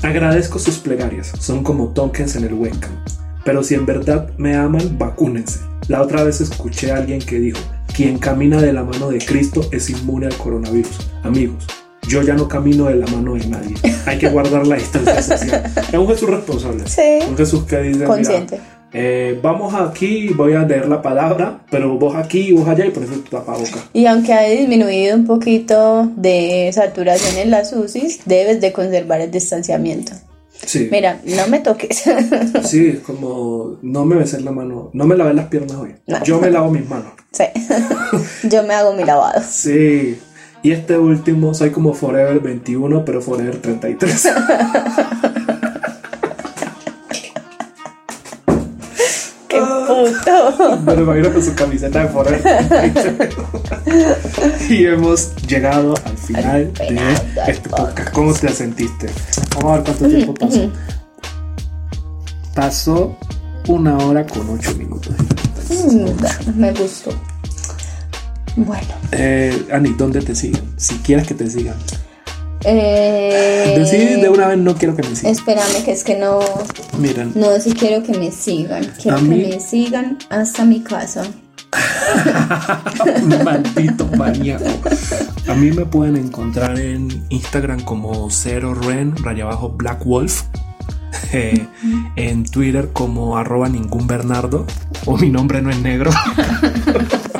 Agradezco 0.01 0.59
sus 0.59 0.77
plegarias. 0.77 1.33
Son 1.39 1.63
como 1.63 1.89
tokens 1.89 2.35
en 2.35 2.45
el 2.45 2.53
webcam. 2.53 3.03
Pero 3.43 3.63
si 3.63 3.75
en 3.75 3.85
verdad 3.85 4.29
me 4.37 4.55
aman, 4.55 4.97
vacúnense. 4.97 5.59
La 5.87 6.01
otra 6.01 6.23
vez 6.23 6.41
escuché 6.41 6.91
a 6.91 6.97
alguien 6.97 7.19
que 7.19 7.39
dijo: 7.39 7.59
Quien 7.95 8.17
camina 8.17 8.61
de 8.61 8.73
la 8.73 8.83
mano 8.83 9.09
de 9.09 9.19
Cristo 9.19 9.61
es 9.71 9.89
inmune 9.89 10.25
al 10.27 10.35
coronavirus. 10.37 10.97
Amigos, 11.23 11.65
yo 12.07 12.21
ya 12.21 12.33
no 12.33 12.47
camino 12.47 12.85
de 12.85 12.95
la 12.95 13.07
mano 13.07 13.35
de 13.35 13.45
nadie. 13.47 13.75
Hay 14.05 14.17
que 14.17 14.29
guardar 14.29 14.65
la 14.65 14.75
distancia 14.75 15.21
social. 15.21 15.63
Es 15.91 15.93
un 15.93 16.07
Jesús 16.07 16.29
responsable. 16.29 16.83
Sí. 16.87 17.19
Un 17.29 17.37
Jesús 17.37 17.63
que 17.65 17.77
dice: 17.79 17.95
"Mira, 17.99 18.07
Consciente. 18.07 18.59
eh, 18.93 19.39
vamos 19.43 19.73
aquí, 19.75 20.29
voy 20.29 20.53
a 20.53 20.63
leer 20.63 20.87
la 20.87 21.01
palabra, 21.01 21.59
pero 21.69 21.97
vos 21.99 22.15
aquí, 22.15 22.51
vos 22.53 22.67
allá 22.67 22.85
y 22.85 22.89
por 22.89 23.03
eso 23.03 23.13
tu 23.13 23.29
tapaboca. 23.29 23.79
Y 23.93 24.05
aunque 24.07 24.33
ha 24.33 24.41
disminuido 24.43 25.15
un 25.15 25.25
poquito 25.27 26.09
de 26.15 26.71
saturación 26.73 27.37
en 27.37 27.51
las 27.51 27.73
UCIs, 27.73 28.21
debes 28.25 28.59
de 28.61 28.71
conservar 28.71 29.21
el 29.21 29.29
distanciamiento. 29.31 30.13
Sí. 30.65 30.87
Mira, 30.91 31.19
no 31.25 31.47
me 31.47 31.59
toques. 31.59 32.03
Sí, 32.65 32.87
es 32.87 32.99
como 32.99 33.77
no 33.81 34.05
me 34.05 34.15
beses 34.15 34.43
la 34.43 34.51
mano, 34.51 34.89
no 34.93 35.05
me 35.05 35.15
lavé 35.15 35.33
las 35.33 35.47
piernas 35.47 35.73
hoy. 35.77 35.95
No. 36.07 36.23
Yo 36.23 36.39
me 36.39 36.49
lavo 36.49 36.71
mis 36.71 36.87
manos. 36.89 37.13
sí. 37.31 37.43
Yo 38.49 38.63
me 38.63 38.73
hago 38.73 38.93
mi 38.93 39.03
lavado. 39.03 39.41
Sí. 39.47 40.17
Y 40.63 40.71
este 40.71 40.97
último, 40.97 41.53
soy 41.53 41.69
como 41.69 41.93
Forever 41.93 42.39
21, 42.39 43.05
pero 43.05 43.21
Forever 43.21 43.57
33. 43.61 44.29
¡Qué 49.95 50.11
puto! 50.11 50.77
Me 50.85 50.95
lo 50.95 51.01
imagino 51.03 51.33
con 51.33 51.43
su 51.43 51.55
camiseta 51.55 52.01
de 52.03 52.07
Forever 52.09 52.67
33. 52.67 53.35
y 54.71 54.85
hemos 54.85 55.35
llegado 55.47 55.93
al 56.05 56.17
final 56.17 56.45
Al 56.45 56.73
de 56.73 56.85
final 56.87 57.33
este 57.47 57.69
podcast. 57.69 58.09
¿Cómo 58.13 58.33
te 58.33 58.49
sentiste? 58.49 59.09
Vamos 59.55 59.71
a 59.71 59.75
ver 59.75 59.83
cuánto 59.85 60.07
tiempo 60.07 60.33
pasó. 60.39 60.71
Pasó 62.53 63.17
una 63.67 63.97
hora 63.97 64.25
con 64.25 64.49
ocho 64.49 64.73
minutos. 64.75 65.13
Mm, 65.69 66.59
Me 66.59 66.71
gustó. 66.73 67.11
Bueno. 68.55 68.87
Eh, 69.11 69.65
Ani, 69.73 69.89
¿dónde 69.97 70.21
te 70.21 70.33
siguen? 70.35 70.61
Si 70.77 70.95
quieres 70.99 71.27
que 71.27 71.33
te 71.33 71.49
sigan. 71.49 71.75
Eh, 72.65 73.75
Decí 73.77 73.97
de 74.21 74.29
una 74.29 74.47
vez, 74.47 74.57
no 74.57 74.75
quiero 74.75 74.95
que 74.95 75.03
me 75.03 75.15
sigan. 75.15 75.31
Espérame, 75.31 75.83
que 75.83 75.91
es 75.91 76.03
que 76.03 76.15
no. 76.17 76.39
Miren, 76.97 77.31
No, 77.35 77.59
si 77.59 77.73
quiero 77.73 78.03
que 78.03 78.17
me 78.17 78.31
sigan. 78.31 78.85
Quiero 79.01 79.17
que 79.17 79.23
mí- 79.23 79.45
me 79.49 79.59
sigan 79.59 80.17
hasta 80.29 80.65
mi 80.65 80.81
casa. 80.81 81.23
maldito 83.43 84.07
maníaco. 84.17 84.65
A 85.47 85.53
mí 85.55 85.71
me 85.71 85.85
pueden 85.85 86.15
encontrar 86.15 86.79
en 86.79 87.25
Instagram 87.29 87.81
como 87.81 88.29
Cero 88.31 88.73
Ren, 88.73 89.15
raya 89.17 89.43
abajo 89.43 89.69
Black 89.69 90.03
Wolf. 90.05 90.43
Eh, 91.31 91.65
en 92.17 92.43
Twitter 92.45 92.89
como 92.93 93.37
arroba 93.37 93.67
ningún 93.67 94.05
Bernardo. 94.05 94.65
O 95.05 95.17
mi 95.17 95.29
nombre 95.29 95.61
no 95.61 95.69
es 95.69 95.79
negro. 95.81 96.11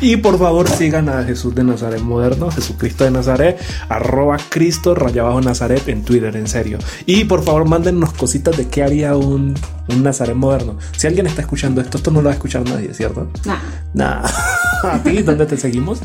Y 0.00 0.16
por 0.16 0.38
favor 0.38 0.68
sigan 0.68 1.08
a 1.08 1.24
Jesús 1.24 1.54
de 1.54 1.64
Nazaret 1.64 2.00
Moderno, 2.00 2.50
Jesucristo 2.50 3.04
de 3.04 3.10
Nazaret, 3.10 3.60
arroba 3.88 4.36
Cristo 4.48 4.94
raya 4.94 5.22
abajo 5.22 5.40
Nazaret 5.40 5.88
en 5.88 6.02
Twitter, 6.02 6.34
en 6.36 6.46
serio. 6.46 6.78
Y 7.06 7.24
por 7.24 7.42
favor 7.42 7.64
mándennos 7.66 8.12
cositas 8.12 8.56
de 8.56 8.68
qué 8.68 8.82
haría 8.82 9.16
un, 9.16 9.54
un 9.88 10.02
Nazaret 10.02 10.36
moderno. 10.36 10.76
Si 10.96 11.06
alguien 11.06 11.26
está 11.26 11.42
escuchando 11.42 11.80
esto, 11.80 11.98
esto 11.98 12.10
no 12.10 12.20
lo 12.20 12.26
va 12.26 12.32
a 12.32 12.34
escuchar 12.34 12.64
nadie, 12.68 12.94
¿cierto? 12.94 13.28
Nah. 13.44 13.58
Nah. 13.94 14.26
¿A 14.82 15.02
ti 15.02 15.22
dónde 15.22 15.46
te 15.46 15.56
seguimos? 15.56 16.00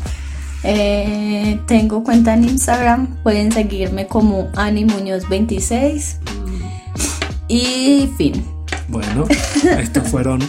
Eh, 0.63 1.59
tengo 1.67 2.03
cuenta 2.03 2.33
en 2.33 2.43
Instagram. 2.43 3.17
Pueden 3.23 3.51
seguirme 3.51 4.07
como 4.07 4.49
Ani 4.55 4.85
Muñoz 4.85 5.27
26. 5.29 6.17
Y 7.47 8.09
fin. 8.17 8.43
Bueno, 8.87 9.25
estos 9.79 10.07
fueron 10.09 10.39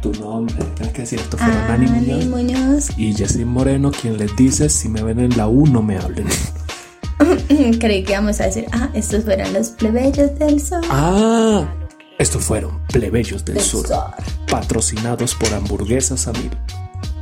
tu 0.00 0.12
nombre. 0.12 0.54
Tienes 0.74 0.94
que 0.94 1.02
decir, 1.02 1.20
estos 1.20 1.40
fueron 1.40 1.56
Ani 1.70 1.86
Ani 1.86 2.24
Muñoz 2.24 2.26
Muñoz. 2.26 2.90
y 2.98 3.14
Jessie 3.14 3.44
Moreno, 3.44 3.90
quien 3.90 4.16
les 4.16 4.34
dice: 4.36 4.68
si 4.68 4.88
me 4.88 5.02
ven 5.02 5.18
en 5.20 5.36
la 5.36 5.48
U, 5.48 5.66
no 5.66 5.82
me 5.82 5.98
hablen. 5.98 6.26
Creí 7.80 8.04
que 8.04 8.12
íbamos 8.12 8.40
a 8.40 8.44
decir, 8.44 8.66
ah, 8.72 8.90
estos 8.94 9.24
fueron 9.24 9.52
los 9.52 9.70
plebeyos 9.70 10.38
del 10.38 10.60
sol. 10.60 10.82
Ah, 10.90 11.66
estos 12.18 12.42
fueron 12.44 12.80
Plebeyos 12.88 13.44
del 13.44 13.56
Del 13.56 13.64
Sur, 13.64 13.86
patrocinados 14.50 15.34
por 15.34 15.52
Hamburguesas 15.54 16.26
a 16.28 16.32
Mil. 16.32 16.50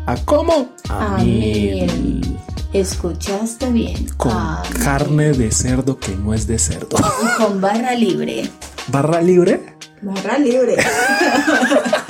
¿A 0.06 0.16
cómo? 0.24 0.70
A 0.88 1.18
mil. 1.18 2.38
Escuchaste 2.72 3.70
bien. 3.72 4.06
Con 4.16 4.32
A 4.32 4.62
mil. 4.70 4.82
carne 4.82 5.32
de 5.32 5.50
cerdo 5.50 5.98
que 5.98 6.14
no 6.14 6.32
es 6.32 6.46
de 6.46 6.58
cerdo. 6.58 6.96
Con 7.36 7.60
barra 7.60 7.94
libre. 7.94 8.48
¿Barra 8.88 9.20
libre? 9.20 9.76
Barra 10.02 10.38
libre. 10.38 10.76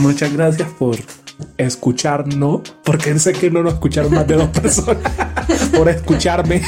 Muchas 0.00 0.32
gracias 0.32 0.68
por 0.78 0.96
escucharnos, 1.56 2.62
porque 2.84 3.18
sé 3.18 3.32
que 3.32 3.50
no 3.50 3.62
nos 3.62 3.74
escucharon 3.74 4.12
más 4.12 4.26
de 4.26 4.34
dos 4.34 4.48
personas, 4.48 4.98
por 5.76 5.88
escucharme, 5.88 6.62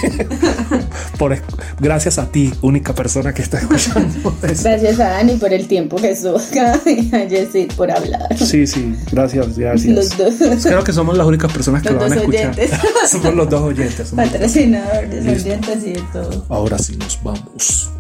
por 1.19 1.37
gracias 1.81 2.19
a 2.19 2.31
ti, 2.31 2.53
única 2.61 2.95
persona 2.95 3.33
que 3.33 3.43
está 3.43 3.59
escuchando. 3.59 4.35
Gracias 4.43 5.01
a 5.01 5.19
Ani 5.19 5.37
por 5.37 5.53
el 5.53 5.67
tiempo 5.67 5.97
que 5.97 6.13
acá 6.13 6.81
y 6.87 7.11
a 7.15 7.77
por 7.77 7.91
hablar. 7.91 8.37
Sí, 8.37 8.67
sí, 8.67 8.95
gracias, 9.11 9.59
gracias. 9.59 9.95
Los 9.95 10.17
dos. 10.17 10.63
Creo 10.63 10.85
que 10.85 10.93
somos 10.93 11.17
las 11.17 11.27
únicas 11.27 11.53
personas 11.53 11.83
que 11.83 11.91
Los 11.91 12.03
lo 12.03 12.09
van 12.09 12.13
a 12.13 12.17
escuchar. 12.21 12.51
oyentes. 12.51 12.71
somos 13.11 13.35
los 13.35 13.49
dos 13.49 13.63
oyentes. 13.63 14.11
Patrocinadores, 14.11 15.27
oyentes 15.27 15.85
y 15.85 15.93
de 15.93 16.03
todo. 16.13 16.45
Ahora 16.49 16.79
sí 16.79 16.97
nos 16.97 17.23
vamos. 17.23 17.91